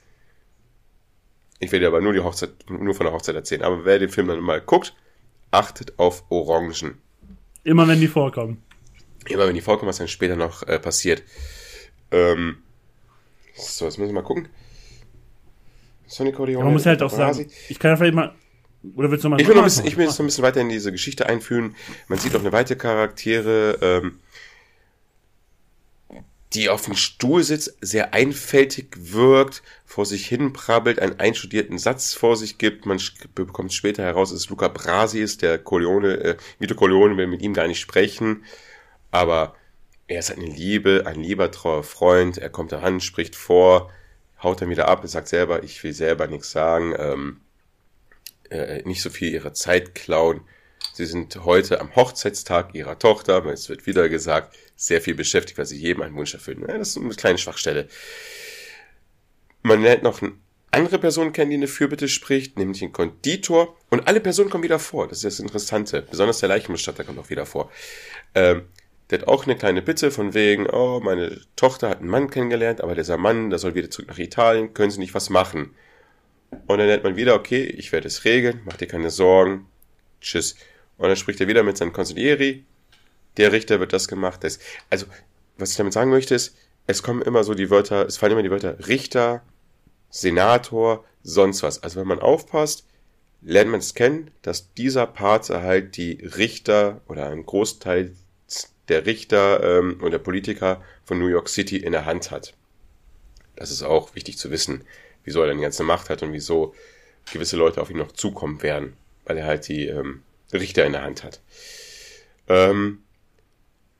[1.59, 3.63] Ich werde aber nur die Hochzeit, nur von der Hochzeit erzählen.
[3.63, 4.95] Aber wer den Film dann mal guckt,
[5.51, 6.97] achtet auf Orangen.
[7.63, 8.63] Immer wenn die vorkommen.
[9.27, 11.23] Immer wenn die vorkommen, was dann später noch äh, passiert.
[12.11, 12.63] Ähm,
[13.55, 14.47] so, jetzt müssen wir mal gucken.
[16.07, 16.63] Sonic Corleone.
[16.63, 18.33] Man muss halt auch sagen, ich kann ja vielleicht mal.
[18.95, 20.43] Oder willst du mal ich will, noch ein bisschen, ich will jetzt noch ein bisschen
[20.43, 21.75] weiter in diese Geschichte einführen.
[22.07, 24.19] Man sieht auch eine weitere Charaktere, ähm,
[26.53, 32.13] die auf dem Stuhl sitzt, sehr einfältig wirkt, vor sich hin prabbelt, einen einstudierten Satz
[32.13, 32.85] vor sich gibt.
[32.85, 32.99] Man
[33.35, 37.41] bekommt später heraus, dass es Luca Brasi ist, der Corleone, äh, Vito Corleone will mit
[37.41, 38.43] ihm gar nicht sprechen.
[39.11, 39.55] Aber
[40.07, 42.37] er ist eine Liebe, ein lieber, treuer Freund.
[42.37, 43.91] Er kommt daran, spricht vor,
[44.41, 47.41] haut dann wieder ab, sagt selber, ich will selber nichts sagen, ähm,
[48.49, 50.41] äh, nicht so viel ihre Zeit klauen.
[50.93, 55.65] Sie sind heute am Hochzeitstag ihrer Tochter, es wird wieder gesagt, sehr viel beschäftigt, weil
[55.65, 56.65] sie jedem einen Wunsch erfüllen.
[56.67, 57.87] Ja, das ist eine kleine Schwachstelle.
[59.61, 60.41] Man lernt noch einen
[60.71, 63.77] andere Personen kennen, die eine Fürbitte spricht, nämlich den Konditor.
[63.89, 65.07] Und alle Personen kommen wieder vor.
[65.07, 66.03] Das ist das Interessante.
[66.09, 67.71] Besonders der Leichenbestatter kommt auch wieder vor.
[68.35, 68.63] Ähm,
[69.09, 72.81] der hat auch eine kleine Bitte von wegen, oh, meine Tochter hat einen Mann kennengelernt,
[72.81, 75.75] aber dieser Mann, der soll wieder zurück nach Italien, können Sie nicht was machen?
[76.67, 79.67] Und dann nennt man wieder, okay, ich werde es regeln, mach dir keine Sorgen,
[80.21, 80.55] tschüss.
[80.97, 82.65] Und dann spricht er wieder mit seinem Consiglieri,
[83.37, 84.43] der Richter wird das gemacht.
[84.43, 85.05] Das, also,
[85.57, 86.55] was ich damit sagen möchte, ist,
[86.87, 89.43] es kommen immer so die Wörter, es fallen immer die Wörter Richter,
[90.09, 91.83] Senator, sonst was.
[91.83, 92.85] Also wenn man aufpasst,
[93.41, 98.15] lernt man es kennen, dass dieser Part halt die Richter oder einen Großteil
[98.87, 102.55] der Richter ähm, und der Politiker von New York City in der Hand hat.
[103.55, 104.83] Das ist auch wichtig zu wissen,
[105.23, 106.73] wieso er dann die ganze Macht hat und wieso
[107.31, 108.93] gewisse Leute auf ihn noch zukommen werden,
[109.25, 111.41] weil er halt die ähm, Richter in der Hand hat.
[112.47, 113.03] Ähm,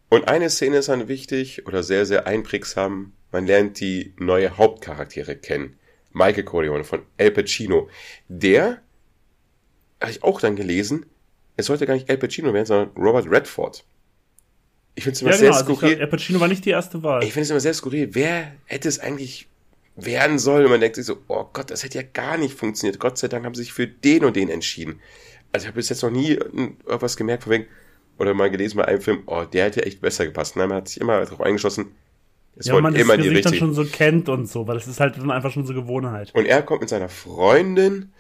[0.10, 3.14] und eine Szene ist dann wichtig oder sehr, sehr einprägsam.
[3.32, 5.78] Man lernt die neue Hauptcharaktere kennen.
[6.12, 7.90] Michael Corleone von El Pacino.
[8.28, 8.82] Der,
[10.02, 11.06] habe ich auch dann gelesen,
[11.58, 13.84] es sollte gar nicht El Pacino werden, sondern Robert Redford.
[14.96, 15.60] Ich finde es immer Ja, sehr genau.
[15.60, 15.96] Also ich skurril.
[15.96, 17.24] glaub, El Pacino war nicht die erste Wahl.
[17.24, 18.10] Ich finde es immer sehr skurril.
[18.16, 19.48] Wer hätte es eigentlich
[20.06, 20.66] werden sollen?
[20.66, 23.00] Und man denkt sich so, oh Gott, das hätte ja gar nicht funktioniert.
[23.00, 25.00] Gott sei Dank haben sie sich für den und den entschieden.
[25.52, 27.66] Also ich habe bis jetzt noch nie irgendwas gemerkt von wegen,
[28.18, 30.56] oder mal gelesen bei einem Film, oh, der hätte echt besser gepasst.
[30.56, 31.96] Nein, man hat sich immer darauf eingeschlossen,
[32.60, 34.88] es ja, man das immer die Gesicht dann schon so kennt und so, weil das
[34.88, 36.36] ist halt dann einfach schon so Gewohnheit.
[36.36, 38.12] Und er kommt mit seiner Freundin,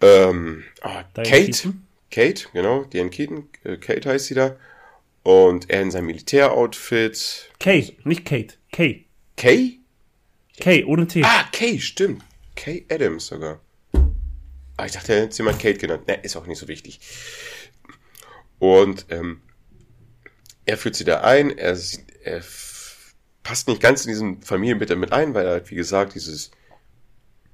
[0.00, 0.64] ähm,
[1.16, 1.74] Diane Kate?
[2.10, 4.56] Kate, genau, Diane Keaton, äh, Kate heißt sie da.
[5.22, 7.50] Und er in seinem Militäroutfit.
[7.60, 8.54] Kay, nicht Kate.
[8.72, 9.04] Kay.
[9.36, 9.77] Kay?
[10.60, 11.22] Kay, ohne T.
[11.24, 12.22] Ah, Kay, stimmt.
[12.56, 13.60] Kay Adams sogar.
[14.76, 16.06] Ah, ich dachte, er hätte sie mal Kate genannt.
[16.06, 17.00] Ne, ist auch nicht so wichtig.
[18.58, 19.40] Und ähm,
[20.66, 21.56] er führt sie da ein.
[21.56, 21.76] Er,
[22.22, 22.42] er
[23.42, 26.52] passt nicht ganz in diesen Familienbild mit ein, weil er halt, wie gesagt, dieses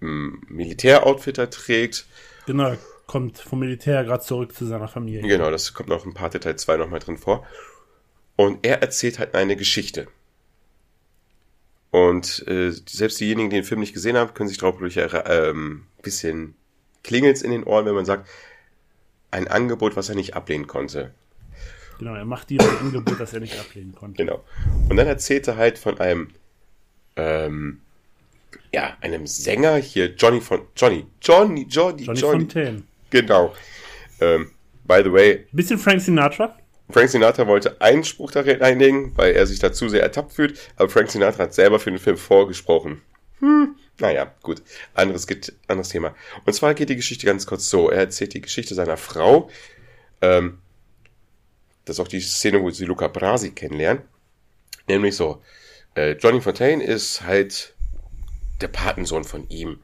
[0.02, 2.06] ähm, Militäroutfit da trägt.
[2.46, 5.22] Genau, er kommt vom Militär gerade zurück zu seiner Familie.
[5.22, 7.46] Genau, das kommt noch in Part Teil 2 nochmal drin vor.
[8.36, 10.08] Und er erzählt halt eine Geschichte.
[11.94, 15.84] Und äh, selbst diejenigen, die den Film nicht gesehen haben, können sich darauf durch ähm,
[16.02, 16.56] bisschen
[17.04, 18.28] klingelt's in den Ohren, wenn man sagt,
[19.30, 21.14] ein Angebot, was er nicht ablehnen konnte.
[22.00, 24.16] Genau, er macht dir ein Angebot, das er nicht ablehnen konnte.
[24.16, 24.42] Genau.
[24.88, 26.30] Und dann erzählt er halt von einem,
[27.14, 27.80] ähm,
[28.72, 32.40] ja, einem Sänger hier, Johnny von Johnny, Johnny, Johnny, Johnny, Johnny.
[32.40, 32.82] Fontaine.
[33.10, 33.54] Genau.
[34.20, 34.50] Ähm,
[34.82, 36.58] by the way, Bisschen Frank Sinatra.
[36.90, 40.88] Frank Sinatra wollte einen Spruch darin einlegen, weil er sich dazu sehr ertappt fühlt, aber
[40.88, 43.00] Frank Sinatra hat selber für den Film vorgesprochen.
[43.40, 44.62] Hm, naja, gut.
[44.94, 45.26] Anderes,
[45.66, 46.14] anderes Thema.
[46.44, 47.90] Und zwar geht die Geschichte ganz kurz so.
[47.90, 49.50] Er erzählt die Geschichte seiner Frau.
[50.20, 50.58] Ähm,
[51.84, 54.02] das ist auch die Szene, wo sie Luca Brasi kennenlernen.
[54.88, 55.42] Nämlich so,
[55.94, 57.74] äh, Johnny Fontaine ist halt
[58.60, 59.80] der Patensohn von ihm.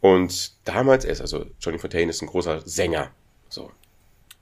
[0.00, 3.12] Und damals, er ist also, Johnny Fontaine ist ein großer Sänger.
[3.48, 3.70] So,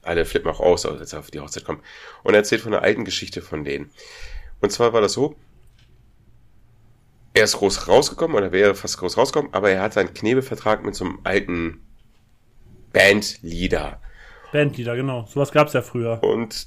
[0.03, 1.82] alle flippen auch aus, als er auf die Hochzeit kommt.
[2.22, 3.90] Und er erzählt von einer alten Geschichte von denen.
[4.61, 5.36] Und zwar war das so,
[7.34, 10.94] er ist groß rausgekommen, oder wäre fast groß rausgekommen, aber er hat einen Knebelvertrag mit
[10.94, 11.80] so einem alten
[12.92, 14.01] Bandleader.
[14.53, 15.26] Bandleader, genau.
[15.26, 16.22] Sowas gab's ja früher.
[16.22, 16.66] Und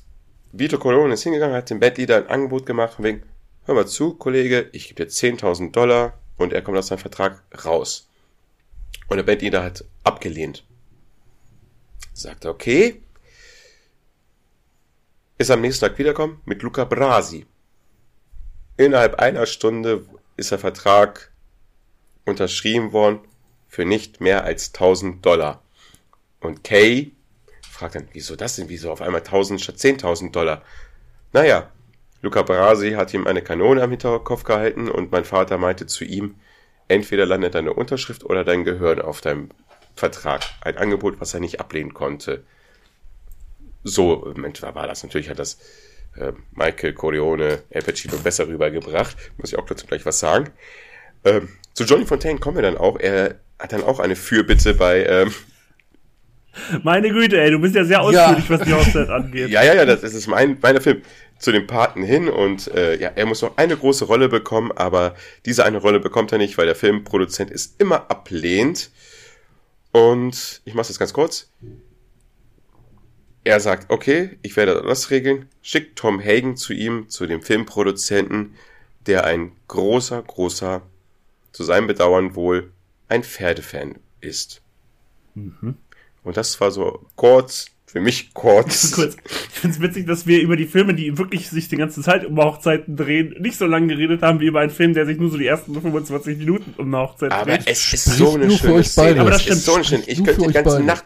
[0.52, 3.24] Vito Corleone ist hingegangen, hat dem Bandleader ein Angebot gemacht, von wegen,
[3.66, 7.44] hör mal zu, Kollege, ich gebe dir 10.000 Dollar und er kommt aus seinem Vertrag
[7.66, 8.10] raus.
[9.08, 10.64] Und der Bandleader hat abgelehnt.
[12.14, 13.02] Sagte, okay.
[15.44, 17.46] Ist am nächsten Tag wiederkommen mit Luca Brasi.
[18.78, 20.06] Innerhalb einer Stunde
[20.38, 21.34] ist der Vertrag
[22.24, 23.20] unterschrieben worden
[23.68, 25.62] für nicht mehr als 1000 Dollar.
[26.40, 27.12] Und Kay
[27.70, 28.70] fragt dann, wieso das denn?
[28.70, 30.62] Wieso auf einmal 1000 statt 10.000 Dollar?
[31.34, 31.70] Naja,
[32.22, 36.36] Luca Brasi hat ihm eine Kanone am Hinterkopf gehalten und mein Vater meinte zu ihm,
[36.88, 39.50] entweder landet deine Unterschrift oder dein Gehirn auf deinem
[39.94, 40.42] Vertrag.
[40.62, 42.46] Ein Angebot, was er nicht ablehnen konnte.
[43.84, 45.04] So im etwa war das.
[45.04, 45.60] Natürlich hat das
[46.18, 49.16] äh, Michael Corleone, El Pacino besser rübergebracht.
[49.38, 50.52] Muss ich auch dazu gleich was sagen.
[51.26, 53.00] Ähm, zu Johnny Fontaine kommen wir dann auch.
[53.00, 55.34] Er hat dann auch eine Fürbitte bei ähm,
[56.84, 59.50] Meine Güte, ey, du bist ja sehr ausführlich, was die Hochzeit angeht.
[59.50, 61.02] Ja, ja, ja, das ist mein, meiner Film
[61.40, 65.16] zu dem Paten hin und äh, ja, er muss noch eine große Rolle bekommen, aber
[65.46, 68.92] diese eine Rolle bekommt er nicht, weil der Filmproduzent es immer ablehnt.
[69.92, 71.52] Und ich mache das ganz kurz.
[73.46, 78.56] Er sagt, okay, ich werde das regeln, schickt Tom Hagen zu ihm, zu dem Filmproduzenten,
[79.06, 80.82] der ein großer, großer,
[81.52, 82.72] zu seinem Bedauern wohl,
[83.10, 84.62] ein Pferdefan ist.
[85.36, 88.92] Und das war so kurz Für mich kurz.
[88.96, 89.18] kurz.
[89.26, 92.26] Ich finde es witzig, dass wir über die Filme, die wirklich sich die ganze Zeit
[92.26, 95.30] um Hochzeiten drehen, nicht so lange geredet haben wie über einen Film, der sich nur
[95.30, 97.68] so die ersten 25 Minuten um eine Hochzeit Aber dreht.
[97.68, 98.84] es ist so eine schöne.
[98.84, 99.22] Szene.
[99.22, 99.62] Aber das es ist stimmt.
[99.62, 100.04] so eine schöne.
[100.08, 100.84] Ich könnte die ganze beide.
[100.86, 101.06] Nacht,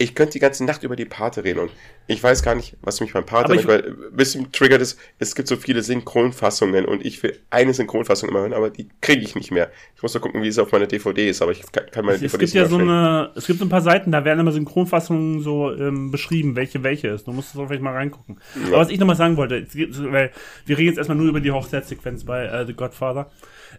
[0.00, 1.70] ich könnte die ganze Nacht über die Pate reden und
[2.06, 4.96] ich weiß gar nicht, was mich beim Pate manchmal ein bisschen triggert ist.
[5.18, 9.22] Es gibt so viele Synchronfassungen und ich will eine Synchronfassung immer hören, aber die kriege
[9.22, 9.70] ich nicht mehr.
[9.96, 12.14] Ich muss nur gucken, wie es auf meiner DVD ist, aber ich kann, kann meine
[12.16, 14.52] es DVDs gibt ja so eine, es gibt so ein paar Seiten, da werden immer
[14.52, 17.26] Synchronfassungen so ähm, beschrieben, welche welche ist.
[17.26, 18.38] Du musst da vielleicht mal reingucken.
[18.68, 20.30] Aber was ich nochmal sagen wollte, es gibt- weil
[20.64, 23.30] wir reden jetzt erstmal nur über die Hochzeitssequenz bei äh, The Godfather.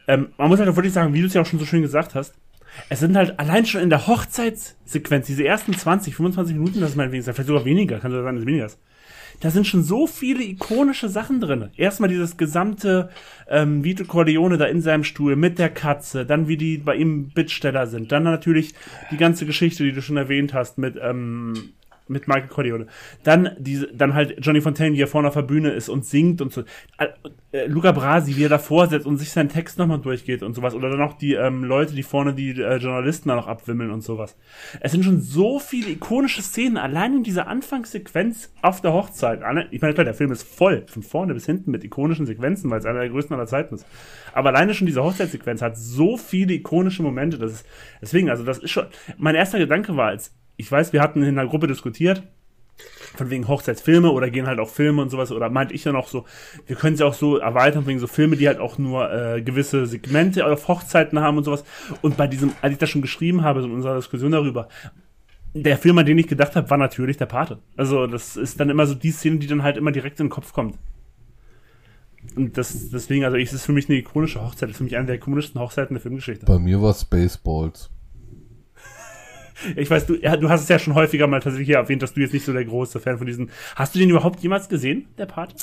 [0.08, 1.82] Ähm, man muss halt auch wirklich sagen, wie du es ja auch schon so schön
[1.82, 2.36] gesagt hast,
[2.89, 6.95] es sind halt allein schon in der Hochzeitssequenz, diese ersten 20, 25 Minuten, das ist
[6.95, 8.80] meinetwegen, vielleicht sogar weniger, kann sogar sein, dass weniger ist.
[9.41, 11.69] Da sind schon so viele ikonische Sachen drin.
[11.77, 13.10] Erstmal dieses gesamte
[13.47, 17.30] ähm, Vito Corleone da in seinem Stuhl mit der Katze, dann wie die bei ihm
[17.30, 18.73] Bittsteller sind, dann natürlich
[19.11, 21.53] die ganze Geschichte, die du schon erwähnt hast mit ähm,
[22.10, 22.88] mit Michael Corleone.
[23.23, 26.41] Dann diese, dann halt Johnny Fontaine, wie er vorne auf der Bühne ist und singt
[26.41, 26.64] und so.
[26.98, 30.76] Äh, Luca Brasi, wie er davor sitzt und sich seinen Text nochmal durchgeht und sowas.
[30.76, 34.02] Oder dann auch die ähm, Leute, die vorne die äh, Journalisten da noch abwimmeln und
[34.02, 34.38] sowas.
[34.81, 39.41] Es sind schon so viele ikonische Szenen, allein in dieser Anfangssequenz auf der Hochzeit.
[39.72, 42.80] Ich meine, klar, der Film ist voll, von vorne bis hinten mit ikonischen Sequenzen, weil
[42.80, 43.86] es einer der größten aller Zeiten ist.
[44.34, 47.38] Aber alleine schon diese Hochzeitssequenz hat so viele ikonische Momente.
[47.38, 47.65] Das ist,
[48.02, 48.86] deswegen, also das ist schon,
[49.18, 52.22] mein erster Gedanke war, als ich weiß, wir hatten in einer Gruppe diskutiert,
[53.15, 56.10] von wegen Hochzeitsfilme oder gehen halt auch Filme und sowas, oder meinte ich dann auch
[56.10, 56.26] so,
[56.68, 59.86] wir können sie auch so erweitern, wegen so Filme, die halt auch nur äh, gewisse
[59.86, 61.64] Segmente auf Hochzeiten haben und sowas.
[62.02, 64.68] Und bei diesem, als ich das schon geschrieben habe, so in unserer Diskussion darüber,
[65.53, 67.60] der Film, an den ich gedacht habe, war natürlich der Pate.
[67.77, 70.31] Also das ist dann immer so die Szene, die dann halt immer direkt in den
[70.31, 70.77] Kopf kommt.
[72.36, 74.98] Und das, deswegen, also es ist für mich eine ikonische Hochzeit, das ist für mich
[74.98, 76.45] eine der ikonischsten Hochzeiten der Filmgeschichte.
[76.45, 77.90] Bei mir war Spaceballs.
[79.76, 82.14] Ich weiß, du, ja, du hast es ja schon häufiger mal tatsächlich hier erwähnt, dass
[82.14, 83.52] du jetzt nicht so der große Fan von diesen.
[83.76, 85.56] Hast du den überhaupt jemals gesehen, der Pate?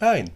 [0.00, 0.30] Nein.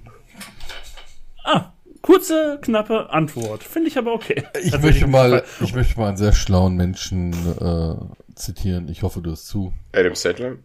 [1.44, 1.72] Ah,
[2.02, 3.62] kurze, knappe Antwort.
[3.62, 4.44] Finde ich aber okay.
[4.62, 8.88] Ich möchte mal, ich möchte mal einen sehr schlauen Menschen äh, zitieren.
[8.88, 9.72] Ich hoffe, du hast zu.
[9.92, 10.56] Adam Sandler.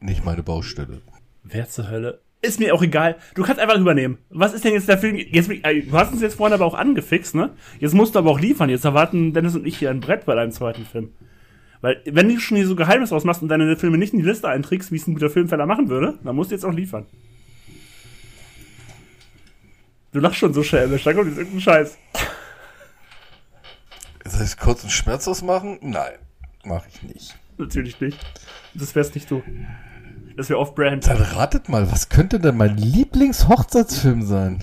[0.00, 1.02] Nicht meine Baustelle.
[1.42, 2.20] Wer zur Hölle?
[2.40, 3.16] Ist mir auch egal.
[3.34, 4.18] Du kannst einfach übernehmen.
[4.30, 5.16] Was ist denn jetzt der Film?
[5.16, 7.50] Jetzt, äh, du hast uns jetzt vorhin aber auch angefixt, ne?
[7.80, 8.70] Jetzt musst du aber auch liefern.
[8.70, 11.12] Jetzt erwarten Dennis und ich hier ein Brett bei deinem zweiten Film.
[11.80, 14.48] Weil, wenn du schon hier so Geheimnis ausmachst und deine Filme nicht in die Liste
[14.48, 17.06] einträgst, wie es ein guter Filmfeller machen würde, dann musst du jetzt auch liefern.
[20.12, 21.98] Du lachst schon so schelmisch, da kommt jetzt irgendein Scheiß.
[24.24, 25.78] Soll ich kurz einen Schmerz ausmachen?
[25.82, 26.14] Nein,
[26.64, 27.38] mache ich nicht.
[27.56, 28.18] Natürlich nicht.
[28.74, 29.42] Das wär's nicht du.
[30.38, 31.04] Das wäre off-brand.
[31.08, 34.62] Dann ratet mal, was könnte denn mein Lieblingshochzeitsfilm sein?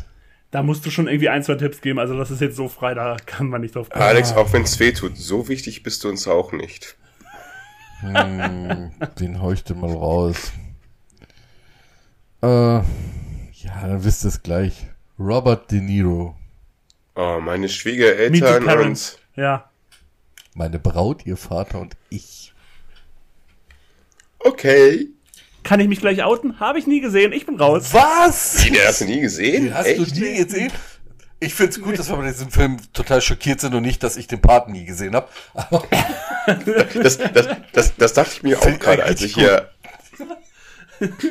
[0.49, 1.99] Da musst du schon irgendwie ein, zwei Tipps geben.
[1.99, 4.02] Also das ist jetzt so frei, da kann man nicht drauf kommen.
[4.02, 6.95] Alex, auch wenn es weh tut, so wichtig bist du uns auch nicht.
[7.99, 10.53] Hm, den hau ich denn mal raus.
[12.41, 12.84] Äh, ja,
[13.81, 14.88] dann wisst ihr es gleich.
[15.19, 16.38] Robert De Niro.
[17.15, 19.19] Oh, meine Meet the Schwiegereltern und Parents.
[19.35, 19.69] Ja.
[20.53, 22.53] Meine Braut, ihr Vater und ich.
[24.39, 25.10] okay.
[25.65, 26.59] Kann ich mich gleich outen?
[26.59, 27.33] Habe ich nie gesehen.
[27.33, 27.89] Ich bin raus.
[27.91, 28.57] Was?
[28.63, 29.65] Die, der hast du nie gesehen?
[29.65, 30.15] Den hast Echt?
[30.15, 30.71] du nie gesehen?
[31.39, 34.27] Ich find's gut, dass wir bei diesem Film total schockiert sind und nicht, dass ich
[34.27, 35.27] den Paten nie gesehen habe.
[37.01, 39.71] Das, das, das, das dachte ich mir auch gerade, als ich hier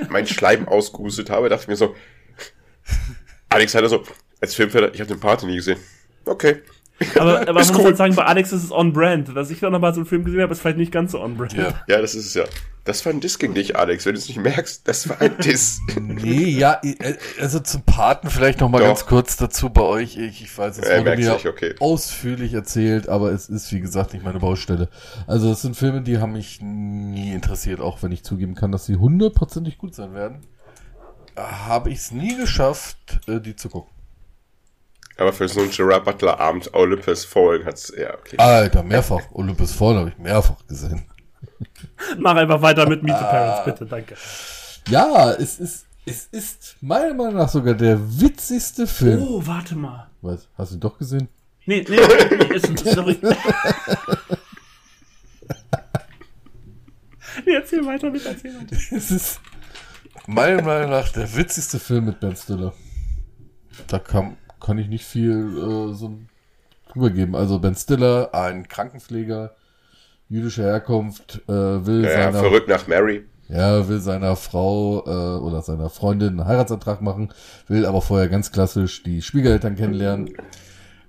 [0.09, 1.95] mein Schleim ausgehustet habe, dachte ich mir so,
[3.49, 4.03] Alex hat so,
[4.41, 5.79] als Filmfelder, ich habe den Party nie gesehen.
[6.25, 6.63] Okay.
[7.19, 7.85] Aber, aber man muss cool.
[7.87, 9.37] halt sagen, bei Alex ist es on-brand.
[9.37, 11.53] Dass ich da nochmal so einen Film gesehen habe, ist vielleicht nicht ganz so on-brand.
[11.55, 11.75] ja.
[11.89, 12.45] Ja, das ist es ja.
[12.85, 14.05] Das war ein Diss gegen dich, Alex.
[14.05, 15.81] Wenn du es nicht merkst, das war ein Diss.
[16.01, 16.81] Nee, ja,
[17.41, 18.87] also zum Paten vielleicht noch mal Doch.
[18.87, 20.17] ganz kurz dazu bei euch.
[20.17, 21.75] Ich, ich weiß, es wurde mir nicht, okay.
[21.81, 24.89] ausführlich erzählt, aber es ist, wie gesagt, nicht meine Baustelle.
[25.27, 28.87] Also es sind Filme, die haben mich nie interessiert, auch wenn ich zugeben kann, dass
[28.87, 30.43] sie hundertprozentig gut sein werden.
[31.37, 33.94] Habe ich es nie geschafft, äh, die zu gucken.
[35.17, 38.37] Aber für so einen Gerard Butler Abend Olympus Fallen hat's, ja, okay.
[38.39, 39.23] Alter, mehrfach.
[39.33, 41.07] Olympus Fallen habe ich mehrfach gesehen.
[42.19, 44.17] Mach einfach weiter mit Meet the Parents, bitte, danke.
[44.89, 49.23] Ja, es ist, es ist meiner Meinung nach sogar der witzigste Film.
[49.23, 50.11] Oh, warte mal.
[50.21, 51.29] Was, hast du ihn doch gesehen?
[51.67, 53.19] Nee, nee, nee ist, sorry.
[57.47, 58.77] nee, erzähl weiter, bitte, erzähl weiter.
[58.91, 59.41] Es ist
[60.27, 62.75] meiner Meinung nach der witzigste Film mit Ben Stiller.
[63.87, 66.19] Da kann, kann ich nicht viel äh, so
[66.91, 67.37] drüber geben.
[67.37, 69.55] Also Ben Stiller, ein Krankenpfleger,
[70.29, 71.53] jüdischer Herkunft, äh,
[71.87, 73.25] will Ja, seiner verrückt nach Mary.
[73.49, 77.29] Ja, will seiner Frau äh, oder seiner Freundin einen Heiratsantrag machen,
[77.69, 80.29] will aber vorher ganz klassisch die Schwiegereltern kennenlernen.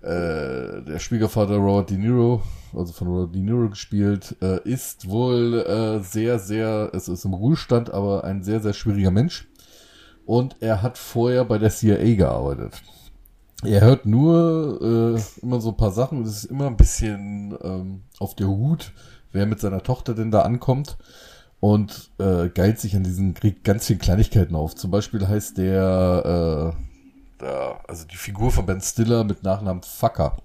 [0.02, 2.44] äh, der Schwiegervater Robert De Niro,
[2.76, 7.34] also von Robert De Niro gespielt, äh, ist wohl äh, sehr, sehr, es ist im
[7.34, 9.48] Ruhestand, aber ein sehr, sehr schwieriger Mensch.
[10.26, 12.82] Und er hat vorher bei der CIA gearbeitet.
[13.66, 17.58] Er hört nur äh, immer so ein paar Sachen und es ist immer ein bisschen
[17.64, 18.92] ähm, auf der Hut,
[19.32, 20.98] wer mit seiner Tochter denn da ankommt
[21.60, 24.76] und äh, geilt sich an diesen kriegt ganz vielen Kleinigkeiten auf.
[24.76, 30.38] Zum Beispiel heißt der, äh, der also die Figur von Ben Stiller mit Nachnamen Fucker.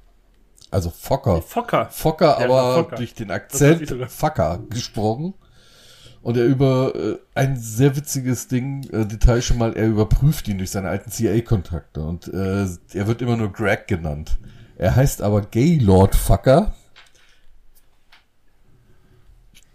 [0.70, 1.42] Also Focker.
[1.42, 1.88] Focker.
[1.90, 2.96] Focker, aber Focker.
[2.96, 3.94] durch den Akzent.
[4.08, 5.34] Fucker gesprochen.
[6.22, 10.58] Und er über äh, ein sehr witziges Ding, äh, Detail schon mal, er überprüft ihn
[10.58, 14.38] durch seine alten CIA-Kontakte und äh, er wird immer nur Greg genannt.
[14.76, 16.74] Er heißt aber Gaylord Fucker.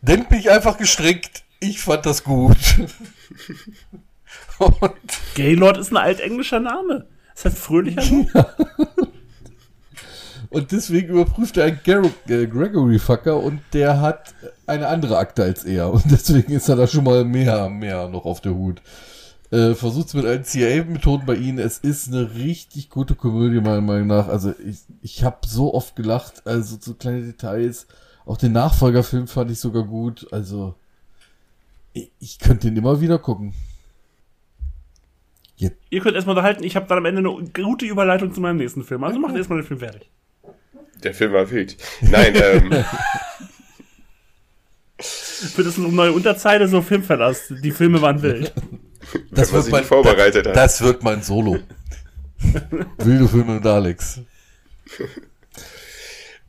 [0.02, 1.44] Nennt mich einfach gestrickt.
[1.60, 2.58] Ich fand das gut.
[4.60, 4.92] und
[5.34, 7.08] Gaylord ist ein altenglischer Name.
[7.34, 8.28] Das heißt fröhlicher Name.
[10.56, 11.82] Und deswegen überprüft er einen
[12.30, 14.34] äh, Gregory Fucker und der hat
[14.66, 15.92] eine andere Akte als er.
[15.92, 18.82] Und deswegen ist er da schon mal mehr, mehr noch auf der Hut.
[19.52, 21.60] Äh, Versucht's mit allen CIA-Methoden bei ihnen.
[21.60, 24.30] Es ist eine richtig gute Komödie, meiner Meinung nach.
[24.30, 27.88] Also ich, ich habe so oft gelacht, also so kleine Details.
[28.26, 30.26] Auch den Nachfolgerfilm fand ich sogar gut.
[30.32, 30.76] Also
[31.92, 33.54] ich, ich könnte den immer wieder gucken.
[35.58, 38.56] Jetzt, Ihr könnt erstmal unterhalten, ich habe dann am Ende eine gute Überleitung zu meinem
[38.56, 39.04] nächsten Film.
[39.04, 40.10] Also macht erstmal den Film fertig.
[41.04, 41.78] Der Film war wild.
[42.02, 42.86] Nein, ähm,
[44.98, 47.54] Für das noch neue Unterzeile so Filmverlass.
[47.62, 48.54] Die Filme waren wild.
[49.32, 50.56] das man sich nicht vorbereitet hat.
[50.56, 51.60] Das wird mein Solo.
[52.98, 54.22] Wilde Filme mit Alex.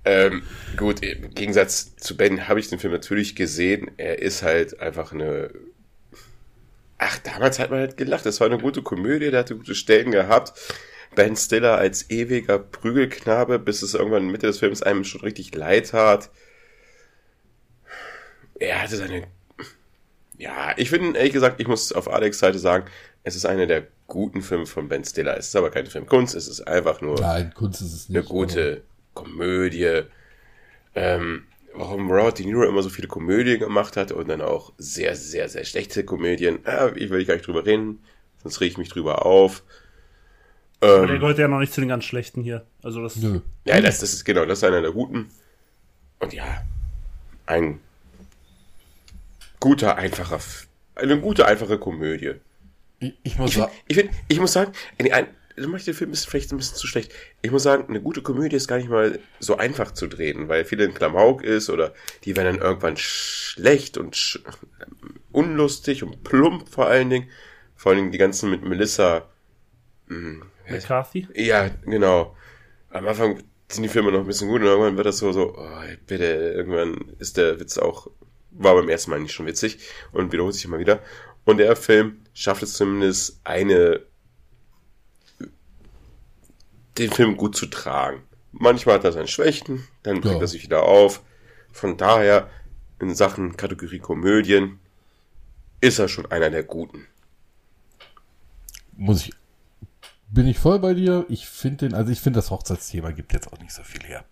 [0.05, 0.43] ähm,
[0.77, 3.90] gut, im Gegensatz zu Ben habe ich den Film natürlich gesehen.
[3.97, 5.51] Er ist halt einfach eine.
[6.98, 8.24] Ach, damals hat man halt gelacht.
[8.24, 10.52] Das war eine gute Komödie, der hatte gute Stellen gehabt.
[11.14, 15.90] Ben Stiller als ewiger Prügelknabe, bis es irgendwann Mitte des Films einem schon richtig leid
[15.90, 16.30] tat.
[18.58, 19.26] Er hatte seine.
[20.38, 22.86] Ja, ich finde, ehrlich gesagt, ich muss auf Alex Seite sagen,
[23.22, 25.36] es ist einer der guten Filme von Ben Stiller.
[25.36, 28.18] Es ist aber keine Filmkunst, es ist einfach nur Nein, Kunst ist es nicht.
[28.18, 28.82] eine gute
[29.14, 30.02] Komödie.
[30.94, 35.16] Ähm, warum Robert De Niro immer so viele Komödien gemacht hat und dann auch sehr,
[35.16, 36.60] sehr, sehr schlechte Komödien.
[36.66, 38.02] Ja, ich will gar nicht drüber reden,
[38.42, 39.62] sonst reg ich mich drüber auf.
[40.80, 42.66] Aber der Ähm, gehört ja noch nicht zu den ganz schlechten hier.
[42.82, 43.16] Also das.
[43.16, 43.40] Nö.
[43.64, 45.30] ja, das, das ist genau, das ist einer der guten.
[46.18, 46.62] Und ja,
[47.46, 47.80] ein
[49.60, 50.40] guter, einfacher,
[50.94, 52.34] eine gute, einfache Komödie.
[52.98, 55.26] Ich, ich muss Ich, find, sagen, ich, find, ich muss sagen, ein, ein,
[55.56, 57.12] also mache ich den Film ist vielleicht ein bisschen zu schlecht.
[57.42, 60.64] Ich muss sagen, eine gute Komödie ist gar nicht mal so einfach zu drehen, weil
[60.64, 61.94] viel in Klamauk ist oder
[62.24, 64.40] die werden dann irgendwann schlecht und sch
[65.32, 67.28] unlustig und plump vor allen Dingen.
[67.74, 69.28] Vor allen Dingen die ganzen mit Melissa.
[70.68, 71.28] McCarthy.
[71.34, 72.36] Ja, genau.
[72.90, 75.55] Am Anfang sind die Filme noch ein bisschen gut und irgendwann wird das so, so,
[75.56, 75.68] oh,
[76.06, 78.09] bitte, irgendwann ist der Witz auch,
[78.52, 79.78] war beim ersten Mal nicht schon witzig
[80.12, 81.01] und wiederholt sich immer wieder.
[81.44, 84.02] Und der Film schafft es zumindest eine,
[86.98, 88.22] den Film gut zu tragen.
[88.52, 90.40] Manchmal hat er seine Schwächen, dann bringt Ja.
[90.40, 91.22] er sich wieder auf.
[91.72, 92.48] Von daher,
[93.01, 94.78] in Sachen Kategorie Komödien,
[95.80, 97.06] ist er schon einer der guten.
[98.97, 99.32] muss ich,
[100.36, 101.24] bin ich voll bei dir.
[101.30, 104.22] Ich finde den, also ich finde das Hochzeitsthema gibt jetzt auch nicht so viel her.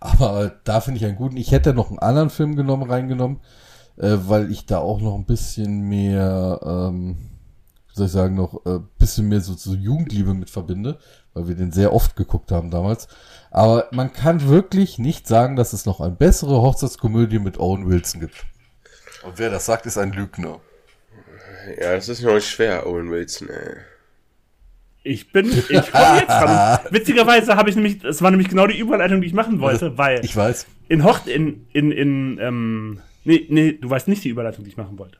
[0.00, 1.36] Aber da finde ich einen guten.
[1.36, 3.38] Ich hätte noch einen anderen Film genommen, reingenommen,
[3.98, 7.18] äh, weil ich da auch noch ein bisschen mehr, ähm,
[7.90, 10.98] wie soll ich sagen, noch ein äh, bisschen mehr so, so Jugendliebe mit verbinde,
[11.34, 13.06] weil wir den sehr oft geguckt haben damals.
[13.50, 18.20] Aber man kann wirklich nicht sagen, dass es noch eine bessere Hochzeitskomödie mit Owen Wilson
[18.20, 18.46] gibt.
[19.22, 20.60] Und wer das sagt, ist ein Lügner.
[21.78, 23.91] Ja, das ist nicht schwer, Owen Wilson, ey.
[25.04, 26.78] Ich bin, ich komme jetzt dran.
[26.90, 30.24] Witzigerweise habe ich nämlich, das war nämlich genau die Überleitung, die ich machen wollte, weil
[30.24, 30.66] Ich weiß.
[30.88, 34.76] in Hocht, in, in, in, ähm, nee, nee, du weißt nicht die Überleitung, die ich
[34.76, 35.18] machen wollte.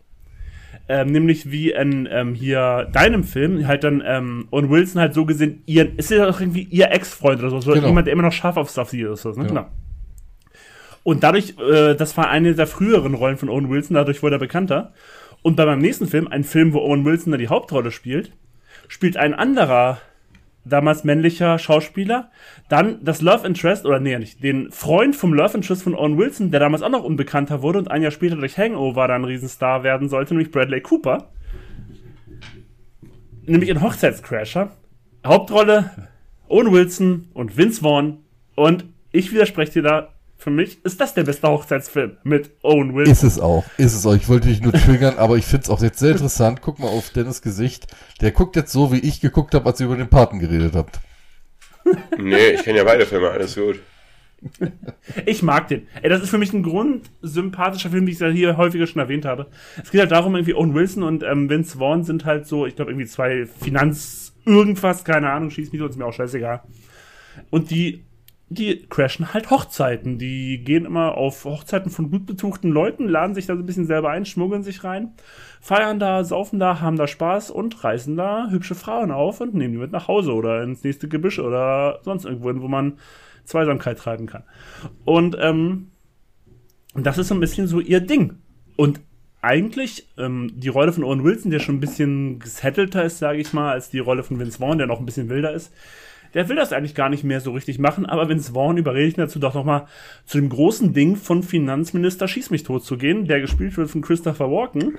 [0.88, 5.24] Ähm, nämlich wie in ähm, hier deinem Film halt dann ähm, Owen Wilson halt so
[5.26, 7.86] gesehen, ihr, ist ja auch irgendwie ihr Ex-Freund oder so, so Genau.
[7.88, 9.22] jemand, der immer noch scharf auf sie ist.
[9.22, 9.36] So, ne?
[9.42, 9.48] Ja.
[9.48, 9.66] Genau.
[11.04, 14.40] Und dadurch, äh, das war eine der früheren Rollen von Owen Wilson, dadurch wurde er
[14.40, 14.92] bekannter.
[15.42, 18.32] Und bei meinem nächsten Film, ein Film, wo Owen Wilson da die Hauptrolle spielt,
[18.92, 20.02] spielt ein anderer,
[20.66, 22.30] damals männlicher Schauspieler,
[22.68, 26.50] dann das Love Interest, oder nee, nicht, den Freund vom Love Interest von Owen Wilson,
[26.50, 30.10] der damals auch noch unbekannter wurde und ein Jahr später durch Hangover dann Riesenstar werden
[30.10, 31.30] sollte, nämlich Bradley Cooper.
[33.46, 34.72] Nämlich in Hochzeitscrasher.
[35.24, 35.90] Hauptrolle
[36.48, 38.18] Owen Wilson und Vince Vaughn.
[38.56, 43.12] Und ich widerspreche dir da, für mich ist das der beste Hochzeitsfilm mit Owen Wilson.
[43.12, 44.14] Ist es auch, ist es auch.
[44.14, 46.60] Ich wollte dich nur triggern, aber ich finde es auch jetzt sehr interessant.
[46.62, 47.86] Guck mal auf Dennis Gesicht.
[48.20, 51.00] Der guckt jetzt so, wie ich geguckt habe, als ihr über den Paten geredet habt.
[52.16, 53.80] Nee, ich kenne ja beide Filme, alles gut.
[55.26, 55.88] Ich mag den.
[56.00, 59.00] Ey, das ist für mich ein grundsympathischer Film, wie ich es ja hier häufiger schon
[59.00, 59.48] erwähnt habe.
[59.82, 62.76] Es geht halt darum, irgendwie Owen Wilson und ähm, Vince Vaughn sind halt so, ich
[62.76, 66.62] glaube, irgendwie zwei Finanz irgendwas, keine Ahnung, schieß mich so, ist mir auch scheißegal.
[67.50, 68.04] Und die,
[68.54, 70.18] die crashen halt Hochzeiten.
[70.18, 73.86] Die gehen immer auf Hochzeiten von gut betuchten Leuten, laden sich da so ein bisschen
[73.86, 75.14] selber ein, schmuggeln sich rein,
[75.60, 79.72] feiern da, saufen da, haben da Spaß und reißen da hübsche Frauen auf und nehmen
[79.72, 82.98] die mit nach Hause oder ins nächste Gebüsch oder sonst irgendwo hin, wo man
[83.44, 84.44] Zweisamkeit treiben kann.
[85.04, 85.90] Und ähm,
[86.94, 88.38] das ist so ein bisschen so ihr Ding.
[88.76, 89.00] Und
[89.40, 93.52] eigentlich ähm, die Rolle von Owen Wilson, der schon ein bisschen gesettelter ist, sage ich
[93.52, 95.72] mal, als die Rolle von Vince Vaughn, der noch ein bisschen wilder ist,
[96.34, 99.20] der will das eigentlich gar nicht mehr so richtig machen, aber Vince Vaughn überredet ihn
[99.20, 99.86] dazu doch nochmal
[100.24, 104.02] zu dem großen Ding von Finanzminister Schieß mich tot zu gehen, der gespielt wird von
[104.02, 104.98] Christopher Walken.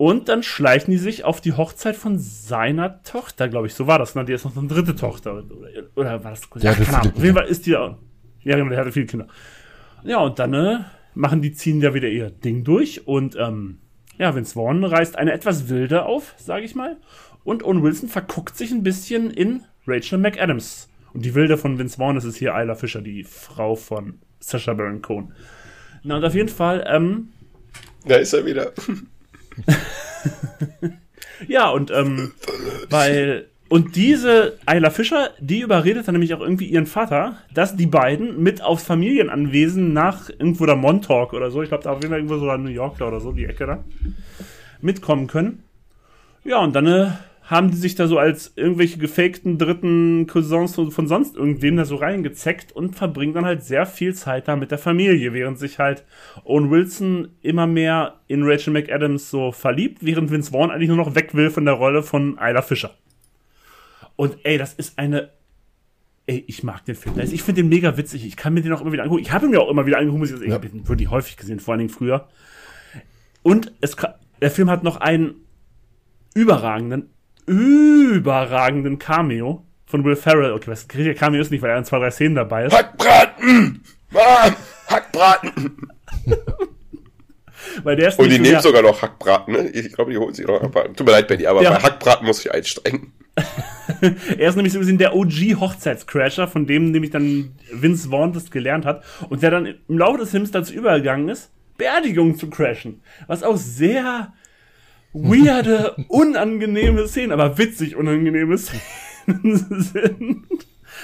[0.00, 3.74] Und dann schleichen die sich auf die Hochzeit von seiner Tochter, glaube ich.
[3.74, 4.14] So war das.
[4.14, 4.24] Ne?
[4.24, 5.34] Die ist noch eine dritte Tochter.
[5.34, 5.44] Oder,
[5.94, 6.50] oder war das?
[7.00, 7.12] Ahnung.
[7.12, 7.98] viele Auf jeden Fall ist die auch.
[8.42, 9.26] Ja, genau, der hatte viele Kinder.
[10.02, 10.78] Ja, und dann äh,
[11.14, 13.06] machen die, ziehen ja wieder ihr Ding durch.
[13.06, 13.80] Und ähm,
[14.16, 16.96] ja, Vince Vaughn reißt eine etwas wilde auf, sage ich mal.
[17.44, 20.88] Und Owen Wilson verguckt sich ein bisschen in Rachel McAdams.
[21.12, 24.74] Und die Wilde von Vince Vaughn, das ist hier Isla Fisher, die Frau von Sacha
[24.74, 25.32] Baron Cohen.
[26.02, 27.30] Na, und auf jeden Fall, ähm,
[28.06, 28.72] Da ist er wieder.
[31.48, 32.32] Ja, und ähm,
[32.88, 37.86] weil und diese Ayla Fischer, die überredet dann nämlich auch irgendwie ihren Vater, dass die
[37.86, 42.10] beiden mit aufs Familienanwesen nach irgendwo da Montauk oder so, ich glaube da auf jeden
[42.10, 43.84] Fall irgendwo so New York oder so, die Ecke da,
[44.80, 45.62] mitkommen können.
[46.44, 47.10] Ja, und dann äh,
[47.50, 51.84] haben die sich da so als irgendwelche gefakten dritten Cousins von, von sonst irgendwem da
[51.84, 55.80] so reingezeckt und verbringen dann halt sehr viel Zeit da mit der Familie, während sich
[55.80, 56.04] halt
[56.44, 61.16] Owen Wilson immer mehr in Rachel McAdams so verliebt, während Vince Vaughn eigentlich nur noch
[61.16, 62.94] weg will von der Rolle von Isla Fisher.
[64.14, 65.30] Und ey, das ist eine.
[66.26, 67.18] Ey, ich mag den Film.
[67.18, 68.24] Ich finde den mega witzig.
[68.24, 69.22] Ich kann mir den auch immer wieder angucken.
[69.22, 70.30] Ich habe ihn mir auch immer wieder angeguckt.
[70.30, 72.28] Ich, ich habe ihn wirklich häufig gesehen, vor allen Dingen früher.
[73.42, 73.96] Und es,
[74.40, 75.34] der Film hat noch einen
[76.34, 77.08] überragenden,
[77.50, 80.52] überragenden Cameo von Will Ferrell.
[80.52, 82.76] Okay, was der Cameo ist nicht, weil er in zwei, drei Szenen dabei ist.
[82.76, 83.82] Hackbraten!
[84.10, 84.56] Mann!
[84.88, 85.88] Hackbraten!
[87.84, 89.68] Weil der ist Und die nehmen sogar noch Hackbraten, ne?
[89.68, 90.96] Ich glaube, die holen sich noch Hackbraten.
[90.96, 91.72] Tut mir leid, Benny, aber Ja.
[91.72, 93.12] bei Hackbraten muss ich einsteigen.
[94.38, 98.50] Er ist nämlich so ein bisschen der OG-Hochzeitscrasher, von dem nämlich dann Vince Vaughn das
[98.50, 103.02] gelernt hat und der dann im Laufe des Films dazu übergegangen ist, Beerdigungen zu crashen.
[103.26, 104.32] Was auch sehr
[105.12, 108.82] weirde, unangenehme Szenen, aber witzig unangenehme Szenen
[109.82, 110.46] sind.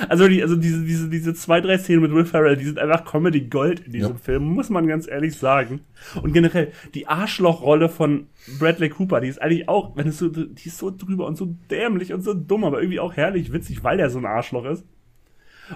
[0.09, 3.05] Also, die, also diese, diese, diese zwei, drei Szenen mit Will Ferrell, die sind einfach
[3.05, 4.19] Comedy Gold in diesem Ja.
[4.19, 5.81] Film, muss man ganz ehrlich sagen.
[6.23, 8.27] Und generell, die Arschlochrolle von
[8.59, 11.55] Bradley Cooper, die ist eigentlich auch, wenn es so, die ist so drüber und so
[11.71, 14.85] dämlich und so dumm, aber irgendwie auch herrlich witzig, weil er so ein Arschloch ist.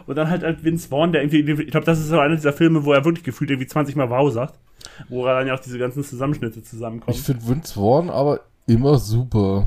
[0.06, 2.52] Und dann halt, halt Vince Vaughn, der irgendwie, ich glaube, das ist so einer dieser
[2.52, 4.58] Filme, wo er wirklich gefühlt irgendwie 20 Mal Wow sagt.
[5.08, 7.16] Wo er dann ja auch diese ganzen Zusammenschnitte zusammenkommen.
[7.16, 9.66] Ich finde Vince Vaughn aber immer super.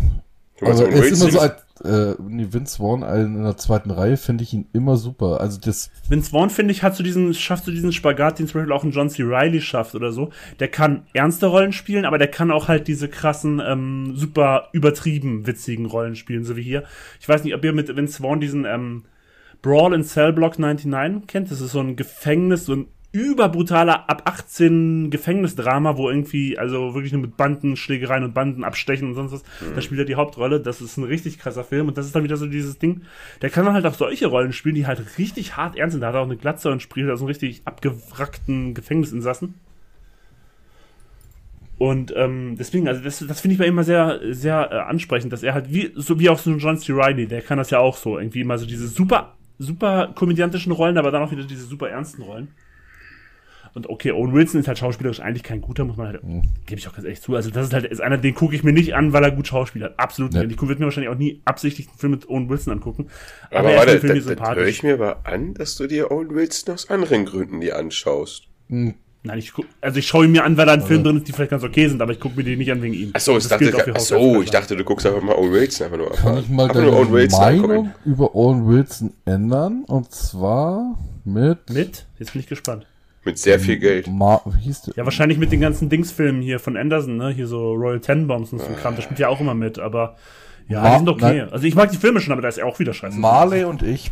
[0.62, 4.44] Also er ist immer so als, äh, nee, Vince Vaughn in der zweiten Reihe finde
[4.44, 5.42] ich ihn immer super.
[5.42, 8.60] Also das, Vince Vaughn, finde ich, hat so diesen, schafft so diesen Spagat, den zum
[8.60, 9.24] Beispiel auch ein John C.
[9.24, 10.30] Reilly schafft oder so.
[10.60, 15.48] Der kann ernste Rollen spielen, aber der kann auch halt diese krassen, ähm, super übertrieben
[15.48, 16.84] witzigen Rollen spielen, so wie hier.
[17.20, 19.04] Ich weiß nicht, ob ihr mit Vince Vaughn diesen, ähm,
[19.64, 21.50] Brawl in Cell Block 99 kennt.
[21.50, 27.14] Das ist so ein Gefängnis, so ein überbrutaler ab 18 Gefängnisdrama, wo irgendwie, also wirklich
[27.14, 29.44] nur mit Banden, Schlägereien und Banden abstechen und sonst was.
[29.76, 30.60] Da spielt er die Hauptrolle.
[30.60, 33.02] Das ist ein richtig krasser Film und das ist dann wieder so dieses Ding.
[33.44, 36.02] Der kann dann halt auch solche Rollen spielen, die halt richtig hart ernst sind.
[36.02, 39.54] Da hat er auch eine Glatze und spielt also einen richtig abgewrackten Gefängnisinsassen.
[41.78, 45.34] Und ähm, deswegen, also das, das finde ich bei ihm immer sehr, sehr äh, ansprechend,
[45.34, 46.94] dass er halt, wie, so wie auch so ein John C.
[46.94, 50.98] Reilly, der kann das ja auch so, irgendwie immer so diese super, super komödiantischen Rollen,
[50.98, 52.48] aber dann auch wieder diese super ernsten Rollen.
[53.76, 56.22] Und okay, Owen Wilson ist halt schauspielerisch eigentlich kein guter, muss man halt,
[56.68, 57.36] gebe ich auch ganz ehrlich zu.
[57.36, 59.48] Also das ist halt, ist einer, den gucke ich mir nicht an, weil er gut
[59.48, 59.98] schauspielert.
[60.00, 60.44] Absolut Ja.
[60.44, 60.52] nicht.
[60.56, 63.08] Ich würde mir wahrscheinlich auch nie absichtlich einen Film mit Owen Wilson angucken.
[63.50, 64.84] Aber, er ist warte, da, da höre ich sympathisch.
[64.84, 68.44] mir aber an, dass du dir Owen Wilson aus anderen Gründen die anschaust.
[69.26, 71.28] Nein, ich guck, also ich schaue ihn mir an, weil da ein Film drin ist,
[71.28, 73.10] die vielleicht ganz okay sind, aber ich gucke mir die nicht an wegen ihm.
[73.14, 75.52] Achso, ich dachte, gilt auch für ach so, ich dachte, du guckst einfach mal Owen
[75.54, 77.94] Wilson einfach nur kann ich mal einfach deine Owen Wilson Meinung angucken.
[78.06, 79.84] über Owen Wilson ändern.
[79.88, 82.06] Und zwar mit, Mit?
[82.20, 82.86] Jetzt bin ich gespannt.
[83.26, 84.08] Mit sehr viel Geld.
[84.08, 84.92] Ma wie hieß?
[84.96, 87.30] Ja, wahrscheinlich mit den ganzen Dingsfilmen hier von Anderson, ne?
[87.30, 88.96] Hier so Royal Tenenbaums und so ein Kram.
[88.96, 90.18] Das spielt ja auch immer mit, aber
[90.68, 91.38] ja, Ma- die sind okay.
[91.40, 91.50] nein.
[91.52, 93.18] Also ich mag die Filme schon, aber da ist er auch wieder scheiße.
[93.18, 94.12] Marley und ich.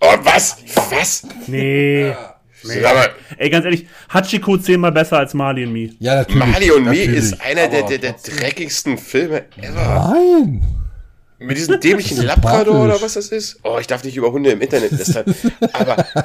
[0.00, 0.56] Oh, was?
[0.90, 1.26] Was?
[1.48, 2.12] Nee.
[2.64, 3.08] Sag mal,
[3.38, 5.90] Ey, ganz ehrlich, Hachiko zehnmal besser als Marley and Me.
[5.98, 6.46] Ja, natürlich.
[6.46, 10.12] Marley und Me ist einer der, Aber der, der dreckigsten Filme ever.
[10.14, 10.62] Nein!
[11.40, 13.58] Mit diesem dämlichen Labrador oder was das ist?
[13.64, 15.24] Oh, ich darf nicht über Hunde im Internet lästern.
[15.72, 16.06] Aber.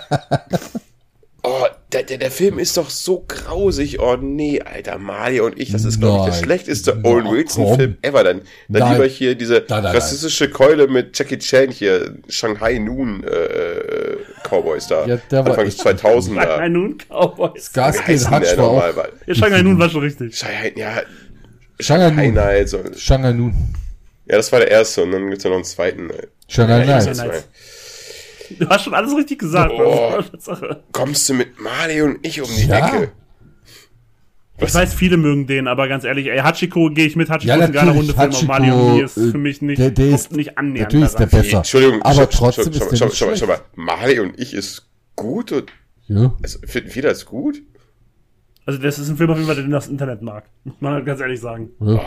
[1.43, 3.99] Oh, der, der, der Film ist doch so grausig.
[4.01, 8.23] Oh nee, Alter, Mario und ich, das ist, glaube ich, der schlechteste Owen Wilson-Film ever.
[8.25, 8.93] Dann, dann Nein.
[8.93, 9.95] lieber hier diese Nein, nein, nein.
[9.95, 15.05] rassistische Keule mit Jackie Chan hier, Shanghai Noon äh, Cowboys da.
[15.05, 16.41] Ja, der war Anfang echt- 2000er.
[16.41, 17.71] Shanghai Nun Cowboys.
[17.71, 18.91] Der war nochmal?
[18.91, 18.95] auch.
[18.97, 20.37] Weil- Ja, Shanghai Nun war schon richtig.
[20.37, 21.01] Shanghai, ja,
[21.79, 22.85] Shanghai Shanghai Noon.
[22.85, 23.53] Und- Shanghai Noon.
[24.29, 26.09] Ja, das war der erste und dann gibt's ja noch einen zweiten.
[26.49, 27.47] Shanghai Ja, Nights.
[28.59, 29.71] Du hast schon alles richtig gesagt.
[29.75, 30.15] Oh.
[30.19, 30.83] ist Tatsache.
[30.91, 32.87] Kommst du mit Mario und ich um die Ja.
[32.87, 33.11] Ecke?
[34.59, 37.29] Ich weiß, viele mögen den, aber ganz ehrlich, ey, Hachiko gehe ich mit.
[37.29, 39.77] Hachiko Ja, ist ein geiler Hundefilm, aber Mario und Hachiko, mir ist für mich nicht,
[39.79, 40.93] der- der ist- nicht annähernd.
[40.93, 41.57] Natürlich ist der besser.
[41.57, 44.89] Entschuldigung, aber schau, trotzdem schau, ist schau, der schau, schau, mal, Mario und ich ist
[45.15, 45.71] gut und
[46.07, 46.33] Ja.
[46.41, 47.61] also, finden wir das gut?
[48.65, 50.45] Also, das ist ein Film auf jeden Fall, den das Internet mag.
[50.63, 51.69] Muss man halt ganz ehrlich sagen.
[51.79, 51.85] Ja.
[51.93, 52.01] Oh,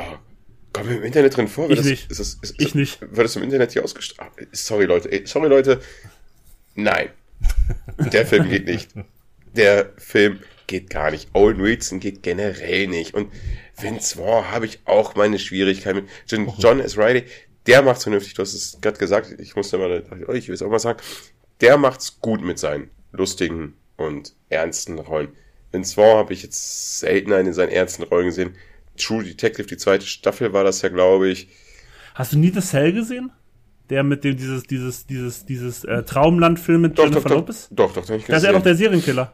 [0.72, 1.68] kommen wir im Internet drin vor?
[1.68, 2.10] Wird Ich das, nicht.
[2.10, 3.00] Ist das, ist, Ich nicht.
[3.00, 4.32] Wird das im Internet hier ausgestrahlt?
[4.50, 5.10] Sorry, Leute.
[5.12, 5.80] Ey, sorry, Leute.
[6.82, 7.10] Nein.
[7.98, 8.90] Der Film geht nicht.
[9.54, 11.28] Der Film geht gar nicht.
[11.34, 13.14] Owen Wilson geht generell nicht.
[13.14, 13.32] Und
[13.78, 16.08] Vince Vaughn habe ich auch meine Schwierigkeiten mit.
[16.28, 16.96] John, John S.
[16.96, 17.24] Reilly,
[17.66, 18.34] der macht's vernünftig.
[18.34, 19.34] Du hast es gerade gesagt.
[19.38, 21.00] Ich musste mal, oh, ich will es auch mal sagen.
[21.60, 25.28] Der macht's gut mit seinen lustigen und ernsten Rollen.
[25.72, 28.54] Vince Vaughn habe ich jetzt selten in seinen ernsten Rollen gesehen.
[28.96, 31.48] True Detective, die zweite Staffel war das ja, glaube ich.
[32.14, 33.30] Hast du nie The Cell gesehen?
[33.90, 37.68] Der mit dem, dieses, dieses, dieses, dieses äh, Traumland-Film mit Doch, Jennifer doch, doch, Lopez?
[37.72, 39.32] doch, doch, doch, ich Da ist er doch der Serienkiller.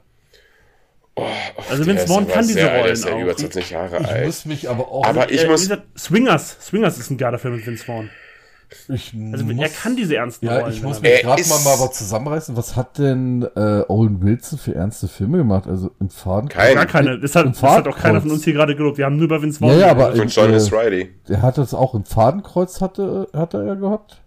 [1.14, 3.20] Oh, oh, Also Vince Vaughn aber kann diese Rollen ist ja auch.
[3.20, 4.26] über 20 Jahre Ich alt.
[4.26, 5.06] muss mich aber auch.
[5.06, 6.56] Aber ich äh, muss- Swingers.
[6.60, 8.10] Swingers ist ein geiler Film mit Vince Vaughn.
[8.88, 10.72] ich Also muss, er kann diese ernsten Ja, Rollen.
[10.74, 12.56] ich muss er mich Er gerade mal, mal was zusammenreißen.
[12.56, 15.66] Was hat denn äh, Owen Wilson für ernste Filme gemacht?
[15.66, 16.48] Also im Faden.
[16.50, 17.18] Kein- Gar keine.
[17.18, 18.98] Das hat, das hat auch keiner von uns hier gerade gelobt.
[18.98, 20.70] Wir haben nur über Vince Vaughn Ja, ja, aber Und John äh, S.
[20.72, 21.14] Reilly.
[21.28, 24.22] Der hat das auch im Fadenkreuz hatte, hatte er gehabt.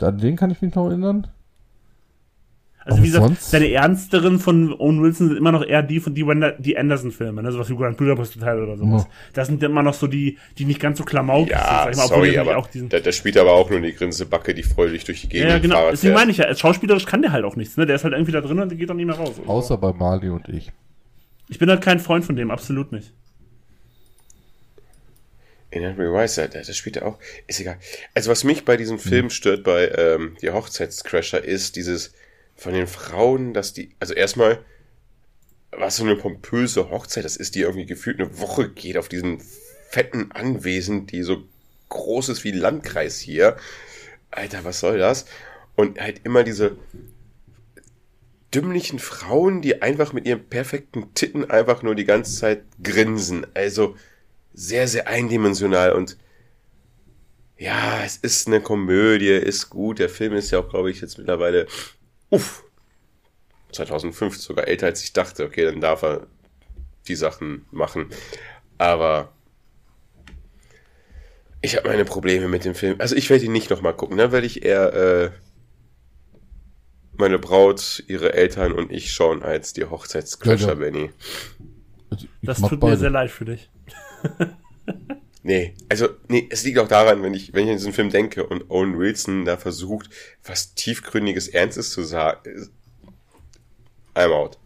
[0.00, 1.26] An den kann ich mich noch erinnern.
[2.84, 6.24] Also wie gesagt, seine ernsteren von Owen Wilson sind immer noch eher die von die,
[6.58, 7.52] die Anderson-Filme, ne?
[7.52, 9.02] Sowas wie Grand Budapest Hotel oder sowas.
[9.02, 9.08] Ja.
[9.34, 11.96] Das sind immer noch so die, die nicht ganz so klamaukig sind, Ja, sag ich
[11.98, 12.88] mal, obwohl sorry, die aber auch diesen.
[12.88, 15.74] da, da spielt aber auch nur die Grinsebacke, die freudig durch die Gegend ja, genau.
[15.74, 16.20] Fahrrad Deswegen fährt.
[16.20, 17.84] meine ich ja, als schauspielerisch kann der halt auch nichts, ne?
[17.84, 19.34] Der ist halt irgendwie da drin und der geht doch nicht mehr raus.
[19.46, 20.72] Außer bei Marley und ich.
[21.48, 23.12] Ich bin halt kein Freund von dem, absolut nicht.
[25.70, 27.18] In Henry Rice, der, der spielt ja auch.
[27.46, 27.78] Ist egal.
[28.14, 32.12] Also was mich bei diesem Film stört, bei ähm, Die Hochzeitscrasher, ist dieses
[32.56, 34.64] von den Frauen, dass die, also erstmal,
[35.70, 39.42] was so eine pompöse Hochzeit das ist, die irgendwie gefühlt eine Woche geht auf diesen
[39.90, 41.44] fetten Anwesen, die so
[41.90, 43.56] groß ist wie ein Landkreis hier.
[44.30, 45.26] Alter, was soll das?
[45.76, 46.76] Und halt immer diese
[48.54, 53.46] dümmlichen Frauen, die einfach mit ihren perfekten Titten einfach nur die ganze Zeit grinsen.
[53.54, 53.96] Also
[54.58, 56.16] sehr, sehr eindimensional und
[57.56, 60.00] ja, es ist eine Komödie, ist gut.
[60.00, 61.66] Der Film ist ja auch, glaube ich, jetzt mittlerweile,
[62.30, 62.64] uff,
[63.72, 65.44] 2005 sogar älter als ich dachte.
[65.44, 66.26] Okay, dann darf er
[67.06, 68.06] die Sachen machen.
[68.78, 69.32] Aber
[71.60, 72.96] ich habe meine Probleme mit dem Film.
[73.00, 74.16] Also ich werde ihn nicht nochmal gucken.
[74.18, 75.30] Dann werde ich eher äh,
[77.16, 79.84] meine Braut, ihre Eltern und ich schauen als die
[80.70, 80.74] ja.
[80.74, 81.10] Benny.
[82.10, 82.96] Also Das tut mir beide.
[82.96, 83.70] sehr leid für dich.
[85.44, 88.44] Nee, also, nee, es liegt auch daran, wenn ich, wenn ich an diesen Film denke
[88.46, 90.10] und Owen Wilson da versucht,
[90.44, 92.72] was tiefgründiges, Ernstes zu sagen, ist-
[94.14, 94.58] I'm out.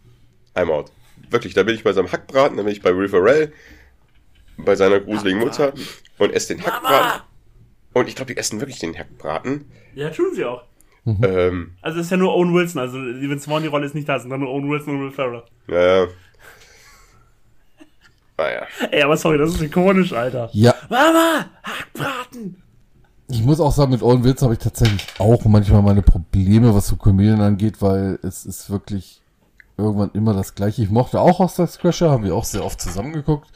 [0.57, 0.91] I'm out.
[1.31, 3.53] Wirklich, da bin ich bei seinem Hackbraten, da bin ich bei Will Ferrell,
[4.57, 5.73] bei seiner gruseligen Mutter
[6.19, 7.23] und esse den Hackbraten.
[7.93, 9.67] Und ich glaube, die essen wirklich den Hackbraten.
[9.95, 10.65] Ja, tun sie auch.
[11.07, 13.95] Ähm, Also es ist ja nur Owen Wilson, also die Vince Vaughn, die Rolle ist
[13.95, 15.43] nicht da, es sind dann nur Owen Wilson und Will Ferrell.
[15.69, 16.09] naja.
[18.43, 18.67] Naja.
[18.91, 20.49] Ey, aber sorry, das ist ikonisch, Alter.
[20.53, 22.57] Ja, Mama, Hackbraten!
[23.29, 26.89] ich muss auch sagen, mit Owen Wilson habe ich tatsächlich auch manchmal meine Probleme, was
[26.89, 29.23] so Komödien angeht, weil es ist wirklich
[29.79, 30.83] irgendwann immer das Gleiche.
[30.83, 33.49] Ich mochte auch Hochzeitscrasher, haben wir auch sehr oft zusammengeguckt.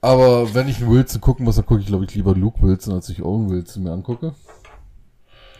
[0.00, 2.94] Aber wenn ich einen Wilson gucken muss, dann gucke ich, glaube ich, lieber Luke Wilson,
[2.94, 4.34] als ich Owen Wilson mir angucke.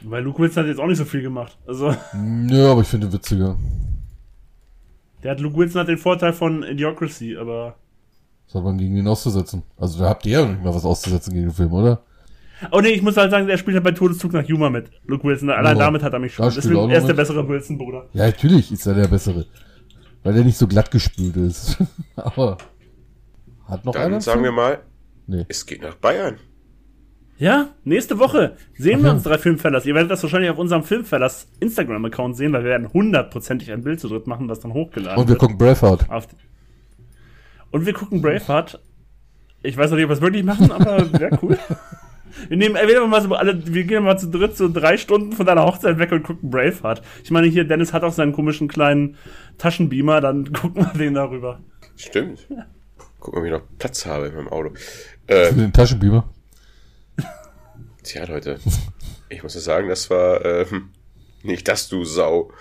[0.02, 1.56] Weil Luke Wilson hat jetzt auch nicht so viel gemacht.
[1.66, 3.56] Also, Nö, aber ich finde ihn witziger.
[5.22, 7.76] der hat Luke Wilson hat den Vorteil von Idiocracy, aber.
[8.48, 9.62] Was hat man gegen ihn auszusetzen?
[9.76, 12.02] Also da habt ihr ja nicht mal was auszusetzen gegen den Film, oder?
[12.72, 14.90] Oh nee, ich muss halt sagen, der spielt halt bei Todeszug nach Yuma mit.
[15.06, 15.84] Luke Wilson, allein Ja.
[15.84, 16.52] damit hat er mich schon.
[16.52, 18.06] Deswegen, er er ist der bessere Wilson-Bruder.
[18.14, 19.46] Ja, natürlich ist er der Bessere.
[20.24, 21.76] Weil der nicht so glatt gespült ist.
[22.16, 22.58] aber
[23.66, 24.10] hat noch einer?
[24.10, 24.80] Dann sagen wir mal,
[25.26, 25.44] Nee.
[25.48, 26.36] es geht nach Bayern.
[27.36, 29.16] Ja, nächste Woche sehen wir Mhm.
[29.18, 29.86] uns drei Filmfellers.
[29.86, 34.00] Ihr werdet das wahrscheinlich auf unserem Filmfellers Instagram-Account sehen, weil wir werden hundertprozentig ein Bild
[34.00, 35.38] zu dritt machen, was dann hochgeladen Und wir wird.
[35.38, 36.10] gucken Braveheart.
[36.10, 36.26] Auf
[37.70, 38.80] und wir gucken Braveheart.
[39.62, 41.58] Ich weiß noch nicht, ob wir es wirklich machen, aber wäre cool.
[42.48, 45.44] Wir nehmen entweder mal so alle, wir gehen mal zu dritt so drei Stunden von
[45.46, 47.02] deiner Hochzeit weg und gucken Braveheart.
[47.24, 49.16] Ich meine, hier, Dennis hat auch seinen komischen kleinen
[49.58, 51.60] Taschenbeamer, dann gucken wir den darüber.
[51.96, 52.46] Stimmt.
[53.18, 54.70] Guck mal, ob ich noch Platz habe in meinem Auto.
[55.26, 56.28] Für Ähm, den Taschenbeamer.
[58.04, 58.58] tja, Leute.
[59.28, 60.90] Ich muss ja sagen, das war ähm,
[61.42, 62.52] nicht das, du Sau.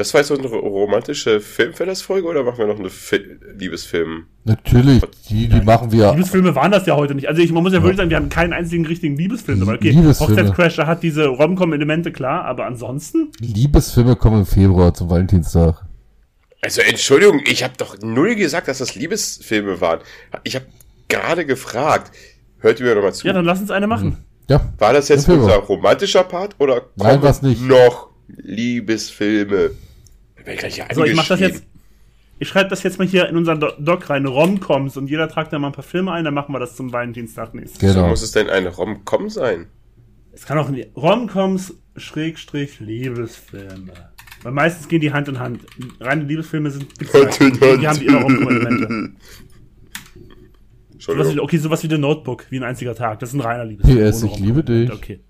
[0.00, 3.20] Das war jetzt so eine romantische Filmfellers-Folge oder machen wir noch eine Fi
[3.58, 4.28] Liebesfilm?
[4.44, 6.12] Natürlich, die, die machen wir.
[6.12, 7.28] Liebesfilme waren das ja heute nicht.
[7.28, 9.74] Also ich, man muss ja wirklich sagen, wir haben keinen einzigen richtigen Liebesfilm dabei.
[9.74, 10.36] Okay, Liebesfilme.
[10.36, 13.30] Hochzeitscrasher hat diese Rom-Com-Elemente, klar, aber ansonsten?
[13.40, 15.84] Liebesfilme kommen im Februar zum Valentinstag.
[16.62, 20.00] Also Entschuldigung, ich habe doch null gesagt, dass das Liebesfilme waren.
[20.44, 20.64] Ich habe
[21.08, 22.10] gerade gefragt.
[22.60, 23.26] Hört ihr mir nochmal zu?
[23.26, 24.16] Ja, dann lass uns eine machen.
[24.48, 24.62] Ja.
[24.78, 27.60] War das jetzt unser romantischer Part oder Nein, kommen war's nicht.
[27.60, 29.72] noch Liebesfilme?
[30.92, 31.64] So, ich mach das jetzt.
[32.42, 35.52] Ich schreibe das jetzt mal hier in unseren Do- Doc rein, Rom-Coms, und jeder tragt
[35.52, 37.80] da mal ein paar Filme ein, dann machen wir das zum Valentinstag nächstes.
[37.80, 38.08] So Genau.
[38.08, 39.66] muss es denn ein Rom-Com sein?
[40.32, 43.92] Es kann auch ein Rom-Coms, Schrägstrich, Liebesfilme.
[44.42, 45.60] Weil meistens gehen die Hand in Hand.
[46.00, 47.62] Reine Liebesfilme sind Hand in nicht.
[47.62, 47.86] Die Hand.
[47.88, 49.10] haben immer Rom-Com-Elemente.
[50.98, 53.20] Sowas wie, okay, sowas wie The Notebook, wie ein einziger Tag.
[53.20, 54.10] Das ist ein reiner Liebesfilm.
[54.10, 54.92] PS, ich liebe dich.
[54.92, 55.20] Okay.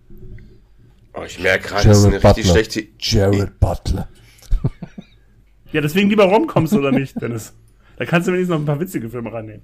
[1.14, 2.52] Oh, ich merke gerade, das ist eine Jared richtig Butler.
[2.52, 2.86] schlechte...
[2.98, 4.08] Jared Butler.
[5.72, 7.54] Ja, deswegen lieber Rom-Coms oder nicht, Dennis?
[7.96, 9.62] Da kannst du wenigstens noch ein paar witzige Filme reinnehmen.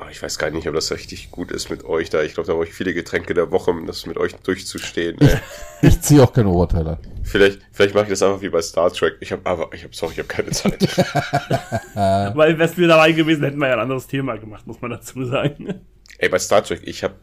[0.00, 2.22] Oh, ich weiß gar nicht, ob das richtig gut ist mit euch da.
[2.22, 5.20] Ich glaube, da brauche ich viele Getränke der Woche, um das mit euch durchzustehen.
[5.20, 5.38] Ey.
[5.82, 6.98] Ich ziehe auch kein Oberteil an.
[7.24, 9.16] vielleicht vielleicht mache ich das einfach wie bei Star Trek.
[9.20, 10.80] Ich habe aber, ich habe, sorry, ich habe keine Zeit.
[11.94, 15.24] Weil wärst du dabei gewesen, hätten wir ja ein anderes Thema gemacht, muss man dazu
[15.24, 15.80] sagen.
[16.18, 17.14] Ey, bei Star Trek, ich habe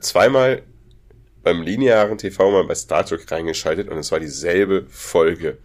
[0.00, 0.62] zweimal
[1.44, 5.58] beim linearen TV mal bei Star Trek reingeschaltet und es war dieselbe Folge.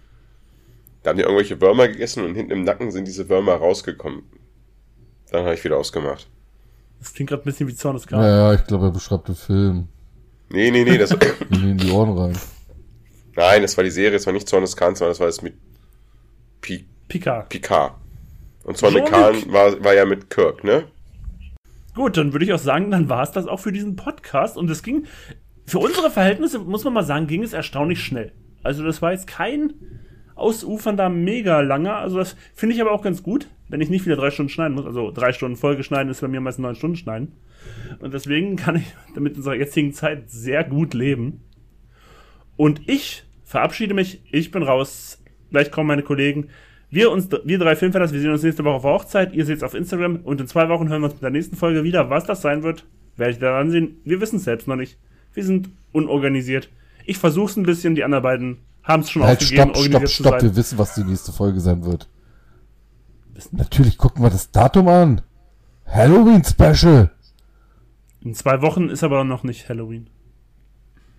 [1.04, 4.24] Da haben die irgendwelche Würmer gegessen und hinten im Nacken sind diese Würmer rausgekommen.
[5.32, 6.30] Dann habe ich wieder ausgemacht.
[7.00, 9.36] Das klingt gerade ein bisschen wie Zorn des Ja, ja, ich glaube, er beschreibt den
[9.36, 9.90] Film.
[10.50, 11.12] Nee, nee, nee, das,
[11.50, 12.38] In, in die Ohren rein.
[13.36, 15.42] nein, das war die Serie, das war nicht Zorn des Kahns, sondern das war das
[15.42, 15.56] mit
[16.62, 17.50] Pi Picard.
[17.50, 17.96] Picard.
[18.64, 19.10] Und Zorn des.
[19.10, 20.86] Kahn war, war ja mit Kirk, ne?
[21.96, 24.56] Gut, dann würde ich auch sagen, dann war es das auch für diesen Podcast.
[24.56, 25.06] Und es ging,
[25.66, 28.32] für unsere Verhältnisse, muss man mal sagen, ging es erstaunlich schnell.
[28.64, 29.74] Also das war jetzt kein
[30.36, 31.98] ausufernder, mega langer.
[31.98, 34.76] Also das finde ich aber auch ganz gut, wenn ich nicht wieder drei Stunden schneiden
[34.76, 34.86] muss.
[34.86, 37.34] Also drei Stunden Folge schneiden ist bei mir meistens neun Stunden schneiden.
[38.00, 41.42] Und deswegen kann ich damit in unserer jetzigen Zeit sehr gut leben.
[42.56, 44.22] Und ich verabschiede mich.
[44.32, 45.22] Ich bin raus.
[45.52, 46.50] Gleich kommen meine Kollegen.
[46.90, 49.34] Wir uns, wir drei Filmfans, wir sehen uns nächste Woche auf Hochzeit.
[49.34, 50.18] Ihr seht es auf Instagram.
[50.18, 52.10] Und in zwei Wochen hören wir uns mit der nächsten Folge wieder.
[52.10, 52.86] Was das sein wird,
[53.18, 53.98] werde ich daran sehen.
[54.04, 54.98] Wir wissen es selbst noch nicht.
[55.34, 56.70] Wir sind unorganisiert.
[57.06, 57.96] Ich versuche es ein bisschen.
[57.96, 60.42] Die anderen beiden haben es schon Halt, aufgegeben, stopp, stopp, stopp.
[60.42, 62.10] Wir wissen, was die nächste Folge sein wird.
[63.52, 65.22] Natürlich gucken wir das Datum an.
[65.86, 67.10] Halloween Special.
[68.22, 70.08] In zwei Wochen ist aber noch nicht Halloween.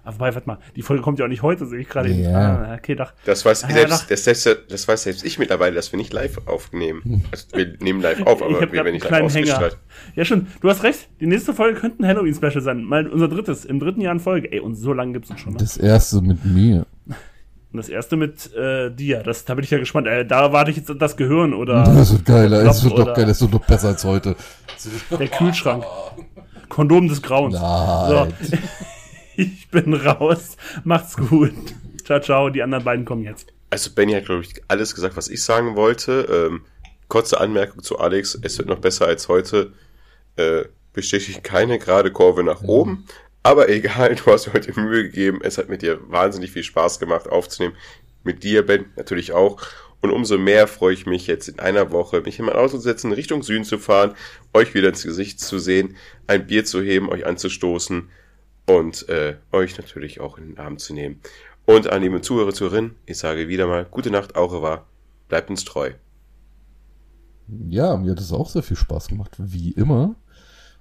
[0.07, 2.11] Aber warte mal, die Folge kommt ja auch nicht heute, sehe ich gerade.
[2.13, 2.73] Ja.
[2.73, 3.13] Ah, okay, doch.
[3.25, 4.07] Das weiß, Ah, selbst, doch.
[4.09, 7.25] das, selbst, das weiß selbst ich mittlerweile, dass wir nicht live aufnehmen.
[7.33, 9.79] Also, wir nehmen live auf, aber ich habe wir werden nicht live ausgestrahlt.
[10.15, 10.47] Ja, schon.
[10.61, 11.09] Du hast recht.
[11.21, 12.85] Die nächste Folge könnte ein Halloween-Special sein.
[12.85, 14.53] Mal unser drittes, im dritten Jahr in Folge.
[14.53, 15.55] Ey, und so lange gibt's uns schon.
[15.55, 15.59] Ne?
[15.59, 16.87] Das erste mit mir.
[17.75, 19.25] Und das erste mit äh, dir.
[19.25, 20.07] Das, da bin ich ja gespannt.
[20.07, 22.63] Äh, da warte ich jetzt das Gehirn oder Das wird geiler.
[22.63, 23.31] Es wird doch geiler.
[23.31, 24.37] Es wird doch besser als heute.
[25.11, 25.85] der Kühlschrank.
[26.69, 27.55] Kondom des Grauens.
[27.55, 28.33] Nein.
[28.41, 28.57] So.
[29.37, 30.57] Ich bin raus.
[30.85, 31.51] Macht's gut.
[32.05, 32.49] Ciao, ciao.
[32.51, 33.53] Die anderen beiden kommen jetzt.
[33.71, 36.49] Also Benny hat, glaube ich, alles gesagt, was ich sagen wollte.
[36.53, 36.61] Ähm,
[37.09, 39.73] kurze Anmerkung zu Alex, es wird noch besser als heute.
[40.37, 43.07] Äh, bestätigt keine gerade Kurve nach oben.
[43.45, 45.41] Aber egal, du hast dir heute Mühe gegeben.
[45.43, 47.77] Es hat mit dir wahnsinnig viel Spaß gemacht aufzunehmen.
[48.25, 49.61] Mit dir, Ben, natürlich auch.
[50.01, 52.81] Und umso mehr freue ich mich jetzt in einer Woche, mich in mein Auto zu
[52.81, 54.15] setzen, Richtung Süden zu fahren,
[54.53, 55.97] euch wieder ins Gesicht zu sehen,
[56.27, 58.09] ein Bier zu heben, euch anzustoßen
[58.67, 61.21] und äh, euch natürlich auch in den Arm zu nehmen.
[61.67, 64.87] Und an liebe Zuhörer, Zuhörerinnen, ich sage wieder mal, gute Nacht, au revoir,
[65.29, 65.93] bleibt uns treu.
[67.69, 70.17] Ja, mir hat es auch sehr viel Spaß gemacht, wie immer.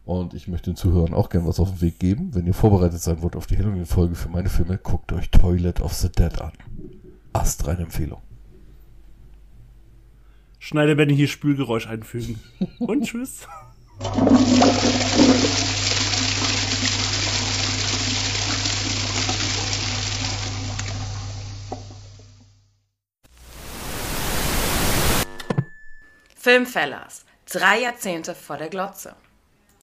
[0.06, 2.36] Und ich möchte den Zuhörern auch gerne was auf den Weg geben.
[2.36, 5.94] Wenn ihr vorbereitet sein wollt auf die Halloween-Folge für meine Filme, guckt euch Toilet of
[5.94, 6.52] the Dead an.
[7.32, 8.22] Astreine Empfehlung.
[10.60, 12.40] Schneider Benny hier Spülgeräusch einfügen.
[12.80, 13.48] Und tschüss.
[26.36, 27.26] Filmfellers.
[27.50, 29.16] Drei Jahrzehnte vor der Glotze.